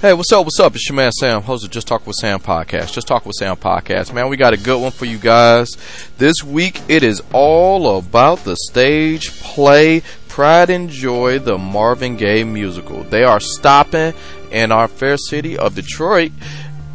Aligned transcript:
Hey, 0.00 0.14
what's 0.14 0.32
up? 0.32 0.44
What's 0.44 0.60
up? 0.60 0.76
It's 0.76 0.88
your 0.88 0.94
man 0.94 1.10
Sam, 1.10 1.42
host 1.42 1.64
of 1.64 1.72
Just 1.72 1.88
Talk 1.88 2.06
with 2.06 2.14
Sam 2.14 2.38
podcast. 2.38 2.92
Just 2.92 3.08
Talk 3.08 3.26
with 3.26 3.34
Sam 3.34 3.56
podcast. 3.56 4.12
Man, 4.12 4.28
we 4.28 4.36
got 4.36 4.52
a 4.52 4.56
good 4.56 4.80
one 4.80 4.92
for 4.92 5.06
you 5.06 5.18
guys. 5.18 5.76
This 6.18 6.44
week 6.44 6.80
it 6.86 7.02
is 7.02 7.20
all 7.32 7.98
about 7.98 8.38
the 8.44 8.56
stage 8.68 9.32
play 9.40 10.02
Pride 10.28 10.70
and 10.70 10.88
Joy, 10.88 11.40
the 11.40 11.58
Marvin 11.58 12.16
Gaye 12.16 12.44
musical. 12.44 13.02
They 13.02 13.24
are 13.24 13.40
stopping 13.40 14.14
in 14.52 14.70
our 14.70 14.86
fair 14.86 15.16
city 15.16 15.58
of 15.58 15.74
Detroit 15.74 16.30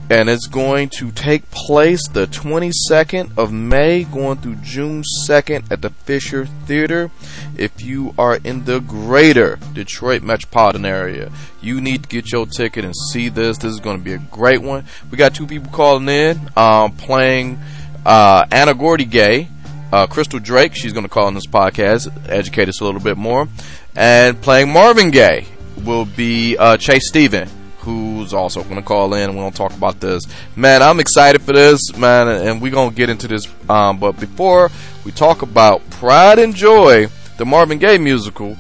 and 0.10 0.30
it's 0.30 0.48
going 0.48 0.90
to 0.90 1.12
take 1.12 1.50
place 1.52 2.08
the 2.10 2.28
22nd 2.28 3.38
of 3.38 3.52
May, 3.52 4.04
going 4.04 4.38
through 4.38 4.56
June 4.56 5.04
2nd 5.28 5.72
at 5.72 5.82
the 5.82 5.90
Fisher 5.90 6.46
Theater. 6.46 7.10
If 7.58 7.82
you 7.82 8.14
are 8.18 8.38
in 8.44 8.66
the 8.66 8.80
greater 8.80 9.58
Detroit 9.74 10.22
metropolitan 10.22 10.86
area, 10.86 11.32
you 11.62 11.80
need 11.80 12.04
to 12.04 12.10
get 12.10 12.32
your 12.32 12.46
ticket 12.46 12.84
and 12.84 12.94
see 13.12 13.30
this. 13.30 13.58
This 13.58 13.74
is 13.74 13.80
going 13.80 13.98
to 13.98 14.04
be 14.04 14.14
a 14.14 14.18
great 14.18 14.62
one. 14.62 14.86
We 15.10 15.18
got 15.18 15.36
two 15.36 15.48
people 15.48 15.72
calling 15.72 16.10
in, 16.10 16.50
um, 16.58 16.96
playing 16.96 17.60
uh, 18.06 18.46
Anna 18.52 18.74
Gordy 18.74 19.06
Gaye. 19.06 19.48
Uh, 19.92 20.08
Crystal 20.08 20.40
Drake, 20.40 20.74
she's 20.76 20.92
going 20.92 21.06
to 21.06 21.10
call 21.10 21.28
in 21.28 21.36
this 21.36 21.46
podcast, 21.46 22.12
educate 22.28 22.68
us 22.68 22.82
a 22.82 22.84
little 22.84 23.00
bit 23.00 23.16
more. 23.16 23.48
And 23.96 24.42
playing 24.42 24.74
Marvin 24.74 25.12
Gaye 25.12 25.46
will 25.86 26.06
be 26.06 26.58
uh, 26.58 26.78
Chase 26.78 27.08
Steven 27.08 27.48
who's 27.84 28.34
also 28.34 28.64
going 28.64 28.76
to 28.76 28.82
call 28.82 29.14
in 29.14 29.30
and 29.30 29.36
we're 29.36 29.44
going 29.44 29.52
to 29.52 29.58
talk 29.58 29.74
about 29.74 30.00
this. 30.00 30.24
Man, 30.56 30.82
I'm 30.82 31.00
excited 31.00 31.42
for 31.42 31.54
this, 31.54 31.96
man, 31.98 32.28
and 32.28 32.62
we're 32.62 32.72
going 32.72 32.90
to 32.90 32.96
get 32.96 33.10
into 33.10 33.28
this. 33.28 33.48
Um, 33.70 34.00
but 34.00 34.20
before 34.20 34.72
we 35.06 35.12
talk 35.12 35.42
about 35.42 35.88
Pride 35.92 36.40
and 36.40 36.56
Joy, 36.56 37.08
the 37.38 37.46
Marvin 37.46 37.78
Gaye 37.80 37.98
musical, 37.98 38.58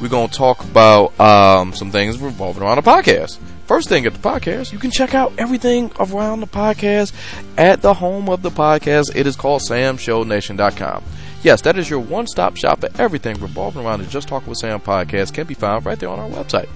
we're 0.00 0.08
going 0.08 0.28
to 0.28 0.34
talk 0.34 0.62
about 0.64 1.18
um, 1.18 1.72
some 1.72 1.90
things 1.90 2.18
revolving 2.18 2.62
around 2.62 2.76
the 2.76 2.90
podcast. 2.90 3.38
First 3.66 3.88
thing 3.88 4.06
at 4.06 4.12
the 4.14 4.20
podcast, 4.20 4.72
you 4.72 4.78
can 4.78 4.90
check 4.90 5.14
out 5.14 5.32
everything 5.38 5.90
around 5.98 6.40
the 6.40 6.46
podcast 6.46 7.12
at 7.58 7.82
the 7.82 7.94
home 7.94 8.28
of 8.28 8.42
the 8.42 8.50
podcast. 8.50 9.14
It 9.16 9.26
is 9.26 9.34
called 9.34 9.62
samshownation.com. 9.68 11.02
Yes, 11.42 11.60
that 11.62 11.78
is 11.78 11.88
your 11.88 12.00
one-stop 12.00 12.56
shop 12.56 12.80
for 12.80 12.88
everything 12.98 13.38
revolving 13.40 13.84
around 13.84 14.00
the 14.00 14.06
Just 14.06 14.26
Talk 14.26 14.46
with 14.46 14.58
Sam 14.58 14.80
podcast 14.80 15.32
can 15.32 15.46
be 15.46 15.54
found 15.54 15.86
right 15.86 15.98
there 15.98 16.08
on 16.08 16.18
our 16.18 16.28
website 16.28 16.68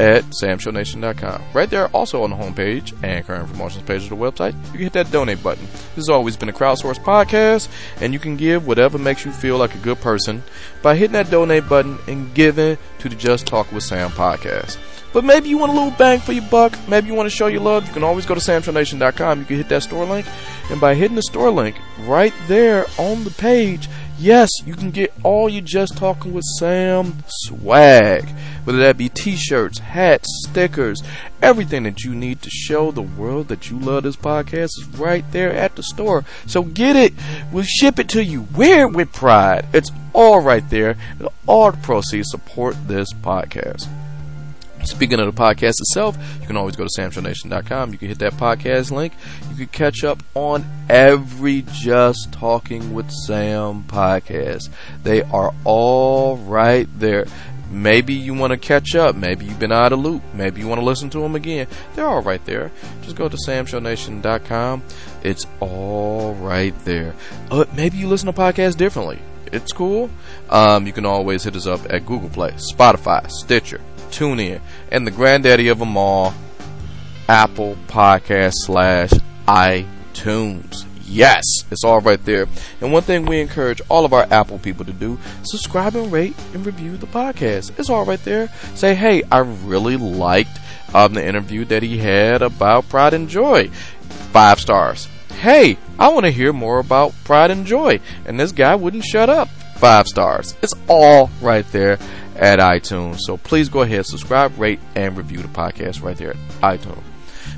at 0.00 0.24
samshownation.com. 0.42 1.42
Right 1.52 1.70
there, 1.70 1.88
also 1.88 2.22
on 2.22 2.30
the 2.30 2.36
homepage 2.36 2.94
and 3.04 3.24
current 3.24 3.48
promotions 3.48 3.84
page 3.84 4.04
of 4.04 4.08
the 4.10 4.16
website, 4.16 4.54
you 4.66 4.72
can 4.72 4.80
hit 4.80 4.92
that 4.94 5.10
donate 5.12 5.42
button. 5.42 5.66
This 5.66 5.96
has 5.96 6.08
always 6.08 6.36
been 6.36 6.48
a 6.48 6.52
crowdsourced 6.52 7.04
podcast, 7.04 7.68
and 8.00 8.12
you 8.12 8.18
can 8.18 8.36
give 8.36 8.66
whatever 8.66 8.98
makes 8.98 9.24
you 9.24 9.30
feel 9.30 9.56
like 9.56 9.74
a 9.74 9.78
good 9.78 10.00
person 10.00 10.42
by 10.82 10.96
hitting 10.96 11.12
that 11.12 11.30
donate 11.30 11.68
button 11.68 11.98
and 12.08 12.34
giving 12.34 12.76
to 12.98 13.08
the 13.08 13.14
Just 13.14 13.46
Talk 13.46 13.70
with 13.70 13.84
Sam 13.84 14.10
podcast. 14.10 14.78
But 15.12 15.24
maybe 15.24 15.48
you 15.48 15.58
want 15.58 15.72
a 15.72 15.74
little 15.74 15.96
bang 15.98 16.20
for 16.20 16.32
your 16.32 16.44
buck. 16.44 16.78
Maybe 16.88 17.08
you 17.08 17.14
want 17.14 17.28
to 17.28 17.34
show 17.34 17.46
your 17.46 17.62
love. 17.62 17.86
You 17.86 17.92
can 17.92 18.04
always 18.04 18.26
go 18.26 18.34
to 18.34 18.40
samshownation.com. 18.40 19.40
You 19.40 19.44
can 19.46 19.56
hit 19.56 19.68
that 19.70 19.82
store 19.82 20.04
link. 20.04 20.26
And 20.70 20.80
by 20.80 20.94
hitting 20.94 21.16
the 21.16 21.22
store 21.22 21.50
link 21.50 21.76
right 22.00 22.34
there 22.46 22.86
on 22.98 23.24
the 23.24 23.30
page, 23.30 23.88
yes, 24.18 24.50
you 24.66 24.74
can 24.74 24.90
get 24.90 25.12
all 25.22 25.48
your 25.48 25.62
Just 25.62 25.96
Talking 25.96 26.34
with 26.34 26.44
Sam 26.58 27.24
swag. 27.26 28.28
Whether 28.64 28.80
that 28.80 28.98
be 28.98 29.08
t-shirts, 29.08 29.78
hats, 29.78 30.28
stickers, 30.46 31.02
everything 31.40 31.84
that 31.84 32.04
you 32.04 32.14
need 32.14 32.42
to 32.42 32.50
show 32.50 32.90
the 32.90 33.00
world 33.00 33.48
that 33.48 33.70
you 33.70 33.78
love 33.78 34.02
this 34.02 34.16
podcast 34.16 34.64
is 34.64 34.86
right 34.98 35.24
there 35.32 35.52
at 35.52 35.74
the 35.74 35.82
store. 35.82 36.26
So 36.46 36.62
get 36.62 36.96
it. 36.96 37.14
We'll 37.50 37.64
ship 37.64 37.98
it 37.98 38.10
to 38.10 38.22
you. 38.22 38.46
Wear 38.54 38.82
it 38.82 38.92
with 38.92 39.14
pride. 39.14 39.66
It's 39.72 39.90
all 40.12 40.40
right 40.40 40.68
there. 40.68 40.96
All 41.46 41.70
the 41.70 41.78
proceeds 41.78 42.30
support 42.30 42.76
this 42.88 43.10
podcast. 43.14 43.88
Speaking 44.84 45.20
of 45.20 45.34
the 45.34 45.40
podcast 45.40 45.80
itself, 45.80 46.16
you 46.40 46.46
can 46.46 46.56
always 46.56 46.76
go 46.76 46.84
to 46.84 46.90
samshownation.com. 47.00 47.92
You 47.92 47.98
can 47.98 48.08
hit 48.08 48.18
that 48.20 48.34
podcast 48.34 48.90
link. 48.90 49.12
You 49.50 49.56
can 49.56 49.66
catch 49.66 50.04
up 50.04 50.22
on 50.34 50.64
every 50.88 51.64
Just 51.72 52.32
Talking 52.32 52.94
with 52.94 53.10
Sam 53.10 53.84
podcast. 53.84 54.70
They 55.02 55.22
are 55.22 55.52
all 55.64 56.36
right 56.38 56.88
there. 56.98 57.26
Maybe 57.70 58.14
you 58.14 58.32
want 58.32 58.52
to 58.52 58.56
catch 58.56 58.94
up. 58.94 59.14
Maybe 59.14 59.44
you've 59.44 59.58
been 59.58 59.72
out 59.72 59.92
of 59.92 59.98
loop. 59.98 60.22
Maybe 60.32 60.60
you 60.60 60.68
want 60.68 60.80
to 60.80 60.84
listen 60.84 61.10
to 61.10 61.18
them 61.20 61.34
again. 61.34 61.66
They're 61.94 62.06
all 62.06 62.22
right 62.22 62.42
there. 62.46 62.70
Just 63.02 63.16
go 63.16 63.28
to 63.28 63.36
samshownation.com. 63.36 64.82
It's 65.22 65.46
all 65.60 66.34
right 66.34 66.74
there. 66.84 67.14
Uh, 67.50 67.66
maybe 67.74 67.98
you 67.98 68.08
listen 68.08 68.26
to 68.26 68.32
podcasts 68.32 68.76
differently. 68.76 69.18
It's 69.52 69.72
cool. 69.72 70.10
Um, 70.48 70.86
you 70.86 70.92
can 70.92 71.04
always 71.04 71.44
hit 71.44 71.56
us 71.56 71.66
up 71.66 71.80
at 71.90 72.06
Google 72.06 72.28
Play, 72.30 72.52
Spotify, 72.52 73.30
Stitcher, 73.30 73.80
TuneIn, 74.08 74.60
and 74.90 75.06
the 75.06 75.10
granddaddy 75.10 75.68
of 75.68 75.78
them 75.78 75.96
all, 75.96 76.34
Apple 77.28 77.76
Podcast 77.86 78.54
slash 78.54 79.10
iTunes. 79.46 80.84
Yes, 81.04 81.44
it's 81.70 81.84
all 81.84 82.00
right 82.00 82.22
there. 82.24 82.46
And 82.80 82.92
one 82.92 83.02
thing 83.02 83.24
we 83.24 83.40
encourage 83.40 83.80
all 83.88 84.04
of 84.04 84.12
our 84.12 84.26
Apple 84.30 84.58
people 84.58 84.84
to 84.84 84.92
do, 84.92 85.18
subscribe 85.42 85.96
and 85.96 86.12
rate 86.12 86.34
and 86.52 86.66
review 86.66 86.96
the 86.96 87.06
podcast. 87.06 87.78
It's 87.78 87.88
all 87.88 88.04
right 88.04 88.22
there. 88.24 88.48
Say, 88.74 88.94
hey, 88.94 89.22
I 89.32 89.38
really 89.38 89.96
liked 89.96 90.58
um, 90.94 91.14
the 91.14 91.26
interview 91.26 91.64
that 91.66 91.82
he 91.82 91.98
had 91.98 92.42
about 92.42 92.88
Pride 92.88 93.14
and 93.14 93.28
Joy. 93.28 93.68
Five 94.32 94.60
stars. 94.60 95.08
Hey, 95.40 95.78
I 95.98 96.08
want 96.08 96.26
to 96.26 96.30
hear 96.30 96.52
more 96.52 96.78
about 96.78 97.14
Pride 97.24 97.50
and 97.50 97.64
Joy. 97.64 98.00
And 98.26 98.38
this 98.38 98.52
guy 98.52 98.74
wouldn't 98.74 99.04
shut 99.04 99.30
up. 99.30 99.48
Five 99.76 100.08
stars. 100.08 100.56
It's 100.60 100.74
all 100.88 101.30
right 101.40 101.66
there 101.72 101.98
at 102.38 102.58
iTunes. 102.58 103.18
So 103.20 103.36
please 103.36 103.68
go 103.68 103.82
ahead, 103.82 104.06
subscribe, 104.06 104.58
rate, 104.58 104.80
and 104.94 105.16
review 105.16 105.38
the 105.38 105.48
podcast 105.48 106.02
right 106.02 106.16
there 106.16 106.30
at 106.30 106.36
iTunes. 106.62 107.02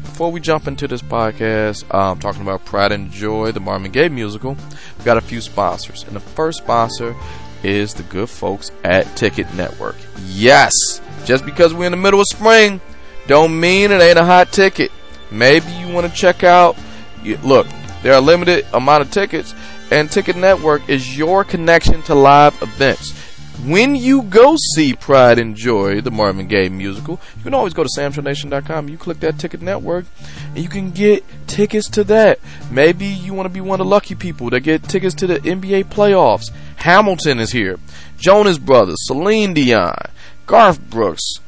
Before 0.03 0.33
we 0.33 0.41
jump 0.41 0.67
into 0.67 0.89
this 0.89 1.03
podcast, 1.03 1.93
um, 1.95 2.19
talking 2.19 2.43
about 2.43 2.65
Pride 2.65 2.93
and 2.93 3.11
Joy, 3.11 3.53
the 3.53 3.61
Marvin 3.61 3.91
Gaye 3.91 4.09
musical, 4.09 4.57
we 4.99 5.05
got 5.05 5.17
a 5.17 5.23
few 5.23 5.41
sponsors. 5.41 6.05
And 6.05 6.17
the 6.17 6.21
first 6.21 6.59
sponsor 6.59 7.15
is 7.63 7.95
the 7.95 8.03
good 8.05 8.29
folks 8.29 8.71
at 8.85 9.05
Ticket 9.17 9.53
Network. 9.55 9.97
Yes, 10.27 10.73
just 11.25 11.45
because 11.45 11.75
we're 11.75 11.87
in 11.87 11.93
the 11.93 11.99
middle 11.99 12.21
of 12.21 12.27
spring, 12.27 12.81
don't 13.27 13.59
mean 13.59 13.93
it 13.93 14.01
ain't 14.01 14.19
a 14.19 14.25
hot 14.25 14.53
ticket. 14.53 14.91
Maybe 15.31 15.71
you 15.73 15.93
want 15.93 16.07
to 16.07 16.13
check 16.13 16.43
out. 16.43 16.77
Look, 17.43 17.67
there 18.03 18.15
are 18.15 18.21
limited 18.21 18.67
amount 18.73 19.03
of 19.03 19.11
tickets, 19.11 19.55
and 19.91 20.11
Ticket 20.11 20.37
Network 20.37 20.89
is 20.89 21.17
your 21.17 21.45
connection 21.45 22.03
to 22.03 22.15
live 22.15 22.61
events 22.63 23.13
when 23.65 23.95
you 23.95 24.23
go 24.23 24.57
see 24.75 24.95
Pride 24.95 25.39
and 25.39 25.55
Joy, 25.55 26.01
the 26.01 26.11
Marvin 26.11 26.47
Gaye 26.47 26.69
musical, 26.69 27.21
you 27.37 27.43
can 27.43 27.53
always 27.53 27.75
go 27.75 27.83
to 27.83 27.89
samshownation.com. 27.95 28.89
You 28.89 28.97
click 28.97 29.21
that 29.21 29.39
ticket 29.39 29.61
network, 29.61 30.07
and 30.49 30.59
you 30.59 30.69
can 30.69 30.91
get 30.93 31.25
tickets 31.47 31.89
to 31.91 32.05
that. 32.05 32.39
Maybe 32.71 33.07
you 33.07 33.35
want 33.35 33.47
to 33.47 33.53
be 33.53 33.61
one 33.61 33.81
of 33.81 33.87
the 33.87 33.91
lucky 33.91 34.15
people 34.15 34.51
that 34.51 34.61
get 34.61 34.85
tickets 34.85 35.15
to 35.17 35.27
the 35.27 35.41
NBA 35.41 35.85
playoffs. 35.85 36.51
Hamilton 36.77 37.39
is 37.39 37.53
here. 37.53 37.79
Jonas 38.17 38.59
Brothers, 38.59 38.97
Celine 39.01 39.53
Dion, 39.53 40.07
Garth 40.47 40.81
Brooks, 40.89 41.41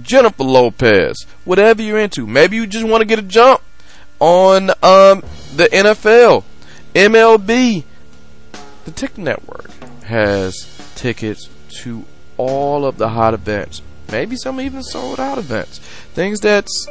Jennifer 0.00 0.44
Lopez, 0.44 1.26
whatever 1.44 1.82
you're 1.82 1.98
into. 1.98 2.26
Maybe 2.26 2.56
you 2.56 2.66
just 2.66 2.86
want 2.86 3.02
to 3.02 3.06
get 3.06 3.18
a 3.18 3.22
jump 3.22 3.60
on 4.20 4.70
um, 4.82 5.22
the 5.54 5.68
NFL, 5.72 6.44
MLB. 6.94 7.84
The 8.84 8.90
Ticket 8.90 9.18
Network 9.18 9.70
has 10.04 10.92
tickets 10.94 11.50
to 11.82 12.04
all 12.36 12.84
of 12.84 12.98
the 12.98 13.08
hot 13.08 13.34
events. 13.34 13.82
Maybe 14.10 14.36
some 14.36 14.60
even 14.60 14.82
sold 14.82 15.20
out 15.20 15.38
events. 15.38 15.78
Things 15.78 16.40
that's 16.40 16.88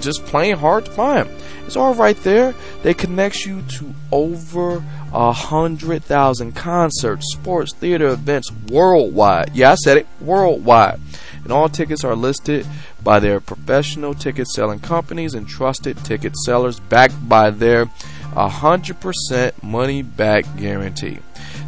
just 0.00 0.24
plain 0.24 0.56
hard 0.56 0.86
to 0.86 0.90
find. 0.90 1.28
It's 1.66 1.76
all 1.76 1.94
right 1.94 2.16
there. 2.18 2.54
They 2.82 2.94
connect 2.94 3.44
you 3.46 3.62
to 3.62 3.94
over 4.12 4.82
a 5.12 5.32
hundred 5.32 6.04
thousand 6.04 6.52
concerts, 6.52 7.32
sports, 7.32 7.72
theater 7.74 8.08
events 8.08 8.50
worldwide. 8.68 9.54
Yeah, 9.54 9.72
I 9.72 9.74
said 9.76 9.98
it, 9.98 10.06
worldwide. 10.20 11.00
And 11.42 11.52
all 11.52 11.68
tickets 11.68 12.04
are 12.04 12.16
listed 12.16 12.66
by 13.02 13.20
their 13.20 13.38
professional 13.38 14.14
ticket 14.14 14.48
selling 14.48 14.80
companies 14.80 15.34
and 15.34 15.46
trusted 15.46 15.98
ticket 16.04 16.34
sellers 16.44 16.80
backed 16.80 17.28
by 17.28 17.50
their 17.50 17.86
100% 18.32 19.62
money 19.62 20.02
back 20.02 20.44
guarantee. 20.56 21.18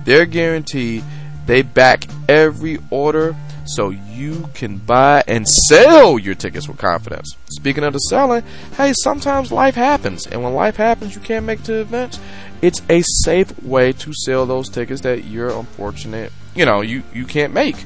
Their 0.05 0.25
guarantee 0.25 1.05
they 1.47 1.63
back 1.63 2.07
every 2.29 2.79
order 2.91 3.35
so 3.67 3.91
you 3.91 4.49
can 4.55 4.79
buy 4.79 5.23
and 5.27 5.47
sell 5.49 6.19
your 6.19 6.35
tickets 6.35 6.69
with 6.69 6.79
confidence. 6.79 7.37
Speaking 7.49 7.85
of 7.85 7.93
the 7.93 7.99
selling, 7.99 8.43
hey, 8.77 8.93
sometimes 9.03 9.53
life 9.53 9.75
happens, 9.75 10.27
and 10.27 10.43
when 10.43 10.55
life 10.55 10.77
happens, 10.77 11.15
you 11.15 11.21
can't 11.21 11.47
make 11.47 11.63
the 11.63 11.81
events. 11.81 12.19
It's 12.63 12.81
a 12.89 13.03
safe 13.03 13.63
way 13.63 13.93
to 13.93 14.13
sell 14.15 14.47
those 14.47 14.69
tickets 14.69 15.03
that 15.03 15.25
you're 15.25 15.51
unfortunate, 15.51 16.33
you 16.55 16.65
know, 16.65 16.81
you, 16.81 17.03
you 17.13 17.25
can't 17.25 17.53
make. 17.53 17.77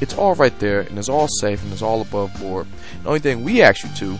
It's 0.00 0.14
all 0.14 0.34
right 0.34 0.56
there, 0.58 0.80
and 0.80 0.98
it's 0.98 1.08
all 1.08 1.28
safe, 1.28 1.62
and 1.62 1.72
it's 1.72 1.82
all 1.82 2.00
above 2.02 2.38
board. 2.40 2.66
The 3.02 3.08
only 3.08 3.20
thing 3.20 3.44
we 3.44 3.62
ask 3.62 3.84
you 3.84 3.90
to 3.96 4.18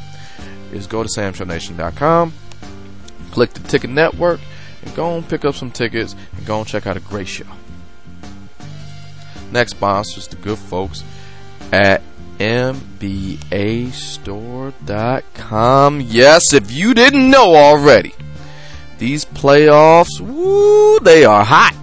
is 0.72 0.86
go 0.86 1.02
to 1.02 1.08
samshownation.com, 1.08 2.32
click 3.30 3.52
the 3.52 3.60
ticket 3.60 3.90
network, 3.90 4.40
and 4.82 4.94
go 4.94 5.16
and 5.16 5.28
pick 5.28 5.44
up 5.44 5.54
some 5.54 5.70
tickets, 5.70 6.14
and 6.36 6.46
go 6.46 6.58
and 6.58 6.66
check 6.66 6.86
out 6.86 6.96
a 6.96 7.00
great 7.00 7.28
show. 7.28 7.46
Next 9.52 9.72
sponsor 9.72 10.18
is 10.18 10.28
the 10.28 10.36
good 10.36 10.58
folks 10.58 11.04
at 11.72 12.02
MBM 12.38 12.92
NBAstore.com. 13.02 16.00
Yes, 16.00 16.52
if 16.52 16.70
you 16.70 16.94
didn't 16.94 17.28
know 17.28 17.56
already, 17.56 18.14
these 18.98 19.24
playoffs, 19.24 20.20
woo, 20.20 21.00
they 21.00 21.24
are 21.24 21.44
hot. 21.44 21.74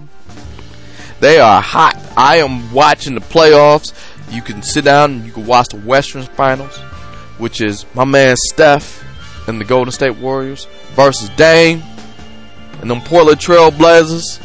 They 1.20 1.38
are 1.38 1.60
hot. 1.60 1.98
I 2.16 2.36
am 2.36 2.72
watching 2.72 3.14
the 3.14 3.20
playoffs. 3.20 3.92
You 4.30 4.40
can 4.40 4.62
sit 4.62 4.86
down 4.86 5.12
and 5.12 5.26
you 5.26 5.32
can 5.32 5.44
watch 5.44 5.68
the 5.68 5.76
Western 5.76 6.22
Finals, 6.22 6.78
which 7.36 7.60
is 7.60 7.84
my 7.94 8.06
man 8.06 8.36
Steph 8.36 9.04
and 9.46 9.60
the 9.60 9.66
Golden 9.66 9.92
State 9.92 10.16
Warriors 10.16 10.64
versus 10.94 11.28
Dame 11.30 11.82
and 12.80 12.90
them 12.90 13.02
Portland 13.02 13.40
Trail 13.40 13.70
Blazers. 13.70 14.40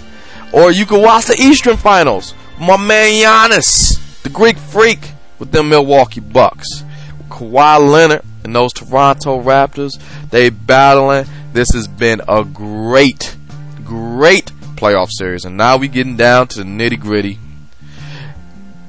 Or 0.52 0.72
you 0.72 0.86
can 0.86 1.02
watch 1.02 1.28
the 1.28 1.38
Eastern 1.40 1.78
Finals. 1.78 2.34
My 2.60 2.78
man 2.78 3.12
Giannis, 3.12 4.22
the 4.24 4.30
Greek 4.30 4.58
freak, 4.58 5.12
with 5.40 5.52
them 5.52 5.70
Milwaukee 5.70 6.22
Bucks. 6.22 6.84
Kawhi 7.30 7.92
Leonard 7.92 8.22
and 8.44 8.56
those 8.56 8.72
Toronto 8.72 9.42
Raptors, 9.42 10.00
they 10.30 10.50
battling. 10.50 11.26
This 11.52 11.68
has 11.74 11.88
been 11.88 12.22
a 12.28 12.46
great, 12.46 13.36
great 13.84 14.46
playoff 14.76 15.10
series. 15.12 15.44
And 15.44 15.58
now 15.58 15.78
we 15.78 15.88
getting 15.88 16.16
down 16.16 16.48
to 16.50 16.60
the 16.60 16.64
nitty 16.64 17.00
gritty. 17.00 17.40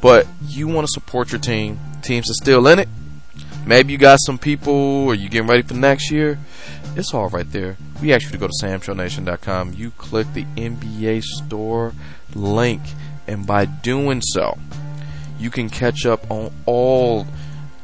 But 0.00 0.26
you 0.46 0.68
want 0.68 0.86
to 0.86 0.92
support 0.92 1.32
your 1.32 1.40
team. 1.40 1.80
Teams 2.02 2.30
are 2.30 2.34
still 2.34 2.68
in 2.68 2.78
it. 2.78 2.88
Maybe 3.66 3.92
you 3.92 3.98
got 3.98 4.20
some 4.20 4.38
people 4.38 4.72
or 4.72 5.14
you 5.14 5.28
getting 5.28 5.48
ready 5.48 5.62
for 5.62 5.74
next 5.74 6.12
year. 6.12 6.38
It's 6.94 7.12
all 7.12 7.28
right 7.28 7.50
there. 7.50 7.76
We 8.00 8.12
ask 8.12 8.26
you 8.26 8.30
to 8.30 8.38
go 8.38 8.46
to 8.46 8.52
samshownation.com. 8.62 9.74
You 9.74 9.90
click 9.92 10.32
the 10.34 10.44
NBA 10.56 11.22
store 11.24 11.92
link, 12.34 12.82
and 13.26 13.46
by 13.46 13.64
doing 13.64 14.20
so, 14.22 14.56
you 15.38 15.50
can 15.50 15.68
catch 15.68 16.06
up 16.06 16.30
on 16.30 16.52
all 16.64 17.26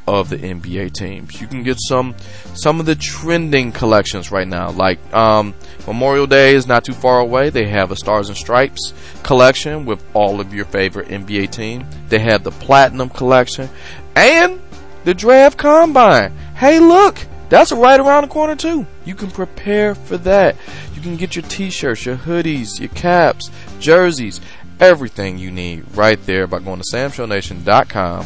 of 0.07 0.29
the 0.29 0.37
NBA 0.37 0.93
teams. 0.93 1.39
You 1.39 1.47
can 1.47 1.63
get 1.63 1.77
some 1.79 2.15
some 2.55 2.79
of 2.79 2.85
the 2.85 2.95
trending 2.95 3.71
collections 3.71 4.31
right 4.31 4.47
now. 4.47 4.71
Like 4.71 4.99
um, 5.13 5.53
Memorial 5.87 6.27
Day 6.27 6.55
is 6.55 6.67
not 6.67 6.83
too 6.83 6.93
far 6.93 7.19
away. 7.19 7.49
They 7.49 7.67
have 7.67 7.91
a 7.91 7.95
Stars 7.95 8.29
and 8.29 8.37
Stripes 8.37 8.93
collection 9.23 9.85
with 9.85 10.03
all 10.13 10.39
of 10.39 10.53
your 10.53 10.65
favorite 10.65 11.07
NBA 11.07 11.51
team. 11.51 11.85
They 12.09 12.19
have 12.19 12.43
the 12.43 12.51
Platinum 12.51 13.09
collection 13.09 13.69
and 14.15 14.61
the 15.05 15.13
Draft 15.13 15.57
Combine. 15.57 16.31
Hey, 16.55 16.79
look, 16.79 17.19
that's 17.49 17.71
right 17.71 17.99
around 17.99 18.23
the 18.23 18.29
corner 18.29 18.55
too. 18.55 18.85
You 19.05 19.15
can 19.15 19.29
prepare 19.29 19.95
for 19.95 20.17
that. 20.17 20.55
You 20.93 21.01
can 21.01 21.17
get 21.17 21.35
your 21.35 21.43
t-shirts, 21.43 22.05
your 22.05 22.15
hoodies, 22.15 22.79
your 22.79 22.89
caps, 22.89 23.51
jerseys, 23.79 24.41
everything 24.79 25.37
you 25.37 25.51
need 25.51 25.85
right 25.95 26.23
there 26.25 26.47
by 26.47 26.59
going 26.59 26.81
to 26.81 26.95
samshownation.com, 26.95 28.25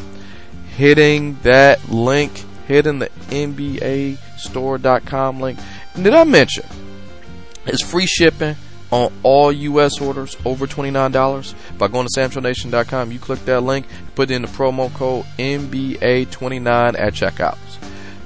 hitting 0.76 1.38
that 1.44 1.90
link, 1.90 2.44
hitting 2.68 3.00
the 3.00 3.10
NBA 3.30 4.18
store.com 4.38 5.40
link. 5.40 5.60
And 5.94 6.04
did 6.04 6.14
I 6.14 6.24
mention 6.24 6.66
it's 7.66 7.84
free 7.84 8.06
shipping 8.06 8.56
on 8.92 9.12
all 9.24 9.52
U.S. 9.52 10.00
orders 10.00 10.38
over 10.46 10.66
$29 10.66 11.78
by 11.78 11.88
going 11.88 12.08
to 12.08 12.20
samshownation.com. 12.20 13.12
You 13.12 13.20
click 13.20 13.44
that 13.46 13.62
link, 13.62 13.86
put 14.16 14.32
in 14.32 14.44
the 14.44 14.48
promo 14.48 14.94
code 14.94 15.26
NBA29 15.38 17.00
at 17.00 17.14
checkout. 17.14 17.58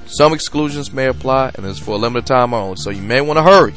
Some 0.06 0.34
exclusions 0.34 0.92
may 0.92 1.06
apply, 1.06 1.52
and 1.54 1.64
it's 1.66 1.78
for 1.78 1.92
a 1.92 1.96
limited 1.98 2.26
time 2.26 2.52
only, 2.52 2.76
so 2.76 2.90
you 2.90 3.02
may 3.02 3.20
want 3.20 3.38
to 3.38 3.42
hurry. 3.42 3.74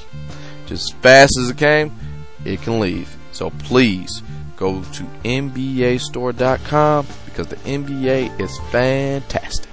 Just 0.65 0.93
as 0.93 0.99
fast 1.01 1.37
as 1.39 1.49
it 1.49 1.57
came, 1.57 1.95
it 2.43 2.61
can 2.61 2.79
leave. 2.79 3.15
So 3.31 3.49
please 3.49 4.21
go 4.55 4.81
to 4.81 5.03
NBAstore.com 5.23 7.07
because 7.25 7.47
the 7.47 7.55
NBA 7.57 8.39
is 8.39 8.57
fantastic. 8.71 9.69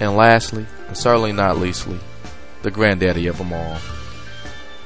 And 0.00 0.16
lastly, 0.16 0.66
and 0.86 0.96
certainly 0.96 1.32
not 1.32 1.58
leastly, 1.58 1.98
the 2.62 2.70
granddaddy 2.70 3.26
of 3.26 3.38
them 3.38 3.52
all, 3.52 3.78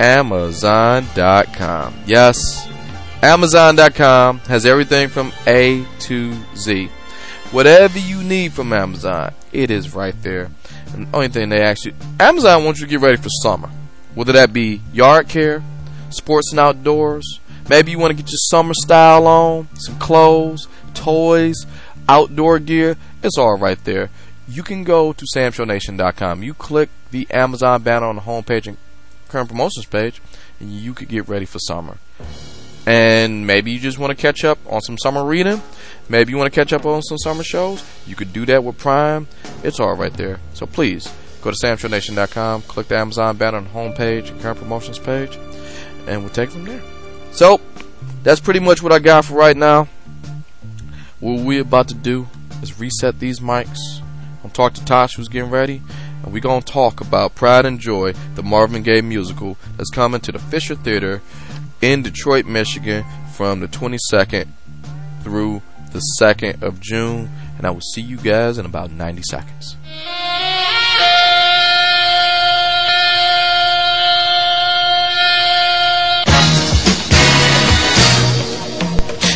Amazon.com. 0.01 1.95
Yes, 2.07 2.69
Amazon.com 3.23 4.39
has 4.41 4.67
everything 4.67 5.09
from 5.09 5.33
A 5.47 5.87
to 6.01 6.35
Z. 6.57 6.89
Whatever 7.51 7.99
you 7.99 8.23
need 8.23 8.53
from 8.53 8.73
Amazon, 8.73 9.35
it 9.53 9.71
is 9.71 9.95
right 9.95 10.15
there. 10.23 10.51
And 10.93 11.07
the 11.07 11.17
only 11.17 11.29
thing 11.29 11.49
they 11.49 11.63
actually 11.63 11.95
Amazon 12.19 12.65
wants 12.65 12.81
you 12.81 12.87
to 12.87 12.91
get 12.91 13.01
ready 13.01 13.17
for 13.17 13.29
summer. 13.43 13.71
Whether 14.15 14.33
that 14.33 14.53
be 14.53 14.83
yard 14.93 15.29
care, 15.29 15.63
sports 16.11 16.51
and 16.51 16.61
outdoors, 16.61 17.41
maybe 17.69 17.91
you 17.91 17.99
want 17.99 18.11
to 18.11 18.23
get 18.23 18.31
your 18.31 18.39
summer 18.39 18.75
style 18.75 19.27
on, 19.27 19.69
some 19.75 19.99
clothes, 19.99 20.69
toys, 20.95 21.67
outdoor 22.09 22.59
gear, 22.59 22.97
it's 23.23 23.39
all 23.39 23.59
right 23.59 23.83
there. 23.85 24.11
You 24.49 24.63
can 24.63 24.85
go 24.85 25.13
to 25.13 25.27
samshownation.com. 25.35 26.43
You 26.43 26.55
click 26.55 26.91
the 27.11 27.27
Amazon 27.31 27.83
banner 27.83 28.07
on 28.07 28.17
the 28.17 28.23
homepage 28.23 28.67
and 28.67 28.77
current 29.29 29.49
promotions 29.49 29.87
page, 29.87 30.21
and 30.61 30.71
you 30.71 30.95
could 30.95 31.09
get 31.09 31.29
ready 31.29 31.47
for 31.47 31.59
summer. 31.61 31.97
And 32.85 33.47
maybe 33.47 33.71
you 33.71 33.79
just 33.79 33.99
want 33.99 34.11
to 34.11 34.17
catch 34.17 34.45
up 34.45 34.59
on 34.67 34.81
some 34.81 34.99
summer 34.99 35.25
reading. 35.25 35.63
Maybe 36.09 36.33
you 36.33 36.37
want 36.37 36.53
to 36.53 36.61
catch 36.61 36.73
up 36.73 36.85
on 36.85 37.03
some 37.03 37.19
summer 37.19 37.45
shows. 37.45 37.85
You 38.07 38.17
could 38.17 38.33
do 38.33 38.45
that 38.47 38.65
with 38.65 38.77
Prime. 38.77 39.29
It's 39.63 39.79
all 39.79 39.95
right 39.95 40.13
there. 40.13 40.41
So 40.53 40.67
please 40.67 41.13
go 41.43 41.51
to 41.51 41.57
samshownation.com, 41.57 42.63
click 42.63 42.89
the 42.89 42.97
Amazon 42.97 43.37
banner 43.37 43.59
on 43.59 43.65
the 43.65 43.71
homepage 43.71 44.31
and 44.31 44.41
current 44.41 44.59
promotions 44.59 44.99
page, 44.99 45.37
and 46.07 46.23
we'll 46.23 46.33
take 46.33 46.51
it 46.51 46.53
from 46.53 46.65
there. 46.65 46.83
So 47.33 47.61
that's 48.23 48.41
pretty 48.41 48.61
much 48.61 48.83
what 48.83 48.93
I 48.93 48.99
got 48.99 49.25
for 49.25 49.35
right 49.35 49.57
now. 49.57 49.89
What 51.19 51.45
we're 51.45 51.63
about 51.63 51.89
to 51.89 51.95
do 51.95 52.29
is 52.63 52.79
reset 52.79 53.19
these 53.19 53.41
mics. 53.41 54.01
I'm 54.45 54.51
talk 54.51 54.75
to 54.75 54.85
Tosh 54.85 55.17
who's 55.17 55.29
getting 55.29 55.51
ready, 55.51 55.83
and 56.23 56.33
we're 56.33 56.41
gonna 56.41 56.61
talk 56.63 57.01
about 57.01 57.35
Pride 57.35 57.65
and 57.65 57.81
Joy, 57.81 58.13
the 58.35 58.43
Marvin 58.43 58.83
Gaye 58.83 59.01
musical 59.01 59.57
that's 59.77 59.91
coming 59.91 60.21
to 60.21 60.33
the 60.33 60.39
Fisher 60.39 60.75
Theater 60.75 61.23
in 61.81 62.03
Detroit, 62.03 62.45
Michigan 62.45 63.05
from 63.33 63.61
the 63.61 63.69
22nd 63.69 64.49
through 65.23 65.63
the 65.93 66.01
2nd 66.21 66.63
of 66.63 66.81
June. 66.81 67.31
And 67.57 67.67
I 67.67 67.71
will 67.71 67.81
see 67.81 68.01
you 68.01 68.17
guys 68.17 68.59
in 68.59 68.67
about 68.67 68.91
90 68.91 69.23
seconds. 69.23 69.77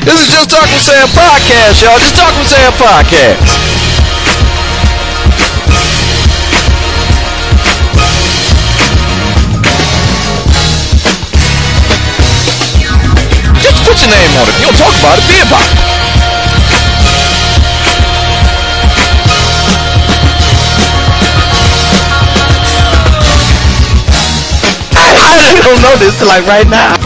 This 0.07 0.23
is 0.23 0.29
Just 0.33 0.51
Talk 0.51 0.71
with 0.71 0.83
Sam 0.83 1.09
podcast, 1.09 1.83
y'all. 1.83 1.99
Just 1.99 2.15
Talk 2.15 2.31
with 2.39 2.47
Sam 2.47 2.71
podcast. 2.79 3.43
Just 13.61 13.83
put 13.83 13.99
your 14.01 14.11
name 14.15 14.31
on 14.39 14.47
it. 14.47 14.55
You 14.61 14.67
don't 14.71 14.79
talk 14.79 14.95
about 15.01 15.19
it, 15.19 15.27
be 15.27 15.41
about 15.43 15.67
it. 15.73 15.97
I 24.95 25.61
don't 25.65 25.83
know 25.83 25.97
this 25.99 26.19
till 26.19 26.29
like 26.29 26.47
right 26.47 26.69
now. 26.69 27.06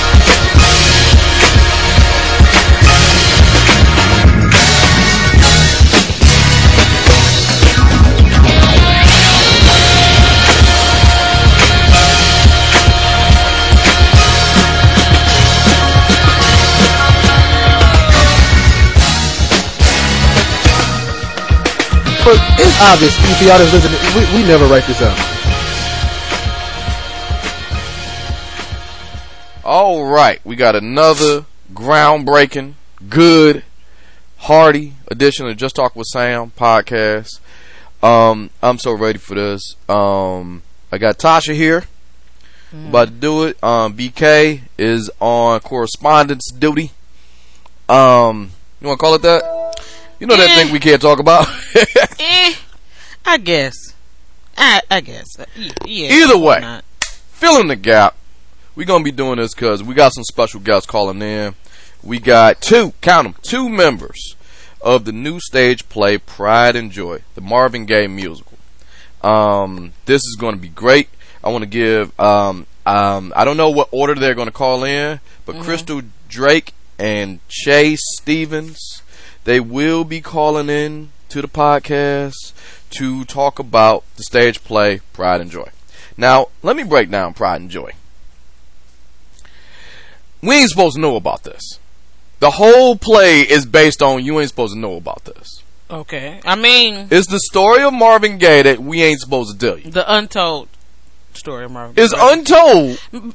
Obvious 22.81 23.15
if 23.19 23.41
y'all 23.41 23.57
that's 23.57 23.71
listening, 23.73 23.99
we, 24.15 24.41
we 24.41 24.47
never 24.47 24.65
write 24.65 24.85
this 24.85 25.01
out. 25.01 25.17
All 29.63 30.05
right, 30.05 30.41
we 30.43 30.55
got 30.55 30.75
another 30.75 31.45
groundbreaking, 31.73 32.73
good, 33.07 33.63
hearty 34.37 34.93
edition 35.07 35.47
of 35.47 35.55
Just 35.55 35.75
Talk 35.75 35.95
with 35.95 36.07
Sam 36.07 36.51
podcast. 36.57 37.39
Um, 38.01 38.49
I'm 38.63 38.79
so 38.79 38.93
ready 38.93 39.19
for 39.19 39.35
this. 39.35 39.75
Um, 39.87 40.63
I 40.91 40.97
got 40.97 41.19
Tasha 41.19 41.53
here. 41.53 41.83
About 42.73 43.09
to 43.09 43.13
do 43.13 43.43
it. 43.43 43.61
Um, 43.63 43.93
BK 43.95 44.61
is 44.77 45.11
on 45.19 45.59
correspondence 45.59 46.49
duty. 46.57 46.91
Um, 47.89 48.51
you 48.79 48.87
want 48.87 48.97
to 48.99 49.03
call 49.03 49.13
it 49.15 49.21
that? 49.23 49.75
You 50.19 50.25
know 50.27 50.37
that 50.37 50.49
Eh. 50.51 50.55
thing 50.63 50.71
we 50.73 50.79
can't 50.79 51.01
talk 51.01 51.19
about. 51.19 51.47
Eh, 52.23 52.53
I 53.25 53.37
guess. 53.37 53.75
I 54.57 54.81
I 54.89 55.01
guess. 55.01 55.27
Yeah. 55.85 56.09
Either 56.11 56.37
way. 56.37 56.81
filling 57.01 57.67
the 57.67 57.75
gap. 57.75 58.15
We're 58.75 58.85
gonna 58.85 59.03
be 59.03 59.11
doing 59.11 59.37
this 59.37 59.53
because 59.53 59.83
we 59.83 59.93
got 59.93 60.13
some 60.13 60.23
special 60.23 60.59
guests 60.59 60.89
calling 60.89 61.21
in. 61.21 61.55
We 62.03 62.19
got 62.19 62.61
two, 62.61 62.93
count 63.01 63.25
them, 63.25 63.35
two 63.43 63.69
members 63.69 64.35
of 64.81 65.05
the 65.05 65.11
new 65.11 65.39
stage 65.39 65.87
play 65.89 66.17
Pride 66.17 66.75
and 66.75 66.91
Joy, 66.91 67.21
the 67.35 67.41
Marvin 67.41 67.85
Gaye 67.85 68.07
musical. 68.07 68.57
Um, 69.21 69.93
this 70.05 70.21
is 70.23 70.35
going 70.39 70.55
to 70.55 70.61
be 70.61 70.69
great. 70.69 71.09
I 71.43 71.49
want 71.49 71.63
to 71.63 71.69
give. 71.69 72.19
Um, 72.19 72.65
um, 72.85 73.31
I 73.35 73.45
don't 73.45 73.57
know 73.57 73.69
what 73.69 73.89
order 73.91 74.15
they're 74.15 74.33
going 74.33 74.47
to 74.47 74.53
call 74.53 74.83
in, 74.83 75.19
but 75.45 75.57
Crystal 75.57 76.01
Drake 76.27 76.73
and 76.97 77.39
Chase 77.47 78.01
Stevens, 78.19 79.03
they 79.43 79.59
will 79.59 80.03
be 80.03 80.21
calling 80.21 80.69
in 80.69 81.11
to 81.29 81.41
the 81.41 81.47
podcast 81.47 82.53
to 82.91 83.25
talk 83.25 83.59
about 83.59 84.03
the 84.17 84.23
stage 84.23 84.63
play 84.63 85.01
Pride 85.13 85.41
and 85.41 85.51
Joy. 85.51 85.69
Now, 86.17 86.47
let 86.61 86.75
me 86.75 86.83
break 86.83 87.09
down 87.09 87.33
Pride 87.33 87.61
and 87.61 87.69
Joy. 87.69 87.91
We 90.41 90.55
ain't 90.57 90.69
supposed 90.69 90.95
to 90.95 91.01
know 91.01 91.15
about 91.15 91.43
this. 91.43 91.79
The 92.39 92.51
whole 92.51 92.95
play 92.95 93.41
is 93.41 93.65
based 93.65 94.01
on 94.01 94.25
you 94.25 94.39
ain't 94.39 94.49
supposed 94.49 94.73
to 94.73 94.79
know 94.79 94.95
about 94.95 95.25
this. 95.25 95.61
Okay. 95.89 96.39
I 96.45 96.55
mean, 96.55 97.07
It's 97.11 97.27
the 97.27 97.39
story 97.39 97.83
of 97.83 97.93
Marvin 97.93 98.37
Gaye 98.37 98.63
that 98.63 98.79
we 98.79 99.03
ain't 99.03 99.19
supposed 99.19 99.59
to 99.59 99.65
tell 99.67 99.77
you. 99.77 99.91
the 99.91 100.11
untold 100.11 100.69
story 101.33 101.65
of 101.65 101.71
Marvin. 101.71 101.95
Gaye. 101.95 102.03
It's 102.03 102.13
untold. 102.17 103.33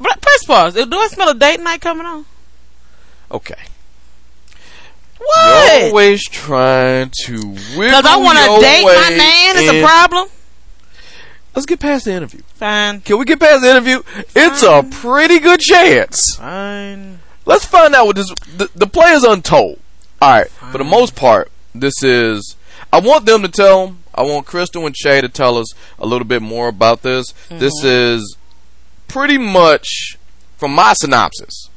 But 0.00 0.20
press 0.20 0.44
pause. 0.44 0.74
Do 0.74 0.96
I 0.96 1.08
smell 1.08 1.30
a 1.30 1.34
date 1.34 1.60
night 1.60 1.80
coming 1.80 2.06
on? 2.06 2.24
Okay. 3.32 3.60
What? 5.28 5.78
You're 5.80 5.88
always 5.90 6.24
trying 6.28 7.10
to 7.26 7.38
Because 7.52 8.04
I 8.06 8.16
want 8.16 8.38
to 8.38 8.60
date 8.64 8.84
my 8.84 9.10
man. 9.16 9.56
is 9.56 9.68
a 9.70 9.82
problem. 9.84 10.28
Let's 11.54 11.66
get 11.66 11.80
past 11.80 12.04
the 12.06 12.12
interview. 12.12 12.40
Fine. 12.54 13.00
Can 13.02 13.18
we 13.18 13.24
get 13.24 13.40
past 13.40 13.62
the 13.62 13.70
interview? 13.70 14.02
It's 14.34 14.62
a 14.62 14.82
pretty 14.90 15.38
good 15.38 15.60
chance. 15.60 16.36
Fine. 16.36 17.18
Let's 17.44 17.64
find 17.64 17.94
out 17.94 18.06
what 18.06 18.16
this. 18.16 18.32
The, 18.56 18.70
the 18.74 18.86
play 18.86 19.10
is 19.12 19.24
untold. 19.24 19.80
All 20.22 20.30
right. 20.30 20.48
For 20.48 20.78
the 20.78 20.84
most 20.84 21.14
part, 21.16 21.50
this 21.74 22.02
is. 22.02 22.56
I 22.92 23.00
want 23.00 23.26
them 23.26 23.42
to 23.42 23.48
tell. 23.48 23.96
I 24.14 24.22
want 24.22 24.46
Crystal 24.46 24.86
and 24.86 24.96
Shay 24.96 25.20
to 25.20 25.28
tell 25.28 25.58
us 25.58 25.72
a 25.98 26.06
little 26.06 26.26
bit 26.26 26.42
more 26.42 26.68
about 26.68 27.02
this. 27.02 27.32
This 27.50 27.72
is 27.84 28.36
pretty 29.08 29.38
much 29.38 30.16
from 30.56 30.74
my 30.74 30.92
synopsis. 30.94 31.70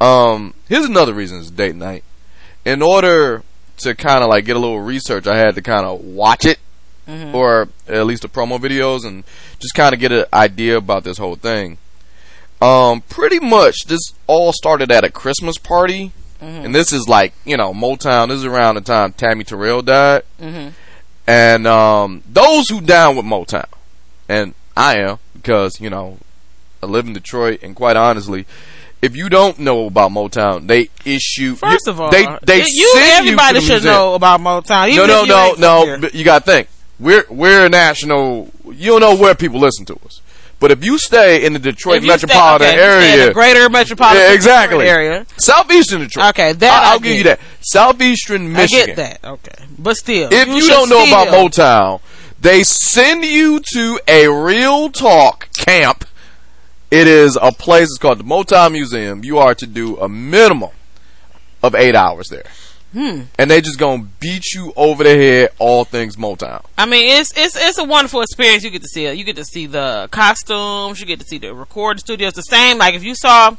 Um, 0.00 0.54
here's 0.68 0.84
another 0.84 1.14
reason 1.14 1.38
it's 1.38 1.50
date 1.50 1.76
night. 1.76 2.02
In 2.66 2.82
order 2.82 3.42
to 3.78 3.94
kind 3.94 4.22
of 4.22 4.28
like 4.28 4.44
get 4.44 4.56
a 4.56 4.58
little 4.58 4.80
research, 4.80 5.26
I 5.26 5.36
had 5.38 5.54
to 5.54 5.62
kind 5.62 5.86
of 5.86 6.00
watch 6.00 6.44
it, 6.44 6.58
or 7.32 7.68
at 7.86 8.04
least 8.06 8.22
the 8.22 8.28
promo 8.28 8.58
videos, 8.58 9.04
and 9.06 9.22
just 9.60 9.74
kind 9.74 9.94
of 9.94 10.00
get 10.00 10.10
an 10.12 10.24
idea 10.32 10.76
about 10.76 11.04
this 11.04 11.18
whole 11.18 11.36
thing. 11.36 11.78
Um, 12.60 13.02
pretty 13.02 13.38
much 13.38 13.84
this 13.86 14.00
all 14.26 14.52
started 14.52 14.90
at 14.90 15.04
a 15.04 15.10
Christmas 15.10 15.58
party, 15.58 16.10
and 16.40 16.74
this 16.74 16.92
is 16.92 17.06
like 17.08 17.32
you 17.44 17.56
know 17.56 17.72
Motown. 17.72 18.28
This 18.28 18.38
is 18.38 18.44
around 18.44 18.74
the 18.74 18.80
time 18.80 19.12
Tammy 19.12 19.44
Terrell 19.44 19.82
died, 19.82 20.22
and 21.26 21.66
um, 21.66 22.22
those 22.28 22.68
who 22.68 22.80
down 22.80 23.14
with 23.16 23.26
Motown, 23.26 23.68
and 24.28 24.54
I 24.76 24.98
am 24.98 25.18
because 25.34 25.80
you 25.80 25.90
know 25.90 26.18
I 26.82 26.86
live 26.86 27.06
in 27.06 27.12
Detroit, 27.12 27.60
and 27.62 27.76
quite 27.76 27.96
honestly, 27.96 28.46
if 29.02 29.14
you 29.14 29.28
don't 29.28 29.58
know 29.58 29.86
about 29.86 30.10
Motown, 30.10 30.66
they 30.66 30.88
issue 31.04 31.54
First 31.54 31.86
of 31.86 32.00
all, 32.00 32.10
they 32.10 32.26
they 32.42 32.64
you 32.66 32.92
send 32.94 33.26
everybody 33.28 33.54
you 33.58 33.60
to 33.60 33.60
the 33.60 33.60
should 33.60 33.72
museum. 33.84 33.94
know 33.94 34.14
about 34.14 34.40
Motown. 34.40 34.94
No, 34.96 35.06
no, 35.06 35.22
you 35.22 35.28
no, 35.28 35.54
no. 35.58 35.98
but 36.00 36.14
You 36.14 36.24
got 36.24 36.44
to 36.44 36.50
think. 36.50 36.68
We're 36.98 37.24
we're 37.28 37.66
a 37.66 37.68
national. 37.68 38.50
You 38.70 38.92
don't 38.92 39.00
know 39.00 39.14
where 39.16 39.34
people 39.34 39.60
listen 39.60 39.84
to 39.86 39.94
us, 40.06 40.22
but 40.58 40.70
if 40.70 40.82
you 40.82 40.96
stay 40.98 41.44
in 41.44 41.52
the 41.52 41.58
Detroit 41.58 41.96
you 42.02 42.08
stay- 42.08 42.26
metropolitan 42.26 42.68
okay, 42.68 42.76
you 42.76 42.80
stay 42.90 43.12
in 43.12 43.14
area, 43.20 43.26
the 43.26 43.34
greater 43.34 43.68
metropolitan 43.68 44.16
area. 44.22 44.30
Yeah, 44.30 44.34
exactly. 44.34 44.78
Detroit 44.78 44.96
area. 44.96 45.26
southeastern 45.36 46.00
Detroit. 46.00 46.26
Okay, 46.30 46.52
that 46.54 46.82
I, 46.84 46.92
will 46.94 47.00
give 47.00 47.18
you 47.18 47.24
that. 47.24 47.40
Southeastern 47.60 48.50
Michigan. 48.52 48.82
I 48.82 48.86
get 48.86 48.96
that. 48.96 49.24
Okay, 49.24 49.64
but 49.78 49.96
still, 49.98 50.28
If 50.32 50.48
you, 50.48 50.60
should 50.62 50.70
don't 50.70 50.88
know 50.88 51.04
about 51.06 51.28
Motown, 51.28 52.00
they 52.40 52.62
send 52.64 53.24
you 53.26 53.60
to 53.74 54.00
a 54.08 54.28
real 54.28 54.88
talk 54.88 55.48
camp. 55.52 56.06
It 56.96 57.08
is 57.08 57.36
a 57.42 57.52
place. 57.52 57.88
It's 57.88 57.98
called 57.98 58.20
the 58.20 58.24
Motown 58.24 58.72
Museum. 58.72 59.22
You 59.22 59.36
are 59.36 59.54
to 59.54 59.66
do 59.66 59.98
a 59.98 60.08
minimum 60.08 60.70
of 61.62 61.74
eight 61.74 61.94
hours 61.94 62.30
there. 62.30 62.46
Hmm. 62.94 63.24
And 63.38 63.50
they 63.50 63.60
just 63.60 63.78
gonna 63.78 64.08
beat 64.18 64.54
you 64.54 64.72
over 64.76 65.04
the 65.04 65.14
head 65.14 65.50
all 65.58 65.84
things 65.84 66.16
Motown. 66.16 66.64
I 66.78 66.86
mean, 66.86 67.20
it's 67.20 67.36
it's 67.36 67.54
it's 67.54 67.76
a 67.76 67.84
wonderful 67.84 68.22
experience. 68.22 68.64
You 68.64 68.70
get 68.70 68.80
to 68.80 68.88
see 68.88 69.04
it. 69.04 69.18
You 69.18 69.24
get 69.24 69.36
to 69.36 69.44
see 69.44 69.66
the 69.66 70.08
costumes. 70.10 70.98
You 70.98 71.04
get 71.04 71.20
to 71.20 71.26
see 71.26 71.36
the 71.36 71.54
recording 71.54 71.98
studios. 71.98 72.32
The 72.32 72.40
same, 72.40 72.78
like 72.78 72.94
if 72.94 73.04
you 73.04 73.14
saw 73.14 73.54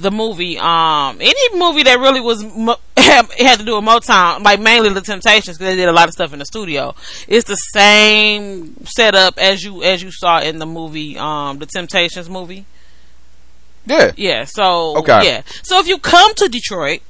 the 0.00 0.10
movie, 0.10 0.58
um, 0.58 1.18
any 1.20 1.56
movie 1.58 1.82
that 1.82 1.98
really 1.98 2.20
was 2.20 2.44
mo- 2.44 2.76
had 2.96 3.58
to 3.58 3.64
do 3.64 3.76
with 3.76 3.84
Motown, 3.84 4.42
like 4.44 4.60
mainly 4.60 4.90
the 4.90 5.00
Temptations, 5.00 5.58
because 5.58 5.72
they 5.72 5.76
did 5.76 5.88
a 5.88 5.92
lot 5.92 6.06
of 6.08 6.12
stuff 6.12 6.32
in 6.32 6.38
the 6.38 6.44
studio. 6.46 6.94
It's 7.26 7.48
the 7.48 7.56
same 7.56 8.76
setup 8.84 9.38
as 9.38 9.62
you 9.64 9.82
as 9.82 10.02
you 10.02 10.10
saw 10.12 10.40
in 10.40 10.58
the 10.58 10.66
movie, 10.66 11.18
um, 11.18 11.58
the 11.58 11.66
Temptations 11.66 12.28
movie. 12.30 12.64
Yeah. 13.86 14.12
Yeah. 14.16 14.44
So 14.44 14.98
Okay. 14.98 15.24
yeah. 15.24 15.42
So 15.62 15.78
if 15.80 15.86
you 15.88 15.98
come 15.98 16.34
to 16.34 16.48
Detroit. 16.48 17.00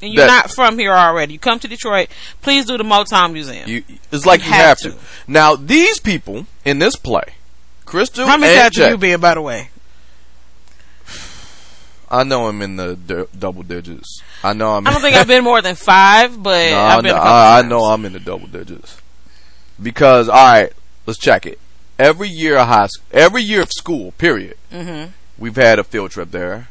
And 0.00 0.12
you're 0.12 0.26
That- 0.26 0.46
not 0.46 0.50
from 0.50 0.80
here 0.80 0.90
already. 0.92 1.34
You 1.34 1.38
come 1.38 1.60
to 1.60 1.68
Detroit. 1.68 2.08
Please 2.40 2.66
do 2.66 2.76
the 2.76 2.82
Motown 2.82 3.32
Museum. 3.32 3.68
You, 3.70 3.84
it's 4.10 4.26
like 4.26 4.40
you, 4.40 4.46
You 4.46 4.52
have, 4.54 4.66
have 4.66 4.78
to. 4.78 4.90
to. 4.90 4.96
Now, 5.28 5.54
these 5.54 6.00
people 6.00 6.46
in 6.64 6.80
this 6.80 6.96
play, 6.96 7.22
Crystal 7.84 8.26
How 8.26 8.36
many 8.36 8.52
and 8.52 8.62
times 8.62 8.74
Jay, 8.74 8.82
have 8.82 8.90
you 8.90 8.98
been, 8.98 9.20
by 9.20 9.34
the 9.34 9.40
way? 9.42 9.70
I 12.12 12.24
know 12.24 12.46
I'm 12.46 12.60
in 12.60 12.76
the 12.76 12.94
d- 12.94 13.24
double 13.38 13.62
digits. 13.62 14.20
I 14.44 14.52
know 14.52 14.72
I'm. 14.74 14.86
I 14.86 14.90
don't 14.92 15.00
think 15.00 15.16
I've 15.16 15.26
been 15.26 15.42
more 15.44 15.62
than 15.62 15.74
five, 15.74 16.40
but 16.42 16.70
No, 16.70 16.78
I've 16.78 17.02
been. 17.02 17.12
I, 17.12 17.18
couple 17.18 17.32
I, 17.32 17.58
I 17.58 17.62
know 17.62 17.80
I'm 17.84 18.04
in 18.04 18.12
the 18.12 18.20
double 18.20 18.46
digits 18.46 19.00
because 19.82 20.28
all 20.28 20.34
right, 20.52 20.72
let's 21.06 21.18
check 21.18 21.46
it. 21.46 21.58
Every 21.98 22.28
year 22.28 22.58
of 22.58 22.68
high 22.68 22.88
school, 22.88 23.06
every 23.12 23.42
year 23.42 23.62
of 23.62 23.70
school, 23.72 24.12
period. 24.12 24.56
Mhm. 24.72 25.10
We've 25.38 25.56
had 25.56 25.78
a 25.78 25.84
field 25.84 26.10
trip 26.10 26.30
there. 26.30 26.68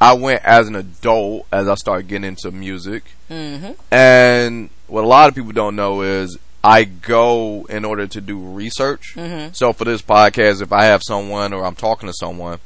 I 0.00 0.12
went 0.12 0.44
as 0.44 0.68
an 0.68 0.76
adult 0.76 1.46
as 1.50 1.68
I 1.68 1.74
started 1.74 2.06
getting 2.08 2.28
into 2.28 2.50
music, 2.50 3.04
Mhm. 3.30 3.76
and 3.90 4.70
what 4.86 5.02
a 5.04 5.06
lot 5.06 5.28
of 5.28 5.34
people 5.34 5.52
don't 5.52 5.74
know 5.74 6.02
is 6.02 6.38
I 6.62 6.84
go 6.84 7.66
in 7.70 7.84
order 7.84 8.06
to 8.06 8.20
do 8.20 8.38
research. 8.38 9.14
Mhm. 9.16 9.56
So 9.56 9.72
for 9.72 9.84
this 9.84 10.02
podcast, 10.02 10.60
if 10.62 10.72
I 10.72 10.84
have 10.84 11.00
someone 11.04 11.52
or 11.52 11.64
I'm 11.64 11.74
talking 11.76 12.08
to 12.08 12.12
someone, 12.14 12.58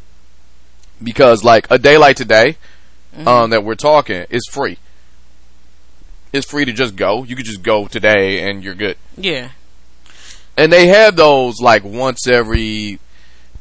because 1.02 1.42
like 1.45 1.66
a 1.71 1.78
day 1.78 1.97
like 1.99 2.16
today, 2.16 2.57
Mm-hmm. 3.12 3.26
um, 3.26 3.50
that 3.50 3.64
we're 3.64 3.75
talking 3.75 4.25
is 4.30 4.47
free. 4.52 4.78
It's 6.33 6.49
free 6.49 6.64
to 6.64 6.73
just 6.73 6.95
go. 6.95 7.25
You 7.25 7.35
could 7.35 7.45
just 7.45 7.61
go 7.61 7.88
today 7.88 8.49
and 8.49 8.62
you're 8.62 8.76
good. 8.76 8.97
Yeah. 9.16 9.49
And 10.57 10.73
they 10.73 10.87
have 10.87 11.16
those 11.16 11.61
like 11.61 11.83
once 11.83 12.28
every 12.28 13.00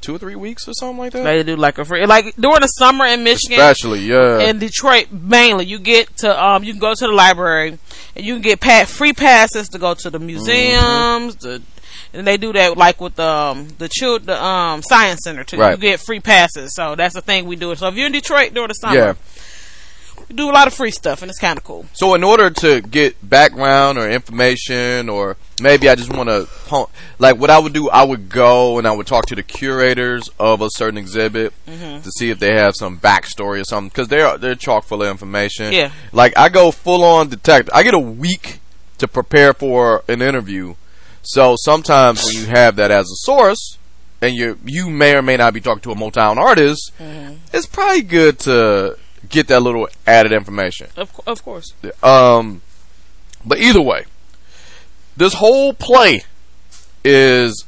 two 0.02 0.14
or 0.14 0.18
three 0.20 0.36
weeks 0.36 0.68
or 0.68 0.74
something 0.74 1.00
like 1.00 1.14
that. 1.14 1.24
They 1.24 1.42
do 1.42 1.56
like 1.56 1.80
a 1.80 1.86
free, 1.86 2.06
like 2.06 2.36
during 2.36 2.60
the 2.62 2.68
summer 2.68 3.06
in 3.08 3.24
Michigan. 3.24 3.60
Especially, 3.60 4.02
yeah. 4.02 4.42
in 4.42 4.60
Detroit, 4.60 5.12
mainly, 5.12 5.66
you 5.66 5.80
get 5.80 6.16
to 6.18 6.46
um, 6.46 6.64
you 6.64 6.72
can 6.74 6.80
go 6.80 6.94
to 6.94 7.08
the 7.08 7.12
library 7.12 7.80
and 8.16 8.24
you 8.26 8.36
can 8.36 8.44
get 8.44 8.62
pa- 8.62 8.86
free 8.86 9.14
passes 9.14 9.68
to 9.70 9.80
go 9.80 9.96
to 9.96 10.12
the 10.12 10.20
museums. 10.20 11.38
The 11.38 11.64
and 12.14 12.26
they 12.26 12.38
do 12.38 12.54
that 12.54 12.78
like 12.78 13.00
with 13.00 13.20
um 13.20 13.68
the 13.78 13.88
child 13.90 14.26
the 14.26 14.44
um 14.44 14.82
science 14.82 15.22
center 15.24 15.44
too. 15.44 15.58
Right. 15.58 15.72
You 15.72 15.78
get 15.78 16.00
free 16.00 16.20
passes, 16.20 16.74
so 16.76 16.96
that's 16.96 17.16
the 17.16 17.22
thing 17.22 17.46
we 17.46 17.56
do. 17.56 17.76
So 17.76 17.88
if 17.88 17.96
you're 17.96 18.08
in 18.08 18.12
Detroit 18.12 18.54
during 18.54 18.68
the 18.70 18.74
summer, 18.74 18.96
yeah. 18.96 19.14
we 20.30 20.36
do 20.36 20.50
a 20.50 20.54
lot 20.54 20.68
of 20.68 20.74
free 20.74 20.92
stuff 20.92 21.22
and 21.22 21.30
it's 21.30 21.40
kind 21.40 21.58
of 21.58 21.64
cool. 21.64 21.86
So 21.94 22.14
in 22.14 22.24
order 22.24 22.50
to 22.50 22.82
get 22.82 23.28
background 23.28 23.98
or 23.98 24.10
information, 24.10 25.10
or 25.10 25.38
maybe 25.62 25.90
I 25.90 25.96
just 25.96 26.14
want 26.14 26.30
to, 26.30 26.48
like 27.20 27.38
what 27.38 27.50
I 27.50 27.58
would 27.60 27.74
do, 27.74 27.90
I 27.90 28.04
would 28.04 28.30
go 28.30 28.78
and 28.78 28.88
I 28.88 28.92
would 28.92 29.08
talk 29.08 29.26
to 29.28 29.36
the 29.36 29.44
curators 29.44 30.30
of 30.40 30.62
a 30.62 30.70
certain 30.72 30.98
exhibit 30.98 31.54
Mm-hmm. 31.68 32.02
to 32.02 32.12
see 32.12 32.30
if 32.32 32.40
they 32.40 32.56
have 32.56 32.74
some 32.76 32.98
backstory 33.00 33.62
or 33.62 33.64
something, 33.64 33.90
because 33.90 34.08
they're 34.08 34.38
they're 34.40 34.56
chock 34.56 34.86
full 34.86 35.04
of 35.04 35.10
information. 35.10 35.72
Yeah. 35.72 35.92
Like 36.12 36.36
I 36.38 36.50
go 36.50 36.72
full 36.72 37.04
on 37.04 37.30
detective. 37.30 37.72
I 37.74 37.84
get 37.84 37.94
a 37.94 38.00
week 38.00 38.60
to 38.98 39.08
prepare 39.08 39.54
for 39.54 40.04
an 40.08 40.22
interview. 40.22 40.74
So 41.22 41.56
sometimes 41.58 42.24
when 42.26 42.36
you 42.36 42.46
have 42.48 42.76
that 42.78 42.92
as 42.92 43.06
a 43.06 43.16
source, 43.26 43.78
and 44.22 44.34
you 44.36 44.58
you 44.66 44.90
may 44.90 45.16
or 45.16 45.22
may 45.22 45.38
not 45.38 45.54
be 45.54 45.62
talking 45.62 45.82
to 45.84 45.92
a 45.92 45.96
Motown 45.96 46.38
artist, 46.38 46.92
Mm-hmm. 47.00 47.36
it's 47.54 47.66
probably 47.68 48.02
good 48.02 48.40
to 48.40 48.98
get 49.28 49.48
that 49.48 49.62
little 49.62 49.88
added 50.08 50.32
information. 50.32 50.88
Of, 50.98 51.20
of 51.28 51.44
course. 51.44 51.74
Um, 52.02 52.62
but 53.46 53.60
either 53.60 53.82
way, 53.82 54.06
this 55.16 55.34
whole 55.36 55.74
play 55.74 56.24
is 57.04 57.66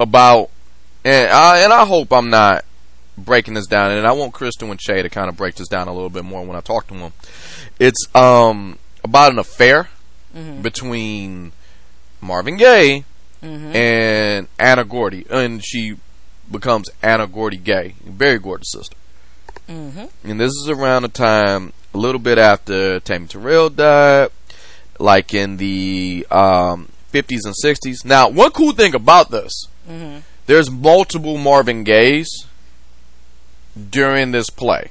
about, 0.00 0.50
and 1.04 1.30
I 1.30 1.60
and 1.60 1.72
I 1.72 1.84
hope 1.84 2.12
I'm 2.12 2.30
not 2.30 2.64
breaking 3.16 3.54
this 3.54 3.66
down, 3.66 3.90
and 3.90 4.06
I 4.06 4.12
want 4.12 4.32
Crystal 4.34 4.70
and 4.70 4.80
Shay 4.80 5.02
to 5.02 5.08
kind 5.08 5.28
of 5.28 5.36
break 5.36 5.56
this 5.56 5.68
down 5.68 5.88
a 5.88 5.92
little 5.92 6.10
bit 6.10 6.24
more 6.24 6.44
when 6.44 6.56
I 6.56 6.60
talk 6.60 6.86
to 6.88 6.94
them. 6.94 7.12
It's 7.80 8.06
um 8.14 8.78
about 9.02 9.32
an 9.32 9.38
affair 9.38 9.88
between 10.62 11.52
Marvin 12.20 12.56
Gaye 12.56 13.04
mm-hmm. 13.42 13.74
and 13.74 14.48
Anna 14.58 14.84
Gordy, 14.84 15.26
and 15.30 15.64
she 15.64 15.96
becomes 16.50 16.90
Anna 17.02 17.26
Gordy 17.26 17.56
Gaye, 17.56 17.94
very 18.04 18.38
gorgeous 18.38 18.72
sister. 18.72 18.96
Mm-hmm. 19.68 20.30
And 20.30 20.40
this 20.40 20.52
is 20.52 20.68
around 20.68 21.02
the 21.02 21.08
time, 21.08 21.72
a 21.92 21.98
little 21.98 22.18
bit 22.18 22.38
after 22.38 23.00
Tammy 23.00 23.26
Terrell 23.26 23.70
died, 23.70 24.30
like 24.98 25.34
in 25.34 25.58
the 25.58 26.26
um, 26.30 26.88
50s 27.12 27.40
and 27.44 27.54
60s. 27.62 28.04
Now, 28.04 28.28
one 28.28 28.50
cool 28.50 28.72
thing 28.72 28.94
about 28.94 29.30
this, 29.30 29.68
mm-hmm. 29.88 30.20
there's 30.46 30.70
multiple 30.70 31.38
Marvin 31.38 31.84
Gayes 31.84 32.46
during 33.90 34.32
this 34.32 34.50
play. 34.50 34.90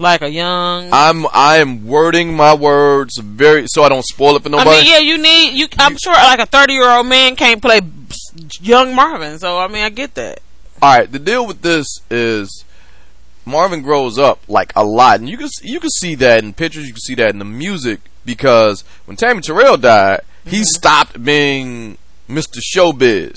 Like 0.00 0.22
a 0.22 0.30
young. 0.30 0.88
I'm 0.94 1.26
I 1.30 1.58
am 1.58 1.86
wording 1.86 2.34
my 2.34 2.54
words 2.54 3.18
very 3.18 3.66
so 3.68 3.82
I 3.82 3.90
don't 3.90 4.02
spoil 4.02 4.34
it 4.36 4.42
for 4.42 4.48
nobody. 4.48 4.70
I 4.70 4.80
mean, 4.80 4.86
yeah, 4.90 4.98
you 4.98 5.18
need 5.18 5.52
you. 5.52 5.68
I'm 5.78 5.98
sure 5.98 6.14
like 6.14 6.40
a 6.40 6.46
30 6.46 6.72
year 6.72 6.88
old 6.88 7.06
man 7.06 7.36
can't 7.36 7.60
play 7.60 7.82
young 8.62 8.94
Marvin. 8.94 9.38
So 9.38 9.58
I 9.58 9.68
mean, 9.68 9.84
I 9.84 9.90
get 9.90 10.14
that. 10.14 10.40
All 10.80 10.96
right, 10.96 11.12
the 11.12 11.18
deal 11.18 11.46
with 11.46 11.60
this 11.60 11.86
is 12.10 12.64
Marvin 13.44 13.82
grows 13.82 14.18
up 14.18 14.40
like 14.48 14.72
a 14.74 14.82
lot, 14.82 15.20
and 15.20 15.28
you 15.28 15.36
can 15.36 15.50
you 15.62 15.78
can 15.78 15.90
see 15.90 16.14
that 16.14 16.42
in 16.42 16.54
pictures. 16.54 16.86
You 16.86 16.94
can 16.94 17.00
see 17.02 17.16
that 17.16 17.34
in 17.34 17.38
the 17.38 17.44
music 17.44 18.00
because 18.24 18.84
when 19.04 19.18
Tammy 19.18 19.42
Terrell 19.42 19.76
died, 19.76 20.22
he 20.46 20.60
mm-hmm. 20.60 20.62
stopped 20.62 21.22
being 21.22 21.98
Mr. 22.26 22.58
Showbiz. 22.74 23.36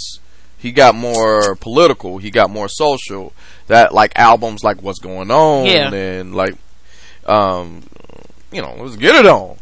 He 0.58 0.72
got 0.72 0.96
more 0.96 1.55
political. 1.55 2.20
He 2.20 2.32
got 2.32 2.50
more 2.50 2.70
social. 2.70 3.34
That 3.67 3.93
like 3.93 4.12
albums 4.17 4.63
like 4.63 4.82
What's 4.82 5.00
Going 5.00 5.32
On 5.32 5.65
Yeah. 5.65 5.93
and 5.93 6.36
like 6.36 6.55
um 7.25 7.84
you 8.51 8.62
know 8.62 8.75
let's 8.79 8.96
get 8.98 9.15
it 9.15 9.25
on. 9.25 9.58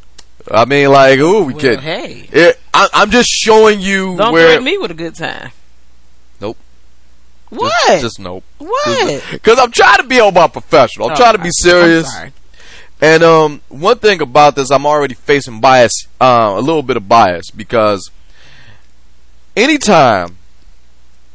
I 0.50 0.65
mean 0.65 0.89
like 0.91 1.20
ooh 1.20 1.43
we 1.43 1.53
Well, 1.53 1.62
can. 1.62 1.79
hey, 1.79 2.27
It, 2.31 2.60
I, 2.74 2.88
I'm 2.93 3.12
just 3.12 3.29
showing 3.29 3.79
you 3.79 4.17
don't 4.17 4.34
where 4.34 4.60
me 4.60 4.77
with 4.77 4.91
a 4.91 4.96
good 4.96 5.15
time. 5.15 5.51
Nope. 6.39 6.58
What? 7.50 7.72
Just, 7.88 8.01
just 8.01 8.20
nope. 8.20 8.43
what? 8.58 9.24
Because 9.31 9.60
I'm 9.60 9.72
trying 9.72 9.98
to 9.98 10.03
be 10.08 10.20
all 10.20 10.29
about 10.29 10.53
professional. 10.53 11.08
I'm 11.08 11.13
Oh, 11.13 11.15
trying 11.15 11.36
to 11.38 11.43
be 11.43 11.51
serious. 11.51 12.12
And 13.03 13.24
um, 13.24 13.62
one 13.70 13.98
thing 13.98 14.22
about 14.22 14.55
this, 14.55 14.70
I'm 14.72 14.86
already 14.86 15.15
facing 15.15 15.60
bias, 15.60 15.91
uh, 16.20 16.53
a 16.55 16.62
little 16.62 16.84
bit 16.84 16.98
of 16.98 17.08
bias 17.10 17.50
because 17.51 18.10
anytime 19.55 20.38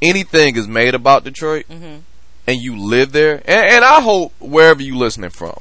anything 0.01 0.57
is 0.57 0.67
made 0.69 0.95
about 0.95 1.25
Detroit 1.25 1.67
Mhm. 1.71 2.01
And 2.47 2.61
you 2.61 2.79
live 2.79 3.13
there, 3.13 3.37
and, 3.45 3.49
and 3.49 3.85
I 3.85 4.01
hope 4.01 4.33
wherever 4.41 4.83
you 4.83 4.97
listening 4.97 5.31
from, 5.31 5.59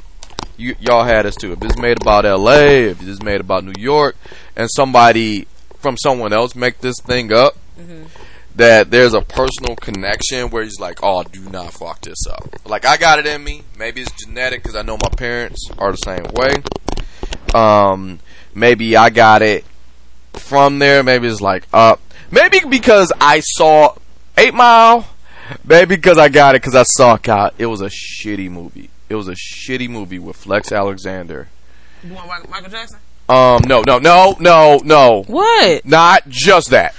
you 0.57 0.75
y'all 0.79 1.03
had 1.03 1.25
us 1.25 1.35
too. 1.35 1.51
If 1.51 1.63
it's 1.63 1.77
made 1.77 2.01
about 2.01 2.25
L.A., 2.25 2.85
if 2.85 3.05
it's 3.07 3.21
made 3.21 3.41
about 3.41 3.63
New 3.63 3.73
York, 3.77 4.15
and 4.55 4.69
somebody 4.71 5.47
from 5.79 5.97
someone 5.97 6.33
else 6.33 6.55
make 6.55 6.79
this 6.79 6.99
thing 7.01 7.33
up, 7.33 7.57
that 8.55 8.89
there's 8.89 9.13
a 9.13 9.21
personal 9.21 9.75
connection 9.75 10.49
where 10.49 10.63
he's 10.63 10.79
like, 10.79 10.99
"Oh, 11.03 11.23
do 11.23 11.41
not 11.49 11.73
fuck 11.73 12.01
this 12.01 12.25
up." 12.29 12.47
Like 12.65 12.85
I 12.85 12.97
got 12.97 13.19
it 13.19 13.25
in 13.25 13.43
me. 13.43 13.63
Maybe 13.77 14.01
it's 14.01 14.11
genetic 14.11 14.63
because 14.63 14.75
I 14.75 14.81
know 14.81 14.97
my 15.01 15.09
parents 15.09 15.69
are 15.77 15.91
the 15.91 15.97
same 15.97 16.25
way. 16.33 16.63
Um, 17.53 18.19
maybe 18.53 18.95
I 18.95 19.09
got 19.09 19.41
it 19.41 19.65
from 20.33 20.79
there. 20.79 21.03
Maybe 21.03 21.27
it's 21.27 21.41
like 21.41 21.67
up. 21.73 21.99
Maybe 22.31 22.59
because 22.67 23.11
I 23.19 23.41
saw 23.41 23.95
Eight 24.37 24.53
Mile. 24.53 25.07
Maybe 25.63 25.95
because 25.95 26.17
I 26.17 26.29
got 26.29 26.55
it 26.55 26.61
because 26.61 26.75
I 26.75 26.83
saw 26.83 27.17
God. 27.17 27.53
It 27.57 27.67
was 27.67 27.81
a 27.81 27.89
shitty 27.89 28.49
movie. 28.49 28.89
It 29.09 29.15
was 29.15 29.27
a 29.27 29.35
shitty 29.35 29.89
movie 29.89 30.19
with 30.19 30.35
Flex 30.35 30.71
Alexander. 30.71 31.47
You 32.03 32.13
want 32.13 32.27
Michael- 32.27 32.49
Michael 32.49 32.69
Jackson? 32.69 32.99
Um, 33.29 33.61
no, 33.67 33.81
no, 33.85 33.97
no, 33.99 34.35
no, 34.39 34.79
no. 34.83 35.23
What? 35.27 35.85
Not 35.85 36.27
just 36.29 36.69
that. 36.71 36.95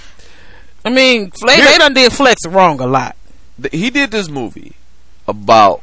I 0.85 0.91
mean, 0.91 1.31
Flex, 1.33 1.55
Here- 1.61 1.71
they 1.73 1.79
done 1.79 1.95
did 1.95 2.13
Flex 2.13 2.47
wrong 2.47 2.81
a 2.81 2.87
lot. 2.87 3.17
th- 3.61 3.73
he 3.75 3.91
did 3.91 4.11
this 4.11 4.29
movie 4.29 4.75
about 5.29 5.83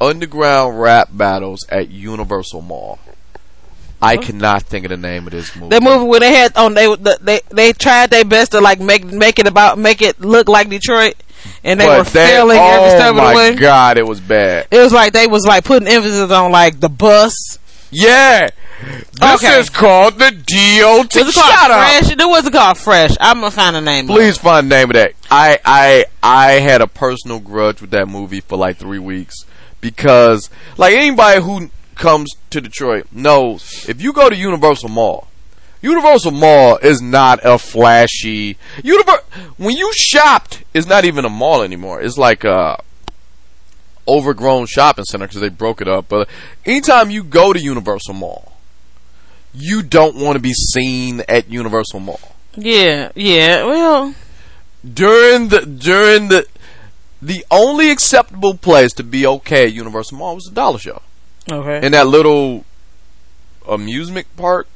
underground 0.00 0.80
rap 0.80 1.08
battles 1.12 1.66
at 1.68 1.90
Universal 1.90 2.62
Mall. 2.62 2.98
I 4.00 4.16
cannot 4.16 4.62
think 4.62 4.84
of 4.84 4.90
the 4.90 4.96
name 4.96 5.26
of 5.26 5.32
this 5.32 5.56
movie. 5.56 5.70
That 5.70 5.82
movie 5.82 6.04
where 6.04 6.20
they 6.20 6.32
had 6.32 6.56
on 6.56 6.74
they 6.74 6.94
they 7.20 7.40
they 7.50 7.72
tried 7.72 8.10
their 8.10 8.24
best 8.24 8.52
to 8.52 8.60
like 8.60 8.78
make 8.78 9.04
make 9.04 9.40
it 9.40 9.48
about 9.48 9.76
make 9.76 10.00
it 10.02 10.20
look 10.20 10.48
like 10.48 10.68
Detroit, 10.68 11.14
and 11.64 11.80
they 11.80 11.86
But 11.86 11.98
were 11.98 12.04
failing 12.04 12.58
oh 12.58 12.64
every 12.64 12.90
step 12.90 13.10
of 13.10 13.16
the 13.16 13.36
way. 13.36 13.54
god, 13.56 13.98
it 13.98 14.06
was 14.06 14.20
bad. 14.20 14.66
It 14.70 14.78
was 14.78 14.92
like 14.92 15.12
they 15.12 15.26
was 15.26 15.44
like 15.46 15.64
putting 15.64 15.88
emphasis 15.88 16.30
on 16.30 16.50
like 16.52 16.80
the 16.80 16.88
bus. 16.88 17.58
Yeah, 17.90 18.48
this 19.12 19.42
Okay. 19.42 19.58
is 19.60 19.70
called 19.70 20.18
the 20.18 20.30
DOT. 20.30 21.14
Was 21.14 21.16
it 21.16 21.34
called 21.34 21.52
Shut 21.54 21.70
up. 21.70 21.88
Fresh? 22.02 22.12
It 22.12 22.18
wasn't 22.28 22.54
called 22.54 22.76
Fresh. 22.78 23.12
I'm 23.20 23.40
gonna 23.40 23.50
find 23.50 23.76
the 23.76 23.80
name. 23.80 24.10
of 24.10 24.14
Please 24.14 24.36
it. 24.36 24.40
find 24.40 24.70
the 24.70 24.76
name 24.76 24.90
of 24.90 24.94
that. 24.94 25.12
I 25.30 25.58
I 25.64 26.04
I 26.22 26.52
had 26.60 26.82
a 26.82 26.86
personal 26.86 27.38
grudge 27.40 27.80
with 27.80 27.90
that 27.90 28.08
movie 28.08 28.40
for 28.42 28.58
like 28.58 28.76
three 28.76 28.98
weeks 28.98 29.34
because 29.80 30.50
like 30.76 30.94
anybody 30.94 31.40
who 31.42 31.70
comes 31.94 32.30
to 32.50 32.60
Detroit 32.60 33.06
knows 33.10 33.88
if 33.88 34.00
you 34.02 34.12
go 34.12 34.28
to 34.28 34.36
Universal 34.36 34.90
Mall, 34.90 35.28
Universal 35.80 36.32
Mall 36.32 36.76
is 36.82 37.00
not 37.00 37.40
a 37.44 37.58
flashy 37.58 38.56
Univer- 38.78 39.22
when 39.56 39.76
you 39.76 39.90
shopped, 39.94 40.64
it's 40.74 40.86
not 40.86 41.04
even 41.04 41.24
a 41.24 41.28
mall 41.28 41.62
anymore. 41.62 42.00
It's 42.00 42.18
like 42.18 42.44
a 42.44 42.82
overgrown 44.06 44.66
shopping 44.66 45.04
center 45.04 45.26
because 45.26 45.40
they 45.40 45.48
broke 45.48 45.80
it 45.80 45.88
up. 45.88 46.08
But 46.08 46.28
anytime 46.64 47.10
you 47.10 47.22
go 47.22 47.52
to 47.52 47.60
Universal 47.60 48.14
Mall, 48.14 48.52
you 49.54 49.82
don't 49.82 50.16
want 50.16 50.36
to 50.36 50.40
be 50.42 50.52
seen 50.52 51.22
at 51.28 51.50
Universal 51.50 52.00
Mall 52.00 52.20
Yeah, 52.56 53.10
yeah. 53.14 53.64
Well, 53.64 54.14
during 54.82 55.48
the 55.48 55.60
during 55.66 56.28
the 56.28 56.46
the 57.20 57.44
only 57.50 57.90
acceptable 57.90 58.54
place 58.54 58.92
to 58.92 59.02
be 59.02 59.26
okay 59.26 59.64
at 59.64 59.72
Universal 59.72 60.18
Mall 60.18 60.34
was 60.36 60.44
the 60.44 60.54
Dollar 60.54 60.78
Show. 60.78 61.02
okay. 61.50 61.84
In 61.84 61.92
that 61.92 62.06
little 62.06 62.64
amusement 63.68 64.26
park, 64.36 64.68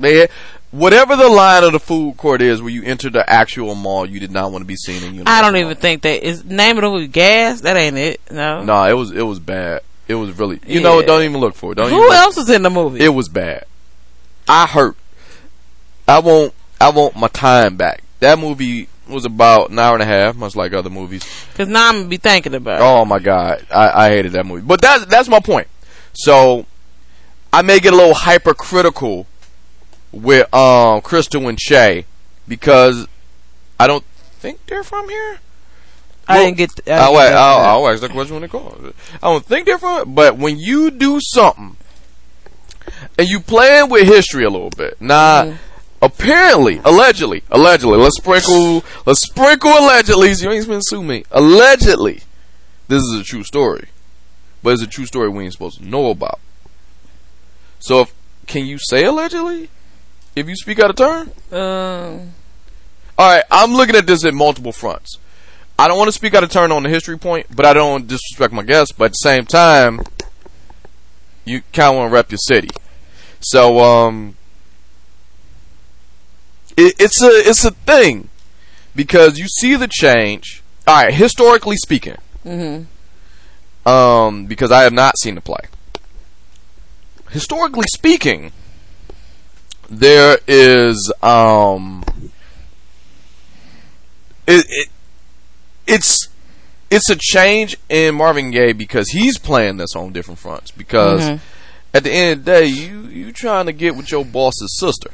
they 0.00 0.28
whatever 0.70 1.16
the 1.16 1.28
line 1.28 1.64
of 1.64 1.72
the 1.72 1.80
food 1.80 2.16
court 2.16 2.40
is 2.42 2.62
where 2.62 2.70
you 2.70 2.82
enter 2.84 3.10
the 3.10 3.28
actual 3.28 3.74
mall, 3.74 4.06
you 4.06 4.20
did 4.20 4.30
not 4.30 4.52
want 4.52 4.62
to 4.62 4.66
be 4.66 4.76
seen 4.76 4.96
in 5.02 5.14
Universal. 5.14 5.28
I 5.28 5.42
don't 5.42 5.56
even 5.56 5.76
think 5.76 6.02
that 6.02 6.26
is 6.26 6.44
name 6.44 6.76
of 6.78 6.82
the 6.82 6.90
movie 6.90 7.08
Gas. 7.08 7.62
That 7.62 7.76
ain't 7.76 7.96
it. 7.96 8.20
No. 8.30 8.62
No, 8.64 8.84
it 8.84 8.92
was 8.94 9.10
it 9.12 9.22
was 9.22 9.38
bad. 9.40 9.82
It 10.08 10.14
was 10.14 10.36
really 10.38 10.60
you 10.66 10.80
know 10.80 11.00
Yeah. 11.00 11.06
don't 11.06 11.22
even 11.22 11.40
look 11.40 11.54
for 11.54 11.72
it. 11.72 11.76
Don't 11.76 11.90
Who 11.90 12.12
else 12.12 12.36
was 12.36 12.50
in 12.50 12.62
the 12.62 12.70
movie? 12.70 13.00
It 13.04 13.10
was 13.10 13.28
bad. 13.28 13.64
I 14.48 14.66
hurt. 14.66 14.96
I 16.08 16.18
want 16.20 16.54
I 16.80 16.90
want 16.90 17.16
my 17.16 17.28
time 17.28 17.76
back. 17.76 18.02
That 18.20 18.38
movie 18.38 18.88
was 19.08 19.24
about 19.24 19.70
an 19.70 19.78
hour 19.78 19.94
and 19.94 20.02
a 20.02 20.06
half, 20.06 20.36
much 20.36 20.54
like 20.54 20.72
other 20.72 20.90
movies. 20.90 21.24
Because 21.52 21.68
now 21.68 21.88
I'm 21.88 21.96
gonna 21.96 22.08
be 22.08 22.16
thinking 22.16 22.54
about. 22.54 22.80
it. 22.80 22.84
Oh 22.84 23.04
my 23.04 23.18
god, 23.18 23.66
I, 23.70 24.06
I 24.06 24.08
hated 24.10 24.32
that 24.32 24.46
movie. 24.46 24.62
But 24.62 24.80
that's 24.80 25.04
that's 25.06 25.28
my 25.28 25.40
point. 25.40 25.68
So 26.12 26.66
I 27.52 27.62
may 27.62 27.80
get 27.80 27.92
a 27.92 27.96
little 27.96 28.14
hypercritical 28.14 29.26
with 30.12 30.52
um 30.54 31.00
Crystal 31.00 31.48
and 31.48 31.60
Shay 31.60 32.06
because 32.48 33.06
I 33.78 33.86
don't 33.86 34.04
think 34.04 34.66
they're 34.66 34.82
from 34.82 35.08
here. 35.08 35.38
I 36.28 36.36
well, 36.36 36.44
didn't 36.46 36.56
get. 36.58 36.70
I 36.80 36.82
didn't 36.84 37.00
I'll. 37.00 37.16
I'll, 37.16 37.84
I'll 37.84 37.88
ask 37.92 38.02
that 38.02 38.10
question 38.12 38.34
when 38.34 38.42
they 38.42 38.48
call. 38.48 38.76
I 39.22 39.30
don't 39.30 39.44
think 39.44 39.66
they're 39.66 39.78
from. 39.78 40.14
But 40.14 40.36
when 40.36 40.58
you 40.58 40.90
do 40.90 41.18
something 41.20 41.76
and 43.18 43.28
you 43.28 43.40
playing 43.40 43.90
with 43.90 44.06
history 44.06 44.44
a 44.44 44.50
little 44.50 44.70
bit, 44.70 45.00
now 45.00 45.44
Mm-hmm. 45.44 45.56
apparently, 46.02 46.80
allegedly, 46.84 47.42
allegedly, 47.50 47.98
let's 47.98 48.16
sprinkle, 48.16 48.84
let's 49.06 49.20
sprinkle 49.22 49.70
allegedly. 49.70 50.28
You 50.32 50.50
ain't 50.50 50.64
supposed 50.64 50.88
to 50.88 50.96
sue 50.96 51.02
me. 51.02 51.24
Allegedly, 51.30 52.22
this 52.88 53.02
is 53.02 53.20
a 53.20 53.24
true 53.24 53.44
story, 53.44 53.88
but 54.62 54.74
it's 54.74 54.82
a 54.82 54.86
true 54.86 55.06
story 55.06 55.28
we 55.28 55.44
ain't 55.44 55.52
supposed 55.52 55.78
to 55.78 55.86
know 55.86 56.10
about. 56.10 56.40
So, 57.78 58.02
if, 58.02 58.14
can 58.46 58.66
you 58.66 58.78
say 58.78 59.04
allegedly 59.04 59.70
if 60.40 60.48
you 60.48 60.56
speak 60.56 60.80
out 60.80 60.90
of 60.90 60.96
turn? 60.96 61.30
Um, 61.52 62.32
All 63.18 63.34
right, 63.36 63.44
I'm 63.50 63.72
looking 63.72 63.96
at 63.96 64.06
this 64.06 64.24
at 64.24 64.34
multiple 64.34 64.72
fronts. 64.72 65.18
I 65.78 65.88
don't 65.88 65.96
want 65.96 66.08
to 66.08 66.12
speak 66.12 66.34
out 66.34 66.42
of 66.44 66.50
turn 66.50 66.72
on 66.72 66.82
the 66.82 66.88
history 66.88 67.18
point, 67.18 67.46
but 67.54 67.64
I 67.64 67.72
don't 67.72 68.06
disrespect 68.06 68.52
my 68.52 68.62
guests. 68.62 68.92
But 68.92 69.06
at 69.06 69.10
the 69.12 69.14
same 69.14 69.46
time, 69.46 70.00
you 71.44 71.62
kind 71.72 71.90
of 71.90 71.96
want 71.96 72.10
to 72.10 72.14
rep 72.14 72.30
your 72.30 72.38
city. 72.38 72.68
So, 73.40 73.78
um, 73.80 74.36
it, 76.76 76.94
it's 76.98 77.22
a 77.22 77.28
it's 77.28 77.64
a 77.64 77.70
thing 77.70 78.28
because 78.94 79.38
you 79.38 79.46
see 79.48 79.74
the 79.74 79.88
change. 79.88 80.62
All 80.86 81.02
right, 81.02 81.14
historically 81.14 81.76
speaking, 81.76 82.16
mhm. 82.44 82.86
um, 83.86 84.46
because 84.46 84.70
I 84.70 84.82
have 84.82 84.92
not 84.92 85.18
seen 85.18 85.34
the 85.34 85.40
play. 85.40 85.60
historically 87.30 87.86
speaking, 87.94 88.52
there 89.90 90.38
is 90.46 91.12
um, 91.22 92.04
it, 94.46 94.64
it 94.68 94.88
it's 95.86 96.28
it's 96.90 97.08
a 97.10 97.16
change 97.16 97.76
in 97.88 98.14
Marvin 98.14 98.50
Gaye 98.50 98.72
because 98.72 99.08
he's 99.10 99.38
playing 99.38 99.76
this 99.76 99.94
on 99.94 100.12
different 100.12 100.38
fronts. 100.40 100.70
Because 100.70 101.22
Mhm. 101.22 101.40
at 101.94 102.04
the 102.04 102.10
end 102.12 102.38
of 102.40 102.44
the 102.44 102.50
day, 102.52 102.66
you 102.66 103.02
you 103.08 103.32
trying 103.32 103.66
to 103.66 103.72
get 103.72 103.96
with 103.96 104.10
your 104.10 104.24
boss's 104.24 104.76
sister. 104.78 105.10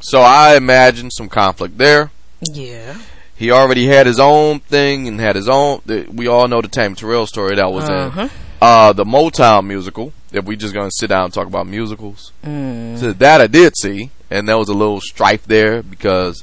So 0.00 0.20
I 0.20 0.56
imagine 0.56 1.10
some 1.10 1.28
conflict 1.28 1.78
there. 1.78 2.10
Yeah. 2.42 2.98
He 3.36 3.50
already 3.50 3.86
had 3.86 4.06
his 4.06 4.20
own 4.20 4.60
thing 4.60 5.08
and 5.08 5.18
had 5.18 5.34
his 5.34 5.48
own. 5.48 5.80
the- 5.86 6.06
We 6.12 6.28
all 6.28 6.46
know 6.46 6.60
the 6.60 6.68
Tammy 6.68 6.94
Terrell 6.94 7.26
story 7.26 7.56
that 7.56 7.72
was 7.72 7.88
Uh-huh. 7.88 8.22
in 8.22 8.30
uh, 8.60 8.92
the 8.92 9.04
Motown 9.04 9.66
musical. 9.66 10.12
If 10.34 10.44
we 10.44 10.56
just 10.56 10.74
gonna 10.74 10.90
sit 10.92 11.08
down 11.08 11.26
and 11.26 11.32
talk 11.34 11.46
about 11.46 11.66
musicals, 11.66 12.32
Mm. 12.44 12.98
so 12.98 13.12
that 13.12 13.40
I 13.40 13.46
did 13.46 13.74
see, 13.76 14.10
and 14.30 14.48
there 14.48 14.58
was 14.58 14.68
a 14.68 14.74
little 14.74 15.00
strife 15.00 15.44
there 15.46 15.82
because, 15.82 16.42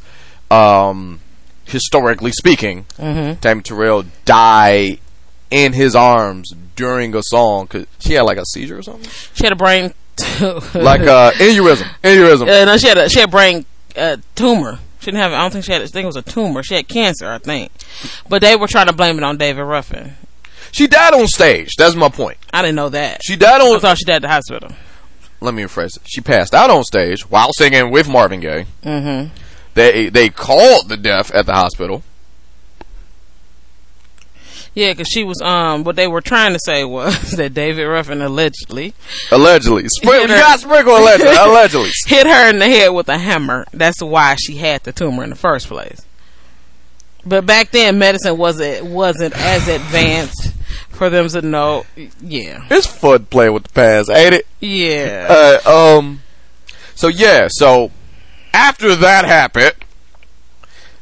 um, 0.50 1.20
historically 1.66 2.32
speaking, 2.32 2.86
Mm-hmm. 2.98 3.40
Tammy 3.42 3.62
Terrell 3.62 4.06
died 4.26 5.00
in 5.50 5.74
his 5.74 5.96
arms 5.96 6.54
during 6.76 7.14
a 7.16 7.22
song 7.24 7.66
because 7.66 7.86
she 8.00 8.14
had 8.14 8.22
like 8.24 8.38
a 8.38 8.46
seizure 8.46 8.78
or 8.78 8.82
something, 8.84 9.10
She 9.34 9.44
had 9.46 9.52
a 9.54 9.56
brain. 9.58 9.94
like 10.42 11.02
uh, 11.02 11.32
aneurysm, 11.32 11.88
aneurysm. 12.04 12.42
Uh, 12.44 12.66
no, 12.66 12.78
she 12.78 12.88
had 12.88 12.98
a 12.98 13.10
she 13.10 13.20
had 13.20 13.30
a 13.30 13.32
brain 13.32 13.66
uh, 13.98 14.18
tumor. 14.36 14.78
She 15.00 15.06
didn't 15.06 15.22
have. 15.22 15.32
I 15.32 15.40
don't 15.42 15.52
think 15.52 15.66
she 15.66 15.72
had. 15.72 15.82
I 15.82 15.88
think 15.88 16.04
it 16.04 16.08
was 16.08 16.16
a 16.16 16.22
tumor. 16.22 16.62
She 16.62 16.76
had 16.76 16.88
cancer, 16.88 17.28
I 17.28 17.40
think. 17.40 17.72
But 18.30 18.42
they 18.42 18.56
were 18.56 18.68
trying 18.68 18.86
to 18.86 18.94
blame 18.94 19.18
it 19.18 19.24
on 19.24 19.38
David 19.38 19.64
Ruffin. 19.64 20.16
She 20.72 20.88
died 20.88 21.14
on 21.14 21.28
stage. 21.28 21.72
That's 21.78 21.96
my 21.96 22.10
point. 22.10 22.38
I 22.54 22.62
didn't 22.62 22.76
know 22.76 22.90
that. 22.90 23.22
She 23.24 23.36
died 23.36 23.62
on. 23.62 23.76
I 23.76 23.80
thought 23.80 23.98
she 23.98 24.06
died 24.06 24.18
at 24.18 24.22
the 24.24 24.28
hospital. 24.30 24.72
let 25.42 25.54
me 25.54 25.64
rephrase 25.64 25.98
it. 25.98 26.04
She 26.06 26.22
passed 26.22 26.54
out 26.56 26.70
on 26.70 26.84
stage 26.84 27.30
while 27.30 27.52
singing 27.54 27.92
with 27.92 28.08
Marvin 28.08 28.40
Gaye. 28.40 28.66
Mm-hmm. 28.84 29.34
They 29.74 30.10
they 30.10 30.30
called 30.30 30.90
the 30.90 30.98
death 30.98 31.32
at 31.32 31.46
the 31.46 31.54
hospital. 31.54 32.04
Yeah, 34.74 34.92
because 34.94 35.10
she 35.10 35.24
was. 35.26 35.42
Um, 35.42 35.84
what 35.84 35.98
they 35.98 36.08
were 36.08 36.22
trying 36.22 36.54
to 36.54 36.60
say 36.64 36.86
was 36.86 37.32
that 37.38 37.54
David 37.54 37.86
Ruffin 37.86 38.22
allegedly 38.22 38.94
Allegedly, 39.32 39.84
Spring, 39.90 40.22
Hit 40.22 40.30
you 40.30 40.36
her. 40.36 40.42
got 40.42 40.60
sprinkle 40.62 40.96
allegedly. 40.98 41.36
allegedly. 41.40 41.90
hit 42.08 42.26
her 42.26 42.50
in 42.50 42.60
the 42.60 42.66
head 42.68 42.90
with 42.90 43.10
a 43.10 43.18
hammer. 43.18 43.66
That's 43.74 44.02
why 44.02 44.36
she 44.40 44.56
had 44.58 44.84
the 44.84 44.94
tumor 44.94 45.24
in 45.26 45.30
the 45.32 45.36
first 45.36 45.68
place. 45.68 46.02
But 47.26 47.46
back 47.46 47.72
then, 47.72 48.00
medicine 48.00 48.38
wasn't 48.38 48.86
wasn't 48.86 49.36
as 49.38 49.68
advanced 49.68 50.54
for 50.90 51.10
them 51.10 51.28
to 51.30 51.42
know. 51.42 51.86
Yeah, 52.22 52.66
It's 52.72 52.88
fun 52.88 53.26
playing 53.26 53.54
with 53.54 53.64
the 53.64 53.70
past, 53.70 54.10
ain't 54.10 54.34
it? 54.36 54.48
yeah. 54.60 55.60
Uh, 55.66 55.98
um. 55.98 56.22
So 56.96 57.08
yeah. 57.08 57.48
So 57.50 57.92
after 58.54 58.96
that 58.96 59.26
happened, 59.26 59.74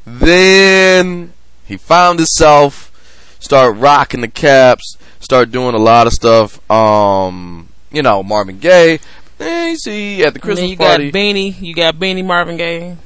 then 0.05 1.34
he 1.65 1.77
found 1.77 2.19
himself 2.19 2.91
start 3.39 3.77
rocking 3.77 4.21
the 4.21 4.27
caps, 4.27 4.97
start 5.19 5.51
doing 5.51 5.75
a 5.75 5.79
lot 5.79 6.08
of 6.08 6.13
stuff. 6.13 6.60
Um, 6.71 7.69
you 7.91 8.01
know, 8.01 8.23
Marvin 8.23 8.60
Gaye. 8.60 8.99
Then 9.38 9.71
you 9.71 9.77
see 9.77 10.23
at 10.23 10.34
the 10.34 10.39
Christmas 10.39 10.69
you 10.71 10.77
party. 10.77 11.12
got 11.12 11.17
Beanie. 11.17 11.62
You 11.62 11.73
got 11.73 11.95
Beanie 11.95 12.25
Marvin 12.25 12.58
Gaye. 12.58 12.97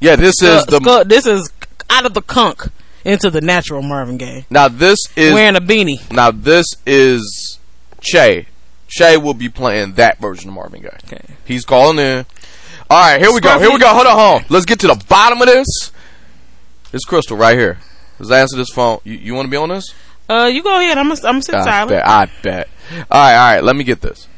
yeah, 0.00 0.16
this 0.16 0.42
is 0.42 0.62
Skull- 0.62 0.64
the 0.66 0.76
Skull- 0.84 1.04
this 1.04 1.26
is 1.26 1.52
out 1.92 2.06
of 2.06 2.14
the 2.14 2.22
conk 2.22 2.68
into 3.04 3.30
the 3.30 3.40
natural 3.40 3.82
Marvin 3.82 4.16
Gaye. 4.16 4.46
now. 4.50 4.68
This 4.68 4.98
is 5.16 5.32
Wearing 5.34 5.56
a 5.56 5.60
beanie. 5.60 6.10
now. 6.10 6.30
This 6.30 6.66
is 6.86 7.58
Che. 8.00 8.46
Che 8.88 9.16
will 9.16 9.34
be 9.34 9.48
playing 9.48 9.94
that 9.94 10.18
version 10.20 10.48
of 10.48 10.54
Marvin 10.54 10.82
Gaye. 10.82 10.98
Okay. 11.06 11.22
He's 11.44 11.64
calling 11.64 11.98
in. 11.98 12.26
All 12.90 12.98
right, 13.00 13.18
here 13.20 13.32
we 13.32 13.40
go. 13.40 13.58
Here 13.58 13.70
we 13.70 13.78
go. 13.78 13.88
Hold 13.88 14.06
on, 14.06 14.16
hold 14.18 14.42
on. 14.42 14.46
Let's 14.50 14.66
get 14.66 14.80
to 14.80 14.86
the 14.86 15.02
bottom 15.08 15.40
of 15.40 15.46
this. 15.46 15.66
It's 16.92 17.04
Crystal 17.06 17.36
right 17.36 17.56
here. 17.58 17.78
Let's 18.18 18.30
answer 18.30 18.56
this 18.56 18.68
phone. 18.70 18.98
You, 19.04 19.14
you 19.14 19.34
want 19.34 19.46
to 19.46 19.50
be 19.50 19.56
on 19.56 19.70
this? 19.70 19.94
Uh, 20.28 20.48
you 20.52 20.62
go 20.62 20.78
ahead. 20.78 20.98
I'm 20.98 21.08
gonna 21.08 21.20
I'm 21.24 21.34
gonna 21.34 21.42
sit 21.42 21.54
I 21.54 21.64
silent. 21.64 21.90
bet. 21.90 22.06
I 22.08 22.28
bet. 22.42 22.68
All 22.90 23.20
right, 23.20 23.34
all 23.34 23.54
right. 23.54 23.64
Let 23.64 23.76
me 23.76 23.84
get 23.84 24.00
this. 24.02 24.28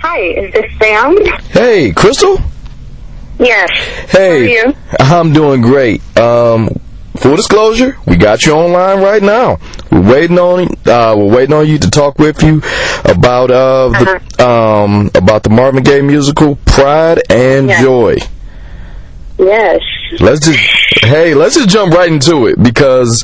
Hi, 0.00 0.20
is 0.20 0.52
this 0.52 0.72
Sam? 0.78 1.16
Hey, 1.50 1.92
Crystal. 1.92 2.38
Yes. 3.38 3.70
Hey, 4.10 4.54
How 4.56 4.62
are 4.62 4.68
you? 4.68 4.74
I'm 5.00 5.32
doing 5.32 5.60
great. 5.60 6.00
Um, 6.16 6.68
full 7.16 7.36
disclosure, 7.36 7.96
we 8.06 8.16
got 8.16 8.44
you 8.46 8.52
online 8.52 9.02
right 9.02 9.22
now. 9.22 9.58
We're 9.90 10.12
waiting 10.12 10.38
on 10.38 10.68
uh, 10.86 11.14
we're 11.16 11.34
waiting 11.34 11.54
on 11.54 11.66
you 11.66 11.78
to 11.78 11.90
talk 11.90 12.18
with 12.18 12.42
you 12.42 12.62
about 13.04 13.50
uh 13.50 13.88
the 13.88 14.44
um 14.46 15.10
about 15.14 15.42
the 15.42 15.50
Marvin 15.50 15.82
Gaye 15.82 16.02
musical 16.02 16.56
Pride 16.66 17.22
and 17.30 17.68
Yeah. 17.68 17.82
Joy. 17.82 18.16
Yes. 19.38 19.80
Let's 20.20 20.46
just 20.46 20.58
hey, 21.04 21.34
let's 21.34 21.56
just 21.56 21.68
jump 21.68 21.92
right 21.92 22.10
into 22.10 22.46
it 22.46 22.62
because 22.62 23.22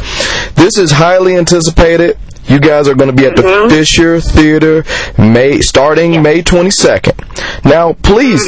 this 0.54 0.76
is 0.78 0.90
highly 0.92 1.36
anticipated. 1.36 2.18
You 2.46 2.58
guys 2.58 2.88
are 2.88 2.94
going 2.94 3.08
to 3.08 3.16
be 3.16 3.24
at 3.24 3.36
the 3.36 3.68
Fisher 3.70 4.20
Theater 4.20 4.84
May 5.16 5.60
starting 5.60 6.20
May 6.22 6.42
22nd. 6.42 7.64
Now, 7.64 7.92
please 7.94 8.44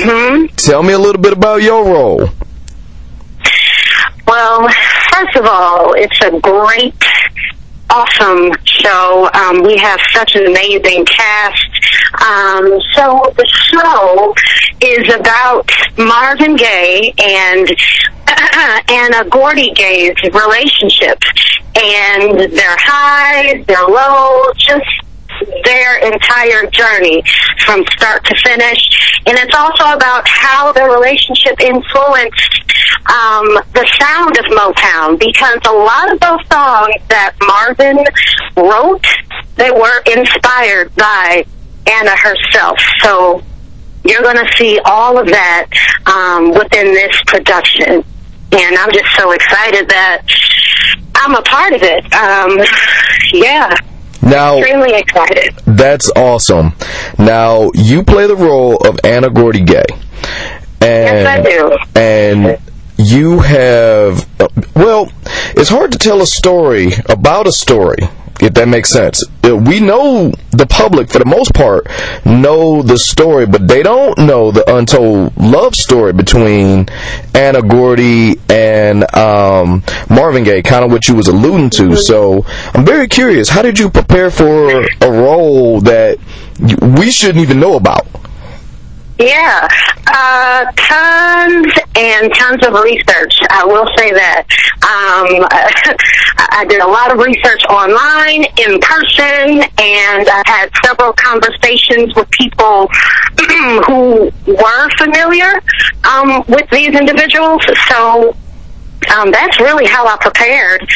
tell 0.57 0.83
me 0.83 0.93
a 0.95 0.99
little 0.99 1.23
bit 1.23 1.33
about 1.33 1.63
your 1.63 1.85
role. 1.87 2.29
Well, 4.27 4.69
first 5.13 5.37
of 5.37 5.45
all, 5.47 5.93
it's 5.95 6.19
a 6.25 6.39
great, 6.41 6.95
awesome 7.91 8.53
show. 8.65 9.29
Um, 9.35 9.63
we 9.63 9.77
have 9.77 10.01
such 10.13 10.35
an 10.35 10.47
amazing 10.47 11.05
cast. 11.05 11.67
Um, 12.23 12.81
so 12.95 13.33
the 13.37 13.47
show 13.47 14.35
is 14.81 15.15
about 15.15 15.71
Marvin 15.99 16.57
Gaye 16.57 17.13
and 17.19 17.69
Anna 18.91 19.29
Gordy 19.29 19.73
Gaye's 19.73 20.17
relationship 20.33 21.19
and 21.77 22.39
their 22.53 22.77
highs, 22.79 23.67
their 23.67 23.85
lows, 23.87 24.57
just 24.57 24.87
their 25.65 25.99
entire 25.99 26.71
journey 26.71 27.23
from 27.65 27.85
start 27.93 28.25
to 28.25 28.35
finish. 28.45 28.81
And 29.27 29.39
it's 29.39 29.55
also 29.55 29.97
about 29.97 30.27
how 30.29 30.73
their 30.73 30.91
relationship 30.91 31.61
influenced 31.61 32.65
um, 33.07 33.47
the 33.73 33.87
sound 34.01 34.37
of 34.39 34.45
Motown 34.47 35.19
because 35.19 35.59
a 35.67 35.73
lot 35.73 36.13
of 36.13 36.21
those 36.21 36.41
songs 36.51 36.95
that 37.09 37.35
Marvin 37.47 37.99
wrote, 38.57 39.05
they 39.57 39.71
were 39.71 40.03
inspired 40.07 40.95
by 40.97 41.45
Anna 41.87 42.17
herself. 42.17 42.79
So 43.01 43.43
you're 44.05 44.23
going 44.23 44.37
to 44.37 44.53
see 44.57 44.81
all 44.85 45.19
of 45.19 45.27
that 45.29 45.69
um, 46.07 46.51
within 46.51 46.93
this 46.93 47.17
production. 47.27 48.05
And 48.53 48.77
I'm 48.77 48.93
just 48.93 49.17
so 49.17 49.33
excited 49.33 49.89
that 49.89 50.23
I'm 51.17 51.35
a 51.35 51.43
part 51.43 51.73
of 51.73 51.83
it. 51.83 52.05
Um, 52.13 52.59
yeah, 53.33 53.75
Now, 54.25 54.59
extremely 54.59 54.95
excited. 54.95 55.55
That's 55.67 56.11
awesome. 56.17 56.73
Now 57.19 57.71
you 57.75 58.03
play 58.03 58.27
the 58.27 58.37
role 58.37 58.77
of 58.87 58.99
Anna 59.05 59.31
Gordy 59.31 59.63
Gaye, 59.63 59.85
and 60.81 60.81
Yes, 60.81 61.27
I 61.27 61.43
do. 61.43 61.79
and 61.95 62.59
you 62.97 63.41
have 63.41 64.27
uh, 64.41 64.49
well, 64.75 65.11
it's 65.57 65.69
hard 65.71 65.93
to 65.93 65.99
tell 65.99 66.23
a 66.23 66.27
story 66.27 66.93
about 67.09 67.47
a 67.47 67.53
story 67.53 67.99
if 68.41 68.55
that 68.55 68.69
makes 68.69 68.91
sense. 68.91 69.25
We 69.43 69.81
know 69.81 70.33
the 70.51 70.67
public 70.67 71.11
for 71.11 71.19
the 71.19 71.25
most 71.25 71.53
part 71.55 71.87
know 72.25 72.83
the 72.83 72.99
story, 72.99 73.47
but 73.47 73.69
they 73.69 73.83
don't 73.83 74.19
know 74.19 74.51
the 74.51 74.65
untold 74.75 75.37
love 75.37 75.75
story 75.75 76.13
between 76.13 76.87
Anna 77.35 77.63
Gordy 77.63 78.41
and 78.49 79.05
um, 79.17 79.83
Marvin 80.09 80.45
Gaye, 80.45 80.63
kind 80.63 80.85
of 80.85 80.91
what 80.91 81.09
you 81.09 81.15
was 81.15 81.29
alluding 81.29 81.71
to. 81.71 81.97
So 81.97 82.45
I'm 82.73 82.85
very 82.85 83.09
curious. 83.09 83.49
How 83.49 83.63
did 83.63 83.79
you 83.79 83.91
prepare 83.91 84.31
for 84.31 84.85
a 85.01 85.11
role 85.11 85.81
that 85.83 86.19
we 86.99 87.11
shouldn't 87.11 87.43
even 87.43 87.61
know 87.61 87.77
about? 87.77 88.07
Yeah, 89.19 89.69
uh, 90.09 90.65
tons 90.75 91.73
and 91.97 92.35
tons 92.35 92.67
of 92.67 92.75
research. 92.83 93.39
I 93.49 93.65
will 93.65 93.87
say 93.97 94.11
that. 94.11 94.43
Um, 94.83 95.47
I 96.51 96.65
did 96.69 96.81
a 96.81 96.87
lot 96.87 97.13
of 97.13 97.19
research 97.19 97.63
online, 97.71 98.45
in 98.59 98.81
person, 98.81 99.63
and 99.79 100.29
I 100.29 100.43
had 100.47 100.71
several 100.85 101.13
conversations 101.13 102.15
with 102.17 102.29
people 102.31 102.89
who 103.87 104.33
were 104.51 104.91
familiar 104.99 105.63
um, 106.03 106.43
with 106.49 106.69
these 106.71 106.91
individuals. 106.99 107.63
So 107.89 108.35
um, 109.15 109.31
that's 109.31 109.61
really 109.61 109.87
how 109.87 110.07
I 110.09 110.17
prepared. 110.21 110.89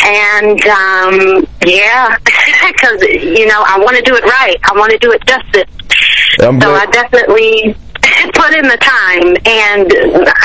And 0.00 0.60
um, 0.66 1.46
yeah, 1.66 2.18
because 2.68 3.02
you 3.02 3.46
know 3.46 3.64
I 3.66 3.78
want 3.80 3.96
to 3.96 4.02
do 4.02 4.14
it 4.14 4.22
right. 4.24 4.56
I 4.62 4.78
want 4.78 4.92
to 4.92 4.98
do 4.98 5.10
it 5.10 5.26
justice. 5.26 5.73
I'm 6.40 6.60
So 6.60 6.72
I 6.72 6.86
definitely 6.86 7.76
put 8.34 8.54
in 8.54 8.66
the 8.68 8.78
time, 8.80 9.36
and 9.46 9.92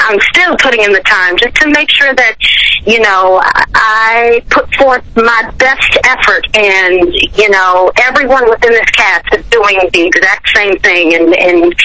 I'm 0.08 0.20
still 0.32 0.56
putting 0.58 0.82
in 0.84 0.94
the 0.94 1.02
time 1.02 1.38
just 1.38 1.56
to 1.56 1.70
make 1.70 1.90
sure 1.92 2.14
that, 2.14 2.36
you 2.86 3.00
know, 3.00 3.42
I 3.76 4.44
put 4.50 4.74
forth 4.76 5.04
my 5.16 5.52
best 5.58 5.98
effort, 6.06 6.46
and 6.56 7.14
you 7.38 7.50
know, 7.50 7.92
everyone 8.04 8.50
within 8.50 8.72
this 8.72 8.90
cast 8.92 9.26
is 9.34 9.46
doing 9.48 9.80
the 9.94 10.08
exact 10.08 10.50
same 10.56 10.78
thing, 10.80 11.16
and 11.16 11.36
and 11.36 11.76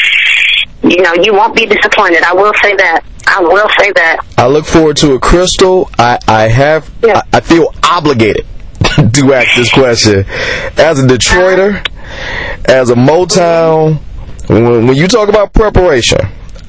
you 0.85 1.03
know, 1.03 1.15
you 1.15 1.33
won't 1.33 1.57
be 1.57 1.67
disappointed. 1.67 2.23
I 2.23 2.35
will 2.35 2.53
say 2.63 2.77
that. 2.77 3.01
I 3.27 3.41
will 3.41 3.69
say 3.79 3.91
that. 3.93 4.19
I 4.37 4.47
look 4.47 4.67
forward 4.67 4.97
to 4.99 5.15
a 5.15 5.19
Crystal. 5.21 5.91
I 5.99 6.19
I 6.29 6.43
have 6.49 6.91
Yeah. 7.03 7.23
I, 7.33 7.39
I 7.39 7.41
feel 7.41 7.73
obligated 7.83 8.47
to 9.13 9.33
ask 9.35 9.57
this 9.57 9.73
question 9.73 10.25
as 10.77 11.03
a 11.03 11.07
Detroiter, 11.07 11.77
uh-huh. 11.77 11.94
As 12.67 12.91
a 12.91 12.95
Motown. 12.95 14.01
When, 14.49 14.87
when 14.87 14.97
you 14.97 15.09
talk 15.09 15.29
about 15.29 15.53
preparation, 15.53 16.19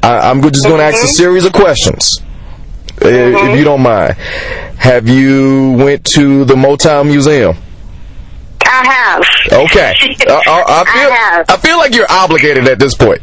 I, 0.01 0.29
I'm 0.29 0.41
just 0.41 0.65
going 0.65 0.77
to 0.77 0.83
ask 0.83 0.95
a 0.95 0.99
mm-hmm. 0.99 1.07
series 1.07 1.45
of 1.45 1.53
questions, 1.53 2.19
uh, 3.01 3.07
if 3.07 3.35
mm-hmm. 3.35 3.57
you 3.57 3.63
don't 3.63 3.81
mind. 3.81 4.13
Have 4.77 5.09
you 5.09 5.73
went 5.79 6.05
to 6.07 6.45
the 6.45 6.55
Motown 6.55 7.07
Museum? 7.07 7.57
I 8.63 8.85
have. 8.85 9.23
Okay, 9.65 9.93
I, 10.01 10.23
uh, 10.27 10.33
uh, 10.33 10.63
I, 10.67 10.81
I 10.81 10.85
feel 10.85 11.11
I 11.11 11.15
have. 11.15 11.45
I 11.49 11.57
feel 11.57 11.77
like 11.77 11.95
you're 11.95 12.11
obligated 12.11 12.67
at 12.67 12.79
this 12.79 12.95
point. 12.95 13.21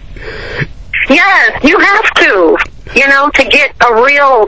Yes, 1.09 1.65
you 1.65 1.79
have 1.79 2.15
to. 2.15 2.57
You 2.95 3.09
know, 3.09 3.31
to 3.31 3.45
get 3.45 3.75
a 3.89 4.03
real 4.03 4.47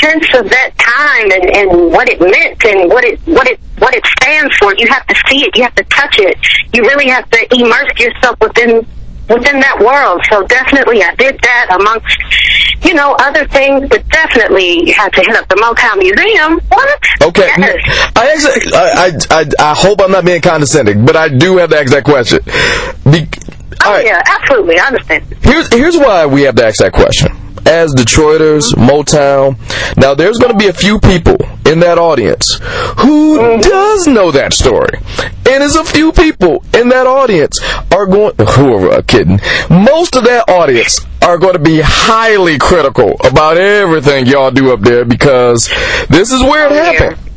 sense 0.00 0.26
of 0.34 0.48
that 0.48 0.72
time 0.78 1.30
and, 1.32 1.56
and 1.56 1.92
what 1.92 2.08
it 2.08 2.20
meant 2.20 2.64
and 2.64 2.88
what 2.88 3.04
it 3.04 3.20
what 3.26 3.46
it 3.46 3.60
what 3.78 3.94
it 3.94 4.04
stands 4.18 4.54
for. 4.56 4.74
You 4.76 4.86
have 4.88 5.06
to 5.06 5.14
see 5.28 5.44
it. 5.44 5.56
You 5.56 5.62
have 5.64 5.74
to 5.76 5.84
touch 5.84 6.18
it. 6.18 6.38
You 6.72 6.82
really 6.82 7.08
have 7.08 7.28
to 7.30 7.54
immerse 7.54 7.98
yourself 7.98 8.36
within 8.40 8.86
within 9.28 9.58
that 9.60 9.80
world. 9.80 10.20
So 10.30 10.46
definitely, 10.46 11.02
I 11.02 11.14
did 11.14 11.40
that 11.40 11.68
amongst 11.72 12.84
you 12.84 12.94
know 12.94 13.16
other 13.20 13.46
things, 13.48 13.88
but 13.88 14.06
definitely 14.08 14.86
you 14.86 14.94
had 14.94 15.12
to 15.14 15.20
hit 15.20 15.36
up 15.36 15.48
the 15.48 15.56
Motown 15.56 15.98
Museum. 15.98 16.60
What? 16.68 17.00
Okay. 17.22 17.50
Yes. 17.56 18.12
I 18.16 18.32
actually, 18.32 18.72
I, 18.74 18.84
I, 19.30 19.40
I, 19.40 19.70
I 19.70 19.74
hope 19.74 20.00
I'm 20.00 20.12
not 20.12 20.24
being 20.24 20.42
condescending, 20.42 21.04
but 21.06 21.16
I 21.16 21.28
do 21.28 21.56
have 21.58 21.70
to 21.70 21.78
ask 21.78 21.92
that 21.92 22.04
question. 22.04 22.40
Be, 23.10 23.26
Oh 23.84 23.92
right. 23.92 24.04
yeah, 24.04 24.22
absolutely. 24.26 24.78
I 24.78 24.86
understand. 24.88 25.24
Here's, 25.42 25.72
here's 25.72 25.96
why 25.96 26.26
we 26.26 26.42
have 26.42 26.56
to 26.56 26.66
ask 26.66 26.78
that 26.80 26.92
question. 26.92 27.32
As 27.66 27.94
Detroiters, 27.94 28.74
Motown, 28.74 29.56
now 29.96 30.14
there's 30.14 30.36
going 30.38 30.52
to 30.52 30.58
be 30.58 30.66
a 30.66 30.72
few 30.72 31.00
people 31.00 31.36
in 31.66 31.80
that 31.80 31.96
audience 31.98 32.58
who 32.98 33.58
does 33.60 34.06
know 34.06 34.30
that 34.32 34.52
story. 34.52 34.98
And 35.48 35.62
there's 35.62 35.74
a 35.76 35.84
few 35.84 36.12
people 36.12 36.62
in 36.74 36.90
that 36.90 37.06
audience 37.06 37.58
are 37.90 38.06
going, 38.06 38.34
who 38.50 38.74
are 38.74 38.90
uh, 38.92 39.02
kidding, 39.02 39.40
most 39.70 40.14
of 40.14 40.24
that 40.24 40.44
audience 40.48 41.00
are 41.22 41.38
going 41.38 41.54
to 41.54 41.58
be 41.58 41.80
highly 41.82 42.58
critical 42.58 43.16
about 43.24 43.56
everything 43.56 44.26
y'all 44.26 44.50
do 44.50 44.70
up 44.72 44.80
there 44.80 45.06
because 45.06 45.68
this 46.10 46.32
is 46.32 46.42
where 46.42 46.66
it 46.66 46.72
happened. 46.72 47.16
yeah. 47.18 47.32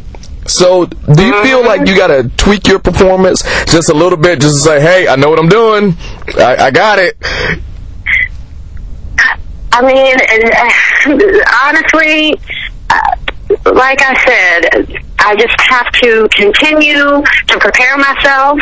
So, 0.48 0.86
do 0.86 1.26
you 1.26 1.44
feel 1.44 1.64
like 1.66 1.88
you 1.88 1.96
got 1.96 2.08
to 2.08 2.30
tweak 2.38 2.68
your 2.68 2.80
performance 2.80 3.44
just 3.66 3.90
a 3.90 3.94
little 3.94 4.18
bit, 4.18 4.40
just 4.40 4.56
to 4.56 4.62
say, 4.62 4.82
"Hey, 4.82 5.08
I 5.08 5.16
know 5.16 5.30
what 5.30 5.40
I'm 5.40 5.50
doing. 5.50 5.96
I, 6.38 6.68
I 6.68 6.72
got 6.72 7.00
it." 7.00 7.18
I 9.74 9.82
mean, 9.86 10.16
uh, 10.56 11.44
honestly, 11.64 12.34
uh, 12.90 13.74
like 13.74 14.00
I 14.02 14.16
said, 14.26 15.04
I 15.20 15.36
just 15.36 15.60
have 15.70 15.92
to 16.02 16.28
continue 16.34 17.22
to 17.48 17.60
prepare 17.60 17.98
myself 17.98 18.60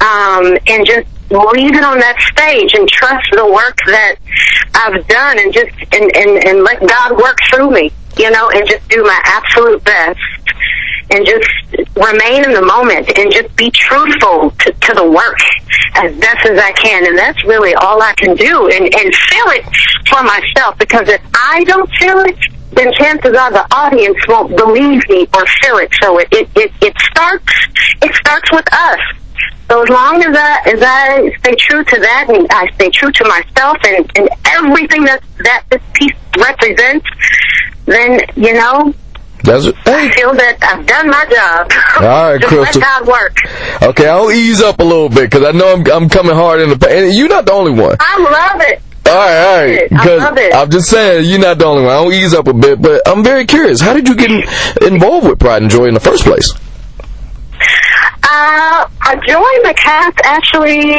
um, 0.00 0.56
and 0.66 0.86
just 0.86 1.06
leave 1.30 1.74
it 1.74 1.84
on 1.84 1.98
that 1.98 2.16
stage 2.32 2.74
and 2.74 2.88
trust 2.88 3.28
the 3.32 3.44
work 3.44 3.76
that 3.86 4.16
I've 4.74 5.06
done 5.08 5.38
and 5.40 5.52
just 5.52 5.74
and, 5.92 6.16
and, 6.16 6.44
and 6.46 6.62
let 6.62 6.80
God 6.86 7.18
work 7.18 7.38
through 7.50 7.70
me, 7.70 7.92
you 8.16 8.30
know, 8.30 8.48
and 8.50 8.66
just 8.68 8.88
do 8.88 9.02
my 9.02 9.20
absolute 9.24 9.82
best 9.84 10.20
and 11.10 11.24
just 11.24 11.48
remain 11.96 12.44
in 12.44 12.52
the 12.52 12.64
moment 12.64 13.10
and 13.18 13.32
just 13.32 13.54
be 13.56 13.70
truthful 13.70 14.50
to, 14.50 14.72
to 14.72 14.94
the 14.94 15.10
work 15.10 15.38
as 15.94 16.14
best 16.16 16.46
as 16.46 16.58
I 16.58 16.72
can. 16.72 17.06
And 17.06 17.16
that's 17.16 17.42
really 17.44 17.74
all 17.74 18.02
I 18.02 18.12
can 18.14 18.34
do 18.34 18.68
and, 18.68 18.84
and 18.84 19.14
feel 19.14 19.48
it 19.56 19.64
for 20.08 20.22
myself 20.22 20.78
because 20.78 21.08
if 21.08 21.22
I 21.34 21.64
don't 21.64 21.90
feel 21.98 22.20
it, 22.20 22.38
then 22.72 22.92
chances 22.94 23.34
are 23.34 23.50
the 23.50 23.66
audience 23.74 24.18
won't 24.28 24.54
believe 24.56 25.02
me 25.08 25.26
or 25.34 25.46
feel 25.62 25.78
it. 25.78 25.90
So 26.02 26.18
it, 26.18 26.28
it, 26.32 26.48
it, 26.54 26.72
it 26.82 26.94
starts 27.10 27.52
it 28.02 28.14
starts 28.14 28.50
with 28.52 28.66
us. 28.72 29.00
So 29.70 29.82
as 29.82 29.88
long 29.88 30.22
as 30.22 30.36
I 30.36 30.62
as 30.66 30.82
I 30.82 31.36
stay 31.40 31.54
true 31.56 31.82
to 31.82 32.00
that 32.00 32.26
and 32.28 32.46
I 32.50 32.70
stay 32.74 32.90
true 32.90 33.10
to 33.10 33.24
myself 33.24 33.78
and, 33.84 34.10
and 34.18 34.28
everything 34.46 35.04
that 35.04 35.22
that 35.38 35.64
this 35.70 35.82
piece 35.94 36.14
represents, 36.38 37.06
then 37.86 38.20
you 38.36 38.52
know 38.52 38.94
That's 39.46 39.66
I 39.86 40.00
hey. 40.08 40.10
feel 40.10 40.34
that 40.34 40.58
I've 40.60 40.84
done 40.86 41.08
my 41.08 41.24
job. 41.30 41.70
All 42.02 42.32
right, 42.32 42.40
Just 42.40 42.52
Crystal. 42.52 42.80
let 42.80 43.04
God 43.04 43.06
work. 43.06 43.36
Okay, 43.82 44.08
I'll 44.08 44.30
ease 44.32 44.60
up 44.60 44.80
a 44.80 44.84
little 44.84 45.08
bit 45.08 45.30
because 45.30 45.44
I 45.44 45.52
know 45.52 45.72
I'm, 45.72 45.84
I'm 45.92 46.08
coming 46.08 46.34
hard 46.34 46.60
in 46.60 46.68
the 46.68 46.76
paint. 46.76 46.92
And 46.92 47.14
you're 47.14 47.28
not 47.28 47.46
the 47.46 47.52
only 47.52 47.70
one. 47.70 47.96
I 48.00 48.18
love 48.18 48.60
it. 48.62 48.82
All 49.06 49.14
right, 49.14 49.46
all 49.46 49.66
right. 49.66 49.88
Because 49.88 50.52
I'm 50.52 50.68
just 50.70 50.90
saying 50.90 51.30
you're 51.30 51.38
not 51.38 51.58
the 51.58 51.64
only 51.64 51.84
one. 51.84 51.92
I'll 51.92 52.12
ease 52.12 52.34
up 52.34 52.48
a 52.48 52.52
bit, 52.52 52.82
but 52.82 53.02
I'm 53.06 53.22
very 53.22 53.46
curious. 53.46 53.80
How 53.80 53.92
did 53.94 54.08
you 54.08 54.16
get 54.16 54.30
involved 54.82 55.28
with 55.28 55.38
Pride 55.38 55.62
and 55.62 55.70
Joy 55.70 55.86
in 55.86 55.94
the 55.94 56.00
first 56.00 56.24
place? 56.24 56.52
Uh, 58.28 58.88
I 59.00 59.14
joined 59.26 59.64
the 59.64 59.74
cast 59.76 60.18
actually 60.24 60.96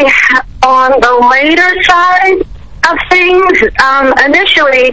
on 0.65 0.91
the 1.01 1.27
later 1.29 1.83
side 1.83 2.47
of 2.91 2.97
things. 3.09 3.57
Um, 3.83 4.13
initially, 4.25 4.91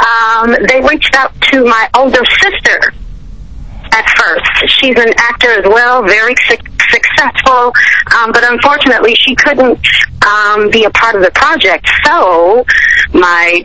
um, 0.00 0.56
they 0.68 0.80
reached 0.82 1.14
out 1.14 1.32
to 1.52 1.64
my 1.64 1.88
older 1.96 2.24
sister 2.42 2.92
at 3.92 4.06
first. 4.18 4.72
She's 4.78 4.98
an 4.98 5.12
actor 5.16 5.50
as 5.50 5.64
well, 5.66 6.02
very 6.02 6.34
su- 6.48 6.56
successful, 6.90 7.72
um, 8.16 8.32
but 8.32 8.44
unfortunately 8.44 9.14
she 9.14 9.34
couldn't 9.34 9.78
um, 10.26 10.70
be 10.70 10.84
a 10.84 10.90
part 10.90 11.14
of 11.14 11.22
the 11.22 11.30
project. 11.34 11.88
So 12.04 12.64
my 13.12 13.64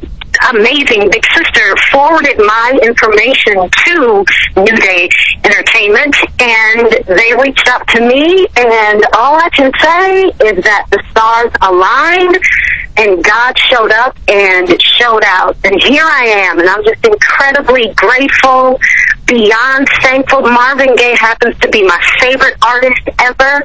amazing 0.53 1.09
big 1.09 1.25
sister 1.35 1.75
forwarded 1.91 2.37
my 2.37 2.79
information 2.81 3.69
to 3.85 4.25
New 4.57 4.77
Day 4.77 5.09
Entertainment, 5.43 6.15
and 6.39 7.05
they 7.07 7.33
reached 7.41 7.67
out 7.67 7.87
to 7.89 8.01
me. 8.01 8.47
And 8.57 9.05
all 9.13 9.35
I 9.35 9.49
can 9.53 9.71
say 9.81 10.23
is 10.47 10.63
that 10.63 10.87
the 10.91 11.01
stars 11.11 11.51
aligned. 11.61 12.37
And 12.97 13.23
God 13.23 13.57
showed 13.57 13.91
up 13.91 14.17
and 14.27 14.81
showed 14.81 15.23
out. 15.23 15.55
And 15.63 15.81
here 15.81 16.03
I 16.03 16.25
am. 16.25 16.59
And 16.59 16.67
I'm 16.67 16.83
just 16.83 17.05
incredibly 17.05 17.93
grateful, 17.93 18.77
beyond 19.25 19.87
thankful. 20.01 20.41
Marvin 20.41 20.97
Gaye 20.97 21.15
happens 21.15 21.57
to 21.59 21.69
be 21.69 21.83
my 21.83 21.97
favorite 22.19 22.57
artist 22.61 22.99
ever. 23.19 23.63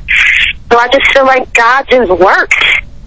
So 0.71 0.79
I 0.79 0.89
just 0.89 1.13
feel 1.13 1.25
like 1.27 1.53
God 1.53 1.85
just 1.91 2.11
worked 2.11 2.55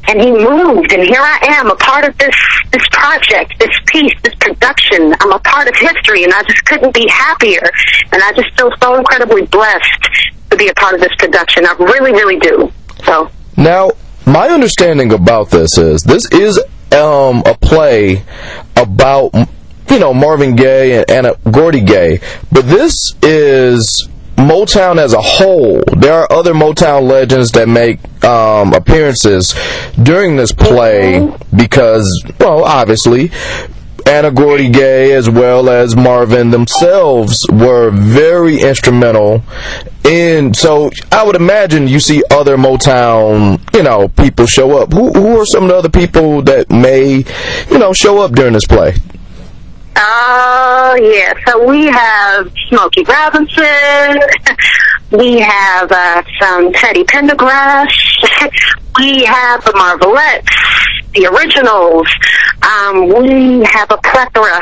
and 0.08 0.22
he 0.22 0.32
moved 0.32 0.92
and 0.94 1.04
here 1.04 1.22
I 1.22 1.40
am 1.60 1.70
a 1.70 1.76
part 1.76 2.06
of 2.08 2.18
this 2.18 2.36
this 2.72 2.88
project, 2.92 3.60
this 3.60 3.76
piece, 3.88 4.14
this 4.24 4.36
production. 4.36 5.14
I'm 5.20 5.32
a 5.32 5.40
part 5.40 5.68
of 5.68 5.76
history 5.76 6.24
and 6.24 6.34
I 6.34 6.44
just 6.44 6.66
couldn't 6.66 6.94
be 6.94 7.08
happier 7.08 7.70
and 8.12 8.22
I 8.24 8.32
just 8.34 8.56
feel 8.58 8.72
so 8.82 8.96
incredibly 8.96 9.46
blessed 9.46 10.10
to 10.52 10.58
be 10.58 10.68
a 10.70 10.74
part 10.74 10.94
of 10.96 11.02
this 11.02 11.14
production. 11.18 11.66
I 11.66 11.74
really, 11.74 12.12
really 12.12 12.40
do. 12.40 12.72
So 13.06 13.30
Now, 13.56 13.92
my 14.26 14.50
understanding 14.50 15.12
about 15.14 15.50
this 15.52 15.78
is 15.78 16.04
this 16.04 16.26
is 16.32 16.58
um, 16.92 17.44
a 17.46 17.56
play 17.60 18.24
about 18.76 19.34
you 19.90 20.00
know 20.00 20.14
Marvin 20.14 20.56
Gaye 20.56 20.98
and 21.00 21.10
Anna 21.10 21.34
Gordy 21.52 21.82
Gaye, 21.82 22.20
but 22.52 22.64
this 22.66 23.14
is 23.24 24.10
Motown 24.38 24.98
as 24.98 25.14
a 25.14 25.22
whole. 25.22 25.82
There 25.98 26.14
are 26.14 26.32
other 26.32 26.54
Motown 26.54 27.10
legends 27.10 27.52
that 27.54 27.68
make 27.68 28.00
um, 28.24 28.74
appearances 28.74 29.56
during 30.02 30.36
this 30.36 30.52
play 30.52 31.32
because, 31.56 32.08
well, 32.40 32.64
obviously. 32.64 33.32
Anna 34.06 34.32
Gordy 34.32 34.70
Gaye 34.70 35.12
as 35.12 35.30
well 35.30 35.70
as 35.70 35.94
Marvin 35.94 36.50
themselves 36.50 37.46
were 37.52 37.92
very 37.92 38.62
instrumental 38.62 39.44
in 40.06 40.54
so 40.54 40.90
I 41.12 41.26
would 41.26 41.36
imagine 41.36 41.90
you 41.90 42.00
see 42.00 42.24
other 42.32 42.56
Motown, 42.56 43.60
you 43.74 43.84
know, 43.84 44.08
people 44.08 44.46
show 44.46 44.78
up. 44.78 44.94
Who 44.94 45.12
who 45.12 45.42
are 45.42 45.46
some 45.46 45.64
of 45.64 45.70
the 45.70 45.76
other 45.76 45.90
people 45.90 46.42
that 46.44 46.70
may, 46.70 47.26
you 47.70 47.78
know, 47.78 47.92
show 47.92 48.20
up 48.20 48.32
during 48.32 48.54
this 48.54 48.66
play? 48.66 48.96
Oh 50.00 50.96
yeah, 51.02 51.34
so 51.48 51.66
we 51.68 51.86
have 51.88 52.52
Smokey 52.70 53.04
Robinson, 53.04 54.20
we 55.12 55.40
have 55.40 55.92
uh, 55.92 56.22
some 56.40 56.72
Teddy 56.74 57.04
Pendergrass, 57.04 57.88
we 59.00 59.24
have 59.26 59.64
the 59.64 59.72
Marvelettes, 59.74 60.48
the 61.14 61.26
originals. 61.28 62.08
Um, 62.62 63.08
we 63.24 63.66
have 63.72 63.90
a 63.92 63.98
plethora 63.98 64.60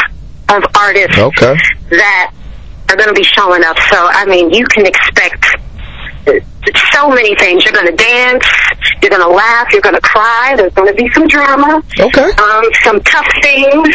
of 0.50 0.64
artists 0.78 1.18
Okay. 1.18 1.56
that 1.92 2.32
are 2.90 2.96
going 2.96 3.08
to 3.10 3.14
be 3.16 3.24
showing 3.24 3.64
up. 3.64 3.78
So 3.92 3.98
I 4.08 4.26
mean, 4.26 4.52
you 4.52 4.66
can 4.68 4.86
expect 4.86 5.44
so 6.92 7.10
many 7.10 7.36
things. 7.36 7.64
You're 7.64 7.74
going 7.74 7.88
to 7.88 7.96
dance, 7.96 8.46
you're 9.02 9.10
going 9.10 9.22
to 9.22 9.30
laugh, 9.30 9.72
you're 9.72 9.82
going 9.82 9.96
to 9.96 10.02
cry. 10.02 10.54
There's 10.58 10.74
going 10.74 10.88
to 10.88 10.96
be 10.96 11.10
some 11.14 11.28
drama. 11.28 11.84
Okay. 12.00 12.32
Um, 12.32 12.64
some 12.84 13.00
tough 13.02 13.28
things 13.42 13.90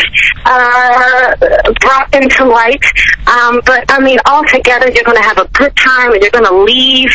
uh, 0.45 1.35
brought 1.81 2.15
into 2.15 2.45
light. 2.45 2.85
Um, 3.27 3.61
but 3.65 3.85
I 3.91 4.01
mean, 4.01 4.19
all 4.27 4.45
together, 4.45 4.91
you're 4.91 5.05
going 5.05 5.17
to 5.17 5.29
have 5.29 5.39
a 5.39 5.49
good 5.49 5.75
time, 5.77 6.13
and 6.13 6.23
you're 6.23 6.31
going 6.31 6.45
to 6.45 6.63
leave 6.63 7.11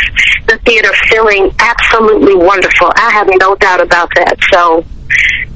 the 0.48 0.58
theater 0.60 0.90
feeling 1.10 1.54
absolutely 1.60 2.36
wonderful. 2.36 2.92
I 2.96 3.12
have 3.12 3.28
no 3.40 3.56
doubt 3.56 3.82
about 3.82 4.10
that. 4.16 4.38
So, 4.52 4.86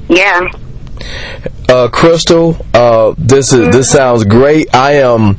yeah. 0.08 0.48
Uh, 1.68 1.88
Crystal, 1.88 2.56
uh, 2.74 3.14
this 3.16 3.52
is 3.52 3.72
this 3.74 3.90
sounds 3.90 4.24
great. 4.24 4.74
I 4.74 4.94
am. 4.94 5.36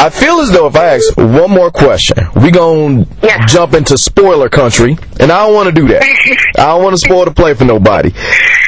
I 0.00 0.10
feel 0.10 0.40
as 0.40 0.50
though 0.52 0.66
if 0.68 0.76
I 0.76 0.94
ask 0.96 1.16
one 1.16 1.50
more 1.50 1.70
question, 1.70 2.16
we 2.36 2.50
gonna 2.50 3.06
Yeah. 3.22 3.44
jump 3.46 3.74
into 3.74 3.98
spoiler 3.98 4.48
country, 4.48 4.96
and 5.18 5.32
I 5.32 5.44
don't 5.44 5.54
want 5.54 5.66
to 5.66 5.72
do 5.80 5.88
that. 5.88 6.02
I 6.58 6.66
don't 6.66 6.82
want 6.82 6.94
to 6.94 6.98
spoil 6.98 7.24
the 7.24 7.32
play 7.32 7.54
for 7.54 7.64
nobody. 7.64 8.12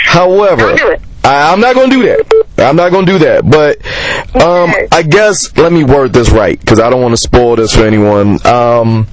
However, 0.07 0.63
Don't 0.63 0.77
do 0.79 0.89
it. 0.91 1.01
I, 1.23 1.53
I'm 1.53 1.61
not 1.61 1.75
gonna 1.75 1.91
do 1.93 2.03
that. 2.05 2.47
I'm 2.59 2.77
not 2.77 2.91
gonna 2.91 3.07
do 3.07 3.19
that. 3.19 3.49
But 3.49 3.77
um, 4.43 4.73
I 4.91 5.03
guess 5.03 5.57
let 5.57 5.71
me 5.73 5.85
word 5.85 6.13
this 6.13 6.31
right 6.31 6.59
because 6.59 6.81
I 6.81 6.89
don't 6.91 7.03
want 7.03 7.13
to 7.13 7.17
spoil 7.19 7.57
this 7.57 7.75
for 7.77 7.85
anyone. 7.85 8.45
Um, 8.47 9.07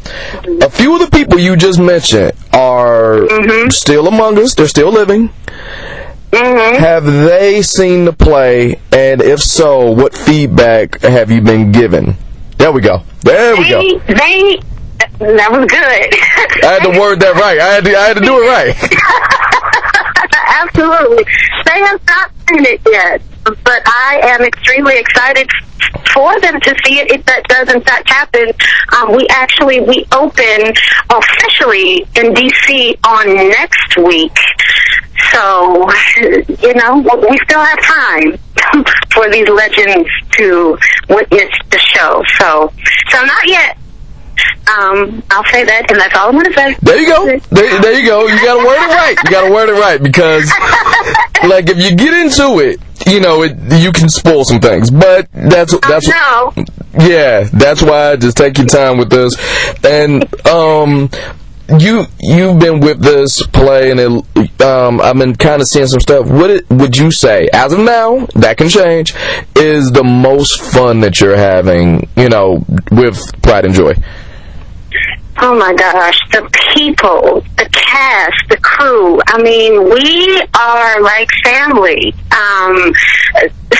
a 0.61 0.69
few 0.69 0.93
of 0.95 1.01
the 1.01 1.09
people 1.11 1.37
you 1.37 1.55
just 1.55 1.79
mentioned 1.79 2.31
are 2.53 3.17
Mm-hmm. 3.27 3.69
still 3.69 4.07
among 4.07 4.39
us. 4.39 4.55
They're 4.55 4.67
still 4.67 4.89
living. 4.91 5.29
Mm-hmm. 6.31 6.83
Have 6.83 7.05
they 7.05 7.61
seen 7.61 8.05
the 8.05 8.13
play? 8.13 8.79
And 8.91 9.21
if 9.21 9.39
so, 9.39 9.91
what 9.91 10.13
feedback 10.13 11.01
have 11.01 11.31
you 11.31 11.41
been 11.41 11.71
given? 11.71 12.15
There 12.57 12.71
we 12.71 12.81
go. 12.81 13.03
There 13.21 13.55
we 13.55 13.69
go. 13.69 13.81
They, 13.81 14.13
they, 14.13 14.59
that 15.19 15.51
was 15.51 15.65
good. 15.65 16.63
I 16.63 16.73
had 16.73 16.91
to 16.91 16.99
word 16.99 17.19
that 17.21 17.35
right. 17.35 17.59
I 17.59 17.73
had 17.75 17.85
to, 17.85 17.95
I 17.95 18.07
had 18.07 18.17
to 18.17 18.23
do 18.23 18.43
it 18.43 18.47
right. 18.47 18.75
Absolutely. 20.61 21.23
They 21.65 21.79
have 21.85 22.01
not 22.05 22.31
seen 22.49 22.65
it 22.65 22.81
yet, 22.85 23.21
but 23.43 23.81
I 23.85 24.19
am 24.23 24.41
extremely 24.41 24.97
excited 24.97 25.49
for 26.13 26.39
them 26.41 26.59
to 26.59 26.75
see 26.85 26.99
it 26.99 27.11
if 27.11 27.25
that 27.25 27.43
does 27.47 27.73
in 27.73 27.81
fact 27.81 28.09
happen. 28.09 28.51
Um, 28.95 29.15
we 29.15 29.27
actually, 29.29 29.79
we 29.81 30.05
open 30.11 30.73
officially 31.09 32.01
in 32.15 32.33
DC 32.33 32.97
on 33.05 33.35
next 33.49 33.97
week. 33.97 34.35
So, 35.33 35.89
you 36.21 36.73
know, 36.75 36.99
we 37.01 37.37
still 37.43 37.63
have 37.63 37.81
time 37.81 38.37
for 39.13 39.29
these 39.31 39.47
legends 39.49 40.09
to 40.37 40.77
witness 41.09 41.51
the 41.69 41.79
show. 41.79 42.23
So, 42.39 42.71
so 43.09 43.25
not 43.25 43.47
yet. 43.47 43.77
Um, 44.67 45.23
I'll 45.31 45.45
say 45.45 45.63
that, 45.63 45.89
and 45.89 45.99
that's 45.99 46.15
all 46.15 46.27
I'm 46.27 46.33
going 46.33 46.45
to 46.45 46.53
say. 46.53 46.75
There 46.81 46.99
you 46.99 47.07
go. 47.07 47.25
There, 47.25 47.81
there 47.81 47.99
you 47.99 48.05
go. 48.05 48.27
You 48.27 48.35
gotta 48.43 48.65
word 48.65 48.77
it 48.77 48.93
right. 48.93 49.17
You 49.23 49.31
gotta 49.31 49.51
word 49.51 49.69
it 49.69 49.79
right 49.79 50.01
because, 50.01 50.51
like, 51.49 51.69
if 51.69 51.77
you 51.77 51.95
get 51.95 52.13
into 52.13 52.59
it, 52.59 52.79
you 53.07 53.19
know, 53.19 53.43
it, 53.43 53.57
you 53.81 53.91
can 53.91 54.09
spoil 54.09 54.43
some 54.45 54.59
things. 54.59 54.91
But 54.91 55.31
that's 55.31 55.77
that's 55.79 56.07
no. 56.07 56.53
yeah. 56.99 57.43
That's 57.53 57.81
why 57.81 58.11
I 58.11 58.15
just 58.15 58.37
take 58.37 58.57
your 58.57 58.67
time 58.67 58.97
with 58.97 59.09
this. 59.09 59.35
And 59.83 60.23
um, 60.47 61.09
you 61.79 62.05
you've 62.19 62.59
been 62.59 62.79
with 62.79 63.01
this 63.01 63.45
play, 63.47 63.91
and 63.91 63.99
it, 63.99 64.61
um, 64.61 65.01
I've 65.01 65.17
been 65.17 65.35
kind 65.35 65.61
of 65.61 65.67
seeing 65.67 65.87
some 65.87 65.99
stuff. 65.99 66.27
What 66.27 66.49
it, 66.49 66.69
would 66.69 66.97
you 66.97 67.11
say, 67.11 67.49
as 67.53 67.73
of 67.73 67.79
now, 67.79 68.25
that 68.35 68.57
can 68.57 68.69
change, 68.69 69.13
is 69.55 69.91
the 69.91 70.03
most 70.03 70.61
fun 70.61 71.01
that 71.01 71.19
you're 71.19 71.37
having? 71.37 72.07
You 72.15 72.29
know, 72.29 72.65
with 72.91 73.41
Pride 73.41 73.65
and 73.65 73.73
Joy. 73.73 73.95
Oh 75.39 75.55
my 75.55 75.73
gosh, 75.73 76.19
the 76.31 76.49
people, 76.73 77.41
the 77.57 77.69
cast, 77.71 78.49
the 78.49 78.57
crew. 78.57 79.19
I 79.27 79.41
mean, 79.41 79.83
we 79.89 80.41
are 80.57 81.01
like 81.01 81.29
family. 81.43 82.13
Um, 82.31 82.93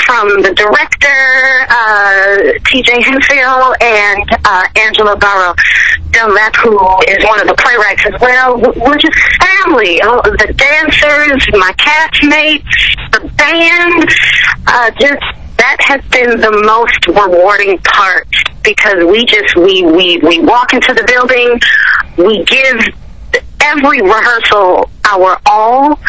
from 0.05 0.41
the 0.41 0.53
director, 0.53 1.65
uh, 1.69 2.53
TJ 2.63 3.01
Henfield, 3.01 3.75
and 3.81 4.29
uh, 4.45 4.67
Angela 4.75 5.17
Barrow 5.17 5.55
Dunlap, 6.11 6.55
who 6.57 6.77
is 7.07 7.25
one 7.25 7.41
of 7.41 7.47
the 7.47 7.55
playwrights 7.57 8.05
as 8.05 8.21
well. 8.21 8.57
We're 8.57 8.97
just 8.97 9.17
family. 9.41 9.99
Oh, 10.03 10.21
the 10.23 10.53
dancers, 10.53 11.47
my 11.53 11.73
castmates, 11.73 12.63
the 13.11 13.27
band, 13.35 14.09
uh, 14.67 14.91
just 14.99 15.23
that 15.57 15.77
has 15.81 16.01
been 16.11 16.39
the 16.39 16.51
most 16.63 17.07
rewarding 17.07 17.77
part 17.79 18.27
because 18.63 19.03
we 19.05 19.25
just 19.25 19.55
we 19.55 19.83
we 19.83 20.17
we 20.17 20.39
walk 20.39 20.73
into 20.73 20.93
the 20.93 21.03
building, 21.07 21.59
we 22.17 22.43
give 22.45 22.79
every 23.61 24.01
rehearsal 24.01 24.89
our 25.05 25.39
all, 25.45 25.99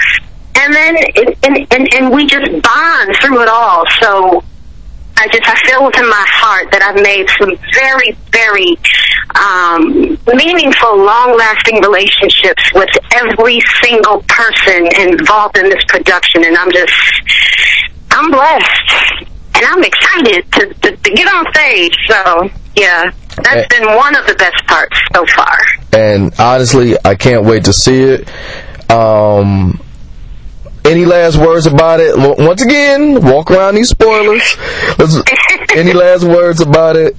and 0.57 0.75
then 0.75 0.97
it, 0.99 1.39
and, 1.43 1.67
and 1.73 1.95
and 1.95 2.13
we 2.13 2.27
just 2.27 2.51
bond 2.63 3.17
through 3.21 3.43
it 3.43 3.49
all. 3.49 3.85
So 4.01 4.43
I 5.17 5.29
just 5.29 5.47
I 5.47 5.57
feel 5.67 5.85
within 5.87 6.09
my 6.09 6.27
heart 6.29 6.71
that 6.73 6.83
I've 6.83 7.03
made 7.03 7.29
some 7.39 7.57
very 7.75 8.17
very 8.33 8.79
um, 9.35 10.19
meaningful, 10.35 10.97
long-lasting 10.97 11.83
relationships 11.83 12.63
with 12.75 12.89
every 13.13 13.61
single 13.83 14.25
person 14.27 14.89
involved 14.99 15.59
in 15.59 15.69
this 15.69 15.85
production, 15.87 16.45
and 16.45 16.57
I'm 16.57 16.73
just 16.73 16.93
I'm 18.11 18.31
blessed 18.31 19.29
and 19.59 19.67
I'm 19.67 19.85
excited 19.85 20.51
to, 20.53 20.75
to, 20.75 20.97
to 20.97 21.11
get 21.13 21.27
on 21.33 21.45
stage. 21.53 21.95
So 22.09 22.49
yeah, 22.77 23.11
that's 23.43 23.73
Eh. 23.75 23.79
been 23.79 23.97
one 23.97 24.17
of 24.17 24.27
the 24.27 24.35
best 24.35 24.65
parts 24.67 24.97
so 25.15 25.25
far. 25.37 25.59
and 25.93 26.33
honestly, 26.39 26.97
I 27.05 27.15
can't 27.15 27.45
wait 27.45 27.65
to 27.65 27.73
see 27.73 28.03
it. 28.03 28.29
Um, 28.91 29.81
any 30.85 31.05
last 31.05 31.37
words 31.37 31.67
about 31.67 32.01
it? 32.01 32.15
Once 32.17 32.63
again, 32.63 33.21
walk 33.23 33.51
around 33.51 33.75
these 33.75 33.91
spoilers. 33.91 34.43
Any 35.77 35.93
last 35.93 36.25
words 36.25 36.61
about 36.63 36.97
it? 36.97 37.15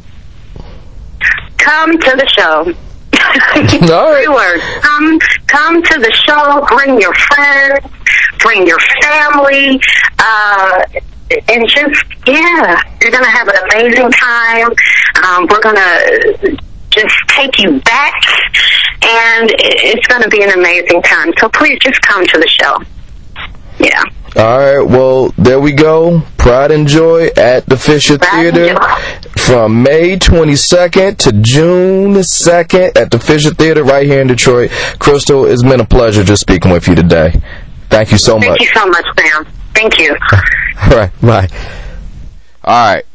Come 1.57 1.99
to 1.99 2.11
the 2.17 2.27
show. 2.35 2.73
All 3.93 4.11
right. 4.11 4.25
Three 4.25 4.33
words. 4.33 4.63
Come, 4.81 5.19
come 5.47 5.83
to 5.83 5.99
the 5.99 6.11
show. 6.25 6.65
Bring 6.75 6.99
your 6.99 7.13
friends. 7.13 7.85
Bring 8.39 8.65
your 8.65 8.79
family. 9.03 9.79
Uh, 10.17 10.81
and 11.47 11.67
just 11.67 12.03
yeah, 12.27 12.81
you're 13.01 13.11
gonna 13.11 13.29
have 13.29 13.47
an 13.47 13.55
amazing 13.71 14.11
time. 14.11 14.71
Um, 15.23 15.47
we're 15.49 15.61
gonna 15.61 16.57
just 16.89 17.15
take 17.27 17.59
you 17.59 17.79
back, 17.81 18.13
and 19.03 19.51
it's 19.59 20.07
gonna 20.07 20.27
be 20.29 20.43
an 20.43 20.51
amazing 20.51 21.01
time. 21.03 21.33
So 21.39 21.49
please, 21.49 21.79
just 21.79 22.01
come 22.01 22.25
to 22.25 22.39
the 22.39 22.47
show. 22.47 22.77
Yeah. 23.79 24.03
All 24.35 24.59
right. 24.59 24.81
Well, 24.81 25.33
there 25.37 25.59
we 25.59 25.71
go. 25.71 26.21
Pride 26.37 26.71
and 26.71 26.87
Joy 26.87 27.27
at 27.37 27.65
the 27.65 27.77
Fisher 27.77 28.19
Pride 28.19 28.53
Theater 28.53 28.79
from 29.37 29.81
May 29.81 30.17
22nd 30.17 31.17
to 31.17 31.31
June 31.31 32.13
2nd 32.13 32.95
at 32.95 33.09
the 33.09 33.19
Fisher 33.19 33.51
Theater 33.53 33.83
right 33.83 34.05
here 34.05 34.21
in 34.21 34.27
Detroit. 34.27 34.69
Crystal, 34.99 35.45
it's 35.45 35.63
been 35.63 35.79
a 35.79 35.85
pleasure 35.85 36.23
just 36.23 36.41
speaking 36.41 36.71
with 36.71 36.87
you 36.87 36.95
today. 36.95 37.41
Thank 37.89 38.11
you 38.11 38.17
so 38.17 38.39
Thank 38.39 38.51
much. 38.51 38.59
Thank 38.59 38.69
you 38.69 38.81
so 38.81 38.87
much, 38.87 39.05
Sam. 39.17 39.47
Thank 39.73 39.99
you. 39.99 40.15
All 40.81 40.89
right. 40.97 41.21
Bye. 41.21 41.47
All 42.63 42.93
right, 42.93 43.05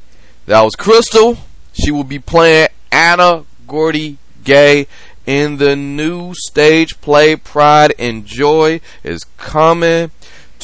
that 0.47 0.63
was 0.63 0.75
Crystal. 0.75 1.39
She 1.73 1.91
will 1.91 2.05
be 2.05 2.19
playing 2.19 2.69
Anna 2.91 3.45
Gordy 3.67 4.19
Gaye 4.43 4.87
in 5.27 5.59
the 5.59 5.77
new 5.77 6.35
stage 6.35 7.01
play 7.01 7.37
Pride 7.37 7.95
and 7.99 8.25
Joy 8.27 8.81
is 9.03 9.25
coming 9.37 10.11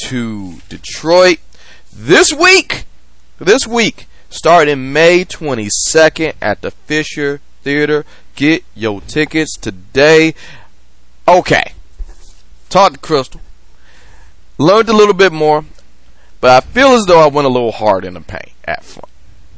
to 0.06 0.54
Detroit 0.68 1.38
this 1.92 2.32
week. 2.32 2.84
This 3.38 3.66
week, 3.66 4.06
starting 4.28 4.92
May 4.92 5.24
22nd 5.24 6.34
at 6.42 6.62
the 6.62 6.70
Fisher 6.70 7.40
Theater. 7.62 8.04
Get 8.34 8.64
your 8.74 9.00
tickets 9.02 9.56
today. 9.56 10.34
Okay, 11.28 11.72
Talk 12.70 12.92
to 12.94 12.98
Crystal, 12.98 13.40
learned 14.58 14.88
a 14.88 14.92
little 14.96 15.14
bit 15.14 15.32
more, 15.32 15.64
but 16.40 16.50
I 16.50 16.60
feel 16.66 16.88
as 16.88 17.04
though 17.06 17.20
I 17.20 17.28
went 17.28 17.46
a 17.46 17.50
little 17.50 17.72
hard 17.72 18.04
in 18.04 18.14
the 18.14 18.20
paint 18.20 18.52
at 18.64 18.84
front. 18.84 19.06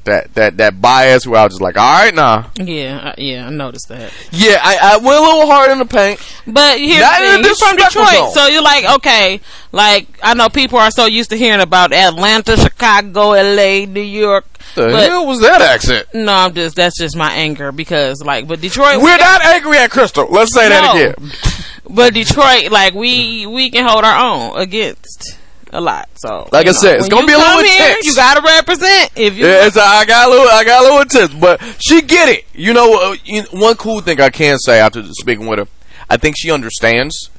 That 0.04 0.34
that 0.34 0.56
that 0.56 0.80
bias 0.80 1.28
where 1.28 1.38
I 1.40 1.44
was 1.44 1.52
just 1.52 1.62
like, 1.62 1.78
all 1.78 2.02
right, 2.02 2.12
nah, 2.12 2.46
Yeah, 2.56 3.12
I, 3.16 3.20
yeah, 3.20 3.46
I 3.46 3.50
noticed 3.50 3.88
that. 3.88 4.12
yeah, 4.32 4.58
I, 4.60 4.94
I 4.94 4.96
went 4.96 5.16
a 5.16 5.22
little 5.22 5.46
hard 5.46 5.70
in 5.70 5.78
the 5.78 5.84
paint. 5.84 6.18
But 6.44 6.80
here's 6.80 7.00
Not 7.00 7.20
the 7.20 7.26
thing, 7.36 7.44
you're 7.44 7.54
from 7.54 7.76
Detroit, 7.76 8.08
zone. 8.08 8.32
so 8.32 8.46
you're 8.48 8.62
like, 8.64 8.84
okay, 8.96 9.40
like 9.70 10.08
I 10.20 10.34
know 10.34 10.48
people 10.48 10.78
are 10.80 10.90
so 10.90 11.06
used 11.06 11.30
to 11.30 11.36
hearing 11.36 11.60
about 11.60 11.92
Atlanta, 11.92 12.56
Chicago, 12.56 13.28
LA, 13.30 13.84
New 13.86 14.00
York. 14.00 14.44
The 14.74 14.86
but 14.90 15.08
hell 15.08 15.24
was 15.24 15.40
that 15.42 15.60
accent? 15.62 16.08
no, 16.14 16.32
I'm 16.32 16.52
just 16.54 16.74
that's 16.74 16.98
just 16.98 17.16
my 17.16 17.32
anger 17.34 17.70
because 17.70 18.24
like, 18.24 18.48
but 18.48 18.60
Detroit, 18.60 18.96
we 18.96 19.04
We're 19.04 19.18
got- 19.18 19.40
not 19.40 19.54
angry 19.54 19.78
at 19.78 19.92
Crystal. 19.92 20.26
Let's 20.28 20.52
say 20.52 20.68
that 20.68 20.96
again. 20.96 21.30
But 21.88 22.14
Detroit, 22.14 22.70
like 22.72 22.94
we 22.94 23.44
we 23.46 23.70
can 23.70 23.86
hold 23.86 24.02
our 24.04 24.18
own 24.18 24.56
against 24.58 25.36
a 25.72 25.80
lot. 25.80 26.08
So, 26.16 26.48
Like 26.52 26.66
I 26.68 26.72
said, 26.72 26.98
it's 26.98 27.08
gonna 27.08 27.26
be 27.26 27.32
a 27.32 27.38
little 27.38 27.62
here, 27.64 27.88
intense. 27.88 28.06
You 28.06 28.14
gotta 28.14 28.40
represent. 28.42 29.10
If 29.16 29.36
you, 29.36 29.46
Yeah, 29.46 29.66
it's, 29.66 29.76
I 29.76 30.04
got 30.04 30.28
a 30.28 30.30
little, 30.30 30.46
I 30.48 30.64
got 30.64 30.80
a 30.80 30.84
little 30.84 31.00
intense, 31.00 31.32
but 31.34 31.60
she 31.80 32.02
get 32.02 32.28
it. 32.28 32.44
You 32.54 32.72
know, 32.72 33.12
uh, 33.12 33.16
you, 33.24 33.42
one 33.52 33.76
cool 33.76 34.00
thing 34.00 34.20
I 34.20 34.30
can 34.30 34.58
say 34.58 34.78
after 34.80 35.02
speaking 35.14 35.46
with 35.46 35.58
her, 35.58 35.68
I 36.10 36.16
think 36.18 36.36
she 36.38 36.50
understands 36.50 37.30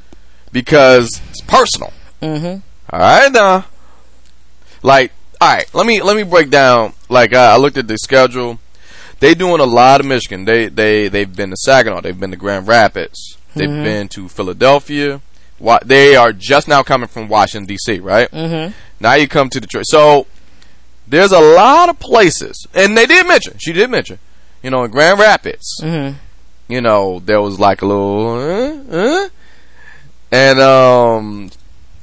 because 0.52 1.22
it's 1.30 1.42
personal. 1.42 1.94
Mhm. 2.22 2.62
All 2.92 3.00
right, 3.00 3.32
now, 3.32 3.66
like, 4.82 5.12
all 5.42 5.50
right, 5.54 5.66
let 5.74 5.86
me 5.86 6.02
let 6.02 6.16
me 6.16 6.24
break 6.24 6.50
down. 6.50 6.94
Like, 7.10 7.34
uh, 7.34 7.52
I 7.54 7.58
looked 7.58 7.78
at 7.78 7.88
the 7.88 7.98
schedule. 7.98 8.60
They 9.20 9.34
doing 9.36 9.62
a 9.62 9.66
lot 9.66 10.00
of 10.02 10.06
Michigan. 10.06 10.46
They 10.46 10.68
they 10.68 11.08
they've 11.08 11.34
been 11.34 11.50
to 11.52 11.56
Saginaw. 11.58 12.02
They've 12.02 12.20
been 12.20 12.32
to 12.32 12.38
Grand 12.38 12.68
Rapids. 12.68 13.38
They've 13.56 13.70
been 13.70 14.08
to 14.10 14.28
Philadelphia. 14.28 15.22
They 15.86 16.16
are 16.16 16.34
just 16.34 16.68
now 16.68 16.84
coming 16.84 17.08
from 17.08 17.28
Washington 17.30 17.66
D.C. 17.68 18.00
Right? 18.00 18.30
Mhm. 18.32 18.74
Now 19.00 19.14
you 19.14 19.28
come 19.28 19.50
to 19.50 19.60
Detroit. 19.62 19.86
So 19.88 20.28
there's 21.08 21.32
a 21.32 21.40
lot 21.40 21.90
of 21.90 22.00
places, 22.00 22.66
and 22.74 22.98
they 22.98 23.06
did 23.06 23.28
mention. 23.28 23.56
She 23.60 23.74
did 23.74 23.90
mention. 23.90 24.20
You 24.62 24.70
know, 24.70 24.84
in 24.84 24.92
Grand 24.92 25.20
Rapids. 25.20 25.80
Mhm. 25.82 26.16
You 26.70 26.80
know, 26.82 27.20
there 27.20 27.42
was 27.42 27.60
like 27.60 27.82
a 27.82 27.86
little, 27.86 28.38
uh, 28.92 28.96
uh, 28.98 29.30
and 30.32 30.60
um, 30.60 31.52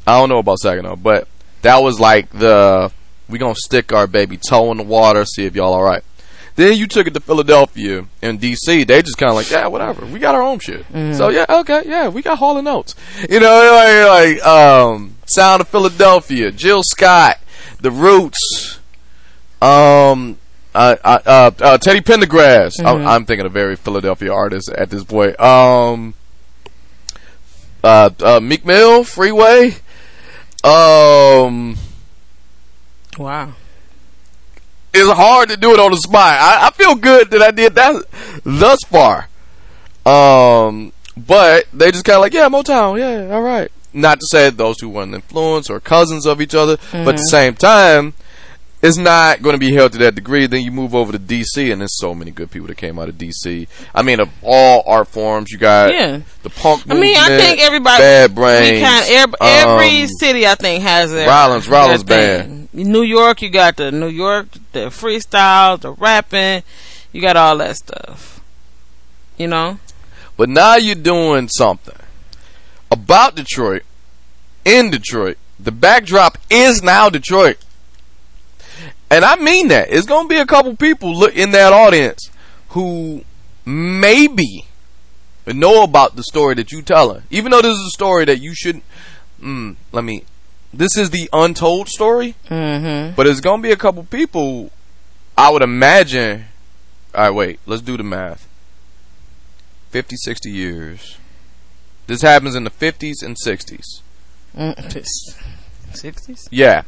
I 0.07 0.19
don't 0.19 0.29
know 0.29 0.39
about 0.39 0.59
Saginaw, 0.59 0.97
but 0.97 1.27
that 1.63 1.83
was 1.83 1.99
like 1.99 2.31
the 2.31 2.93
we 3.29 3.39
gonna 3.39 3.55
stick 3.57 3.93
our 3.93 4.07
baby 4.07 4.37
toe 4.37 4.71
in 4.73 4.77
the 4.77 4.83
water, 4.85 5.25
see 5.25 5.47
if 5.47 5.55
y'all 5.55 5.73
all 5.75 5.83
right. 5.83 6.03
Then 6.61 6.77
you 6.77 6.87
took 6.87 7.07
it 7.07 7.15
to 7.15 7.21
Philadelphia 7.21 8.05
and 8.21 8.39
DC. 8.39 8.87
They 8.87 9.01
just 9.01 9.17
kind 9.17 9.31
of 9.31 9.35
like, 9.35 9.51
yeah, 9.51 9.67
whatever. 9.69 10.05
We 10.05 10.19
got 10.19 10.35
our 10.35 10.43
own 10.43 10.59
shit. 10.59 10.85
So 11.17 11.31
yeah, 11.31 11.47
okay, 11.49 11.85
yeah, 11.87 12.09
we 12.09 12.21
got 12.21 12.37
Hall 12.37 12.59
and 12.59 12.69
Oates. 12.69 12.95
You 13.31 13.41
know, 13.41 14.05
like, 14.11 14.37
like 14.37 14.47
um, 14.47 15.15
Sound 15.25 15.63
of 15.63 15.69
Philadelphia, 15.69 16.53
Jill 16.53 16.83
Scott, 16.83 17.39
The 17.81 17.91
Roots, 17.91 18.79
um, 19.63 20.37
uh, 20.75 20.97
uh, 21.03 21.19
uh, 21.25 21.51
uh 21.61 21.79
Teddy 21.79 22.03
Pendergrass. 22.03 22.75
I'm, 22.85 23.07
I'm 23.07 23.25
thinking 23.25 23.47
a 23.47 23.49
very 23.49 23.75
Philadelphia 23.75 24.31
artist 24.31 24.69
at 24.69 24.91
this 24.91 25.03
point. 25.03 25.41
Um, 25.41 26.13
uh, 27.83 28.11
uh, 28.21 28.41
Meek 28.41 28.67
Mill, 28.67 29.03
Freeway. 29.05 29.77
Um, 30.63 31.79
Wow. 33.17 33.55
It's 34.93 35.11
hard 35.11 35.49
to 35.51 35.57
do 35.57 35.73
it 35.73 35.81
on 35.81 35.91
the 35.91 35.97
spot. 35.99 36.39
I, 36.41 36.69
I 36.69 36.71
feel 36.71 36.95
good 36.95 37.31
that 37.31 37.43
I 37.43 37.51
did 37.51 37.75
that 37.75 38.03
thus 38.45 38.79
far. 38.87 39.29
Um, 40.07 40.93
but 41.17 41.67
they 41.73 41.91
just 41.91 42.05
kind 42.05 42.17
of 42.17 42.23
like, 42.23 42.33
yeah, 42.35 42.49
Motown, 42.49 42.99
yeah, 42.99 43.35
all 43.35 43.43
right. 43.43 43.71
Not 43.93 44.21
to 44.21 44.27
say 44.31 44.51
those 44.51 44.77
two 44.79 44.89
weren't 44.89 45.15
influenced 45.15 45.69
or 45.71 45.81
cousins 45.81 46.27
of 46.27 46.41
each 46.41 46.55
other, 46.55 46.77
but 46.93 47.09
at 47.09 47.17
the 47.17 47.23
same 47.25 47.55
time, 47.55 48.15
it's 48.83 48.97
not 48.97 49.43
going 49.43 49.55
to 49.55 49.59
be 49.59 49.75
held 49.75 49.93
to 49.93 49.99
that 49.99 50.15
degree. 50.15 50.47
Then 50.47 50.63
you 50.63 50.71
move 50.71 50.95
over 50.95 51.13
to 51.13 51.19
DC, 51.19 51.71
and 51.71 51.81
there's 51.83 51.99
so 51.99 52.15
many 52.15 52.31
good 52.31 52.51
people 52.51 52.69
that 52.69 52.77
came 52.77 52.99
out 52.99 53.09
of 53.09 53.17
DC. 53.17 53.69
I 53.95 54.03
mean, 54.03 54.21
of 54.21 54.31
all 54.43 54.83
art 54.87 55.09
forms, 55.09 55.51
you 55.51 55.59
got 55.59 55.93
Yeah. 55.93 56.21
the 56.43 56.51
punk. 56.51 56.85
I 56.89 56.95
mean, 56.95 57.17
I 57.17 57.29
think 57.39 57.61
everybody, 57.61 58.01
Bad 58.03 58.35
Brains, 58.35 58.83
kind 58.83 59.05
every, 59.11 59.35
every 59.41 60.03
um, 60.03 60.09
city 60.09 60.47
I 60.47 60.55
think 60.55 60.83
has 60.83 61.13
their 61.13 61.29
Rollins- 61.29 61.67
their 61.67 61.75
Rollins 61.79 62.03
thing. 62.05 62.69
New 62.73 63.03
York, 63.03 63.43
you 63.43 63.51
got 63.51 63.77
the 63.77 63.91
New 63.93 64.09
York, 64.09 64.47
the 64.73 64.87
freestyle, 64.91 65.79
the 65.81 65.93
rapping, 65.93 66.63
you 67.13 67.21
got 67.21 67.37
all 67.37 67.59
that 67.59 67.77
stuff. 67.77 68.41
You 69.37 69.47
know, 69.49 69.79
But 70.37 70.49
now 70.49 70.77
you're 70.77 70.95
doing 70.95 71.49
something 71.49 71.97
about 72.91 73.35
Detroit, 73.37 73.83
in 74.65 74.91
Detroit. 74.91 75.37
The 75.59 75.73
backdrop 75.73 76.39
is 76.51 76.83
now 76.83 77.09
Detroit. 77.11 77.59
And 79.11 79.25
I 79.25 79.37
mean 79.37 79.69
that. 79.69 79.89
It's 79.91 80.07
going 80.07 80.25
to 80.25 80.29
be 80.29 80.39
a 80.39 80.47
couple 80.47 80.77
people 80.77 81.15
look 81.15 81.35
in 81.35 81.51
that 81.51 81.73
audience 81.73 82.31
who 82.71 83.25
maybe 83.65 84.67
know 85.47 85.83
about 85.83 86.17
the 86.17 86.23
story 86.23 86.55
that 86.55 86.71
you 86.71 86.83
telling. 86.83 87.23
Even 87.31 87.51
though 87.51 87.63
this 87.63 87.73
is 87.77 87.87
a 87.87 87.91
story 87.91 88.25
that 88.27 88.41
you 88.41 88.55
shouldn't. 88.55 88.85
Mm, 89.43 89.77
let 89.93 90.05
me. 90.05 90.25
This 90.73 90.97
is 90.97 91.11
the 91.11 91.29
untold 91.33 91.89
story. 91.89 92.37
mm-hmm. 92.49 93.15
But 93.17 93.27
it's 93.27 93.41
gonna 93.41 93.63
be 93.63 93.73
a 93.73 93.77
couple 93.77 94.05
people. 94.05 94.71
I 95.37 95.51
would 95.51 95.63
imagine. 95.63 96.45
All 97.15 97.23
right, 97.25 97.31
wait. 97.31 97.61
Let's 97.67 97.83
do 97.83 97.97
the 97.97 98.05
math. 98.05 98.47
50, 99.91 100.15
60 100.17 100.51
years. 100.51 101.17
This 102.07 102.23
happens 102.23 102.55
in 102.55 102.63
the 102.65 102.71
50s 102.71 103.25
and 103.25 103.37
60s. 103.45 104.03
Mm, 104.57 105.07
sixties. 105.95 106.49
Yeah. 106.53 106.83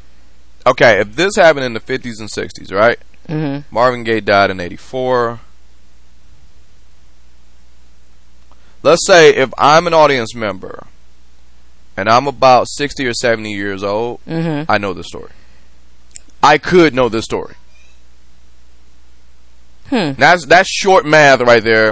Okay, 0.67 1.01
if 1.01 1.17
this 1.17 1.37
happened 1.37 1.65
in 1.65 1.75
the 1.75 1.81
50s 1.81 2.21
and 2.21 2.29
60s, 2.29 2.73
right? 2.73 2.99
Mm-hmm. 3.29 3.75
Marvin 3.75 4.05
Gaye 4.05 4.21
died 4.21 4.51
in 4.51 4.61
84. 4.61 5.41
Let's 8.83 9.07
say 9.07 9.31
if 9.35 9.53
I'm 9.59 9.87
an 9.87 9.95
audience 9.95 10.35
member 10.35 10.87
and 11.97 12.09
I'm 12.09 12.27
about 12.27 12.69
60 12.69 13.07
or 13.07 13.15
70 13.15 13.53
years 13.53 13.83
old, 13.83 14.21
Mm-hmm. 14.27 14.71
I 14.71 14.79
know 14.79 14.93
this 14.93 15.07
story. 15.07 15.31
I 16.43 16.59
could 16.59 16.95
know 16.95 17.09
this 17.09 17.25
story. 17.25 17.55
Hmm. 19.89 20.13
That's 20.13 20.47
that's 20.47 20.71
short 20.71 21.05
math 21.05 21.41
right 21.41 21.63
there. 21.63 21.91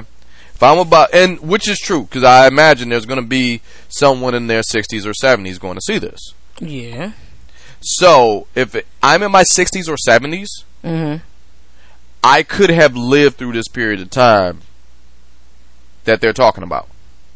If 0.55 0.63
I'm 0.63 0.79
about 0.79 1.15
and 1.15 1.39
which 1.41 1.69
is 1.69 1.79
true 1.79 2.03
because 2.03 2.25
I 2.25 2.47
imagine 2.49 2.89
there's 2.89 3.07
going 3.07 3.21
to 3.21 3.27
be 3.27 3.61
someone 3.89 4.35
in 4.35 4.47
their 4.47 4.63
60s 4.63 5.07
or 5.07 5.13
70s 5.13 5.61
going 5.61 5.75
to 5.77 5.81
see 5.83 5.99
this. 5.99 6.35
Yeah. 6.61 7.13
So 7.81 8.47
if 8.55 8.77
I'm 9.03 9.23
in 9.23 9.33
my 9.33 9.43
60s 9.43 9.89
or 9.89 9.97
70s, 9.97 10.65
Mm-hmm. 10.83 11.25
I 12.23 12.43
could 12.43 12.71
have 12.71 12.97
lived 12.97 13.37
through 13.37 13.53
this 13.53 13.69
period 13.69 14.01
of 14.01 14.11
time 14.11 14.61
that 16.05 16.21
they're 16.21 16.33
talking 16.33 16.65
about. 16.65 16.89